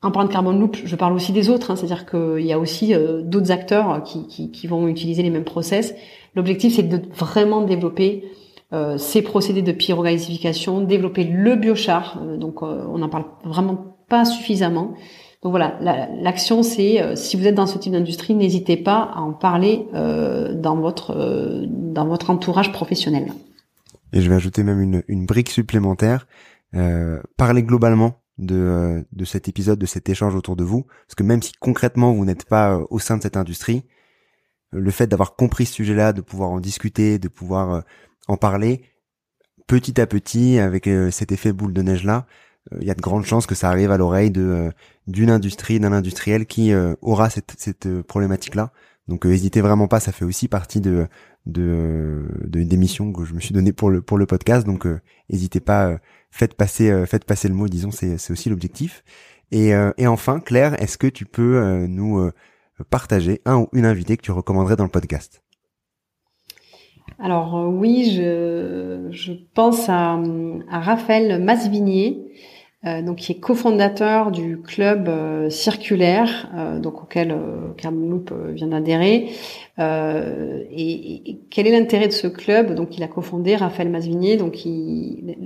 en 0.01 0.11
parlant 0.11 0.27
de 0.27 0.33
Carbon 0.33 0.51
Loop, 0.51 0.75
je 0.83 0.95
parle 0.97 1.13
aussi 1.13 1.31
des 1.31 1.49
autres, 1.49 1.71
hein, 1.71 1.75
c'est-à-dire 1.77 2.05
qu'il 2.05 2.45
y 2.45 2.51
a 2.51 2.59
aussi 2.59 2.93
euh, 2.93 3.21
d'autres 3.21 3.51
acteurs 3.51 4.03
qui, 4.03 4.27
qui, 4.27 4.51
qui, 4.51 4.67
vont 4.67 4.87
utiliser 4.87 5.21
les 5.23 5.29
mêmes 5.29 5.45
process. 5.45 5.95
L'objectif, 6.35 6.75
c'est 6.75 6.83
de 6.83 6.99
vraiment 7.15 7.61
développer 7.61 8.25
euh, 8.73 8.97
ces 8.97 9.21
procédés 9.21 9.61
de 9.61 9.71
pyrogasification, 9.71 10.81
développer 10.81 11.23
le 11.23 11.55
biochar. 11.55 12.19
donc, 12.37 12.63
on 12.63 13.01
en 13.01 13.09
parle 13.09 13.25
vraiment 13.45 13.92
suffisamment. 14.25 14.93
Donc 15.43 15.51
voilà, 15.51 15.77
l'action 16.21 16.63
c'est 16.63 17.01
euh, 17.01 17.15
si 17.17 17.35
vous 17.35 17.45
êtes 17.45 17.55
dans 17.55 17.67
ce 17.67 17.77
type 17.77 17.91
d'industrie, 17.91 18.33
n'hésitez 18.33 18.77
pas 18.77 19.11
à 19.13 19.19
en 19.19 19.33
parler 19.33 19.85
euh, 19.93 20.53
dans 20.53 20.77
votre 20.77 21.11
euh, 21.11 21.65
dans 21.67 22.07
votre 22.07 22.29
entourage 22.29 22.71
professionnel. 22.71 23.33
Et 24.13 24.21
je 24.21 24.29
vais 24.29 24.35
ajouter 24.35 24.63
même 24.63 25.03
une, 25.07 25.25
brique 25.25 25.49
supplémentaire. 25.49 26.27
parlez 27.35 27.63
globalement 27.63 28.21
de, 28.37 29.05
de 29.11 29.25
cet 29.25 29.49
épisode, 29.49 29.79
de 29.79 29.85
cet 29.85 30.07
échange 30.07 30.35
autour 30.35 30.55
de 30.55 30.63
vous, 30.63 30.83
parce 31.07 31.15
que 31.15 31.23
même 31.23 31.41
si 31.41 31.51
concrètement 31.59 32.13
vous 32.13 32.23
n'êtes 32.23 32.45
pas 32.45 32.79
au 32.91 32.99
sein 32.99 33.17
de 33.17 33.23
cette 33.23 33.37
industrie, 33.37 33.83
le 34.71 34.91
fait 34.91 35.07
d'avoir 35.07 35.35
compris 35.35 35.65
ce 35.65 35.73
sujet-là, 35.73 36.13
de 36.13 36.21
pouvoir 36.21 36.51
en 36.51 36.59
discuter, 36.59 37.17
de 37.17 37.27
pouvoir 37.27 37.83
en 38.27 38.37
parler, 38.37 38.83
petit 39.65 39.99
à 39.99 40.05
petit, 40.05 40.59
avec 40.59 40.87
cet 41.09 41.31
effet 41.31 41.51
boule 41.51 41.73
de 41.73 41.81
neige 41.81 42.03
là, 42.03 42.17
euh, 42.17 42.52
il 42.79 42.87
y 42.87 42.91
a 42.91 42.95
de 42.95 43.01
grandes 43.01 43.25
chances 43.25 43.45
que 43.45 43.55
ça 43.55 43.69
arrive 43.69 43.91
à 43.91 43.97
l'oreille 43.97 44.31
euh, 44.37 44.71
d'une 45.07 45.29
industrie, 45.29 45.79
d'un 45.79 45.93
industriel 45.93 46.45
qui 46.45 46.71
euh, 46.71 46.95
aura 47.01 47.29
cette, 47.29 47.53
cette 47.57 48.01
problématique-là. 48.03 48.71
Donc 49.07 49.25
n'hésitez 49.25 49.61
vraiment 49.61 49.87
pas, 49.87 49.99
ça 49.99 50.11
fait 50.11 50.25
aussi 50.25 50.47
partie 50.47 50.79
de 50.79 51.07
de, 51.45 52.25
de 52.45 52.63
des 52.63 52.77
missions 52.77 53.11
que 53.11 53.25
je 53.25 53.33
me 53.33 53.41
suis 53.41 53.53
donné 53.53 53.73
pour 53.73 53.89
le 53.89 54.01
pour 54.01 54.17
le 54.17 54.25
podcast. 54.25 54.65
Donc 54.65 54.87
n'hésitez 55.29 55.59
pas, 55.59 55.97
faites 56.31 56.53
passer 56.53 57.05
faites 57.05 57.25
passer 57.25 57.49
le 57.49 57.53
mot, 57.53 57.67
disons, 57.67 57.91
c'est 57.91 58.17
c'est 58.17 58.31
aussi 58.31 58.49
l'objectif. 58.49 59.03
Et 59.51 59.71
et 59.97 60.07
enfin, 60.07 60.39
Claire, 60.39 60.81
est-ce 60.81 60.97
que 60.97 61.07
tu 61.07 61.25
peux 61.25 61.85
nous 61.85 62.31
partager 62.89 63.41
un 63.43 63.57
ou 63.57 63.67
une 63.73 63.85
invitée 63.85 64.15
que 64.15 64.21
tu 64.21 64.31
recommanderais 64.31 64.77
dans 64.77 64.85
le 64.85 64.89
podcast? 64.89 65.43
Alors 67.19 67.69
oui, 67.69 68.13
je, 68.15 69.09
je 69.11 69.33
pense 69.53 69.89
à, 69.89 70.17
à 70.71 70.79
Raphaël 70.79 71.43
Masvigné, 71.43 72.19
euh, 72.19 72.29
donc 72.83 73.17
qui 73.17 73.31
est 73.31 73.39
cofondateur 73.39 74.29
du 74.31 74.57
club 74.57 75.07
euh, 75.07 75.49
circulaire, 75.49 76.49
euh, 76.53 76.79
donc 76.79 77.01
auquel 77.01 77.31
euh, 77.31 77.71
Carbon 77.77 78.09
Loop 78.09 78.33
vient 78.53 78.67
d'adhérer. 78.67 79.29
Et, 79.79 81.39
quel 81.49 81.67
est 81.67 81.71
l'intérêt 81.71 82.07
de 82.07 82.13
ce 82.13 82.27
club? 82.27 82.75
Donc, 82.75 82.95
il 82.97 83.03
a 83.03 83.07
cofondé 83.07 83.55
Raphaël 83.55 83.89
Masvigné. 83.89 84.37
Donc, 84.37 84.59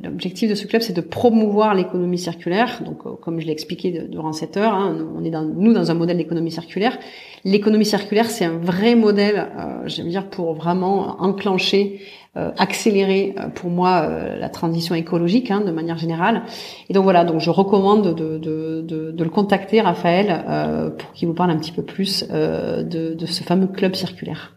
l'objectif 0.04 0.50
de 0.50 0.56
ce 0.56 0.68
club, 0.68 0.82
c'est 0.82 0.96
de 0.96 1.02
promouvoir 1.02 1.76
l'économie 1.76 2.18
circulaire. 2.18 2.82
Donc, 2.84 3.04
comme 3.22 3.40
je 3.40 3.46
l'ai 3.46 3.54
expliqué 3.54 3.92
durant 4.10 4.34
cette 4.34 4.58
heure, 4.58 4.74
hein, 4.74 4.98
on 5.16 5.24
est 5.24 5.30
dans, 5.30 5.44
nous 5.44 5.72
dans 5.72 5.92
un 5.92 5.94
modèle 5.94 6.18
d'économie 6.18 6.52
circulaire. 6.52 6.98
L'économie 7.46 7.86
circulaire, 7.86 8.30
c'est 8.30 8.44
un 8.44 8.58
vrai 8.58 8.96
modèle, 8.96 9.48
j'aime 9.86 10.10
dire, 10.10 10.30
pour 10.30 10.54
vraiment 10.54 11.22
enclencher 11.22 12.02
euh, 12.27 12.27
accélérer 12.58 13.36
euh, 13.38 13.48
pour 13.50 13.70
moi 13.70 14.02
euh, 14.02 14.38
la 14.38 14.50
transition 14.50 14.96
écologique 14.96 15.50
hein, 15.52 15.62
de 15.62 15.72
manière 15.72 15.98
générale. 15.98 16.44
Et 16.90 16.94
donc 16.94 17.04
voilà, 17.04 17.24
donc 17.24 17.40
je 17.40 17.50
recommande 17.50 18.16
de, 18.16 18.38
de, 18.38 18.82
de, 18.82 19.12
de 19.12 19.24
le 19.24 19.30
contacter, 19.30 19.82
Raphaël, 19.82 20.94
pour 20.98 21.12
qu'il 21.14 21.28
vous 21.28 21.34
parle 21.34 21.52
un 21.52 21.58
petit 21.58 21.72
peu 21.72 21.84
plus 21.84 22.28
de, 22.30 23.14
de 23.14 23.26
ce 23.26 23.44
fameux 23.44 23.68
club 23.68 23.96
circulaire. 23.96 24.56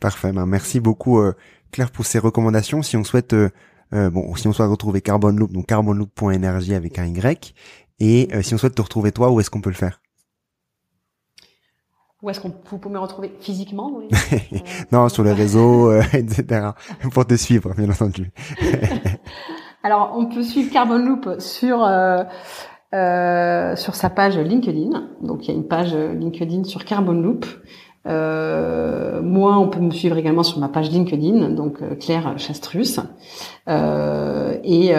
Parfait, 0.00 0.32
ben 0.32 0.46
merci 0.46 0.80
beaucoup 0.80 1.20
Claire 1.72 1.90
pour 1.90 2.04
ces 2.04 2.18
recommandations. 2.18 2.82
Si 2.82 2.96
on 2.96 3.04
souhaite 3.04 3.34
bon, 3.92 4.34
si 4.36 4.46
on 4.48 4.52
souhaite 4.52 4.68
retrouver 4.68 5.00
Carbon 5.00 5.30
Loop, 5.30 5.52
donc 5.52 5.66
carbonloop.energie 5.66 6.74
avec 6.74 6.98
un 6.98 7.06
Y, 7.06 7.54
et 8.00 8.28
si 8.42 8.54
on 8.54 8.58
souhaite 8.58 8.74
te 8.74 8.82
retrouver 8.82 9.12
toi, 9.12 9.30
où 9.30 9.40
est-ce 9.40 9.50
qu'on 9.50 9.60
peut 9.60 9.70
le 9.70 9.76
faire? 9.76 10.00
Où 12.26 12.30
est-ce 12.30 12.40
qu'on 12.40 12.52
vous 12.70 12.78
pouvez 12.78 12.92
me 12.92 12.98
retrouver 12.98 13.32
physiquement 13.40 14.00
Non, 14.92 15.08
sur 15.08 15.22
les 15.22 15.32
réseaux, 15.32 15.90
euh, 15.90 16.02
etc. 16.12 16.70
Pour 17.12 17.24
te 17.24 17.34
suivre, 17.36 17.72
bien 17.76 17.88
entendu. 17.88 18.32
Alors, 19.84 20.14
on 20.16 20.26
peut 20.26 20.42
suivre 20.42 20.72
Carbon 20.72 20.98
Loop 20.98 21.36
sur 21.38 21.84
euh, 21.84 22.24
euh, 22.94 23.76
sur 23.76 23.94
sa 23.94 24.10
page 24.10 24.36
LinkedIn. 24.36 25.08
Donc, 25.22 25.46
il 25.46 25.52
y 25.52 25.54
a 25.54 25.54
une 25.54 25.68
page 25.68 25.94
LinkedIn 25.94 26.64
sur 26.64 26.84
Carbon 26.84 27.12
Loop. 27.12 27.46
Euh, 28.06 29.20
moi, 29.20 29.58
on 29.58 29.68
peut 29.68 29.80
me 29.80 29.90
suivre 29.90 30.16
également 30.16 30.44
sur 30.44 30.58
ma 30.58 30.68
page 30.68 30.90
LinkedIn, 30.90 31.50
donc 31.50 31.82
euh, 31.82 31.96
Claire 31.96 32.34
Chastrus. 32.38 33.00
Euh, 33.68 34.58
et, 34.62 34.92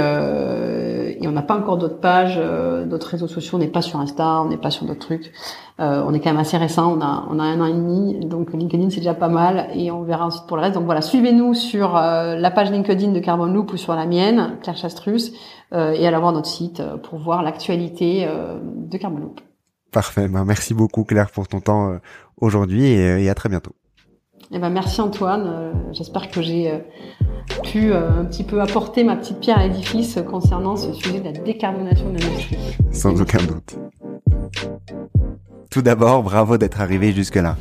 et 1.21 1.27
on 1.27 1.31
n'a 1.31 1.41
pas 1.41 1.57
encore 1.57 1.77
d'autres 1.77 1.99
pages, 1.99 2.39
d'autres 2.85 3.07
réseaux 3.07 3.27
sociaux. 3.27 3.57
On 3.57 3.59
n'est 3.59 3.67
pas 3.67 3.81
sur 3.81 3.99
Insta, 3.99 4.41
on 4.41 4.49
n'est 4.49 4.57
pas 4.57 4.71
sur 4.71 4.85
d'autres 4.85 4.99
trucs. 4.99 5.31
on 5.79 6.13
est 6.13 6.19
quand 6.19 6.29
même 6.29 6.39
assez 6.39 6.57
récent. 6.57 6.95
On 6.97 7.01
a 7.01 7.25
on 7.29 7.39
a 7.39 7.43
un 7.43 7.59
an 7.61 7.65
et 7.65 7.73
demi, 7.73 8.25
donc 8.25 8.53
LinkedIn 8.53 8.89
c'est 8.89 8.97
déjà 8.97 9.13
pas 9.13 9.27
mal 9.27 9.69
et 9.73 9.91
on 9.91 10.03
verra 10.03 10.25
ensuite 10.25 10.45
pour 10.47 10.57
le 10.57 10.63
reste. 10.63 10.75
Donc 10.75 10.85
voilà, 10.85 11.01
suivez-nous 11.01 11.53
sur 11.53 11.93
la 11.93 12.51
page 12.51 12.71
LinkedIn 12.71 13.11
de 13.11 13.19
Carbon 13.19 13.45
Loop 13.45 13.73
ou 13.73 13.77
sur 13.77 13.95
la 13.95 14.05
mienne, 14.05 14.57
Claire 14.61 14.77
Chastrus, 14.77 15.31
et 15.73 15.75
allez 15.75 16.17
voir 16.17 16.33
notre 16.33 16.47
site 16.47 16.81
pour 17.03 17.19
voir 17.19 17.43
l'actualité 17.43 18.27
de 18.65 18.97
Carbon 18.97 19.19
Loop. 19.19 19.41
Parfait. 19.91 20.27
Ben, 20.27 20.45
merci 20.45 20.73
beaucoup 20.73 21.03
Claire 21.03 21.31
pour 21.31 21.47
ton 21.47 21.61
temps 21.61 21.91
euh, 21.91 21.97
aujourd'hui 22.37 22.85
et, 22.85 23.29
à 23.29 23.35
très 23.35 23.49
bientôt. 23.49 23.71
Eh 24.51 24.59
ben, 24.59 24.69
merci 24.69 25.01
Antoine. 25.01 25.45
Euh, 25.47 25.73
j'espère 25.91 26.29
que 26.29 26.41
j'ai 26.41 26.71
euh, 26.71 26.77
pu 27.63 27.93
un 27.93 28.25
petit 28.25 28.43
peu 28.43 28.61
apporter 28.61 29.03
ma 29.03 29.15
petite 29.15 29.39
pierre 29.39 29.59
à 29.59 29.67
l'édifice 29.67 30.19
concernant 30.29 30.75
ce 30.75 30.93
sujet 30.93 31.19
de 31.19 31.25
la 31.25 31.31
décarbonation 31.31 32.11
de 32.11 32.19
l'industrie. 32.19 32.57
Sans 32.91 33.19
aucun 33.21 33.39
doute. 33.39 33.77
Tout 35.69 35.81
d'abord, 35.81 36.23
bravo 36.23 36.57
d'être 36.57 36.79
arrivé 36.79 37.11
jusque-là. 37.11 37.57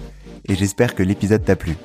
Et 0.48 0.54
j'espère 0.54 0.94
que 0.94 1.02
l'épisode 1.02 1.44
t'a 1.44 1.56
plu. 1.56 1.76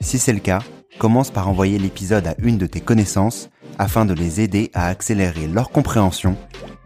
Si 0.00 0.18
c'est 0.18 0.32
le 0.32 0.40
cas, 0.40 0.60
commence 0.98 1.30
par 1.30 1.48
envoyer 1.48 1.78
l'épisode 1.78 2.26
à 2.26 2.34
une 2.38 2.58
de 2.58 2.66
tes 2.66 2.80
connaissances 2.80 3.48
afin 3.78 4.04
de 4.04 4.12
les 4.12 4.42
aider 4.42 4.70
à 4.74 4.88
accélérer 4.88 5.46
leur 5.46 5.70
compréhension 5.70 6.36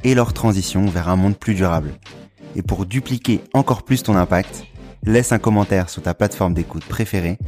et 0.04 0.14
leur 0.14 0.32
transition 0.32 0.86
vers 0.86 1.08
un 1.08 1.16
monde 1.16 1.36
plus 1.36 1.54
durable. 1.54 1.90
Et 2.54 2.62
pour 2.62 2.86
dupliquer 2.86 3.40
encore 3.52 3.82
plus 3.82 4.04
ton 4.04 4.14
impact, 4.14 4.64
laisse 5.06 5.32
un 5.32 5.38
commentaire 5.38 5.88
sur 5.88 6.02
ta 6.02 6.14
plateforme 6.14 6.54
d'écoute 6.54 6.84
préférée. 6.84 7.38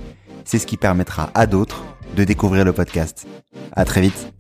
C'est 0.45 0.59
ce 0.59 0.67
qui 0.67 0.77
permettra 0.77 1.31
à 1.35 1.47
d'autres 1.47 1.85
de 2.17 2.25
découvrir 2.25 2.65
le 2.65 2.73
podcast. 2.73 3.27
À 3.73 3.85
très 3.85 4.01
vite. 4.01 4.33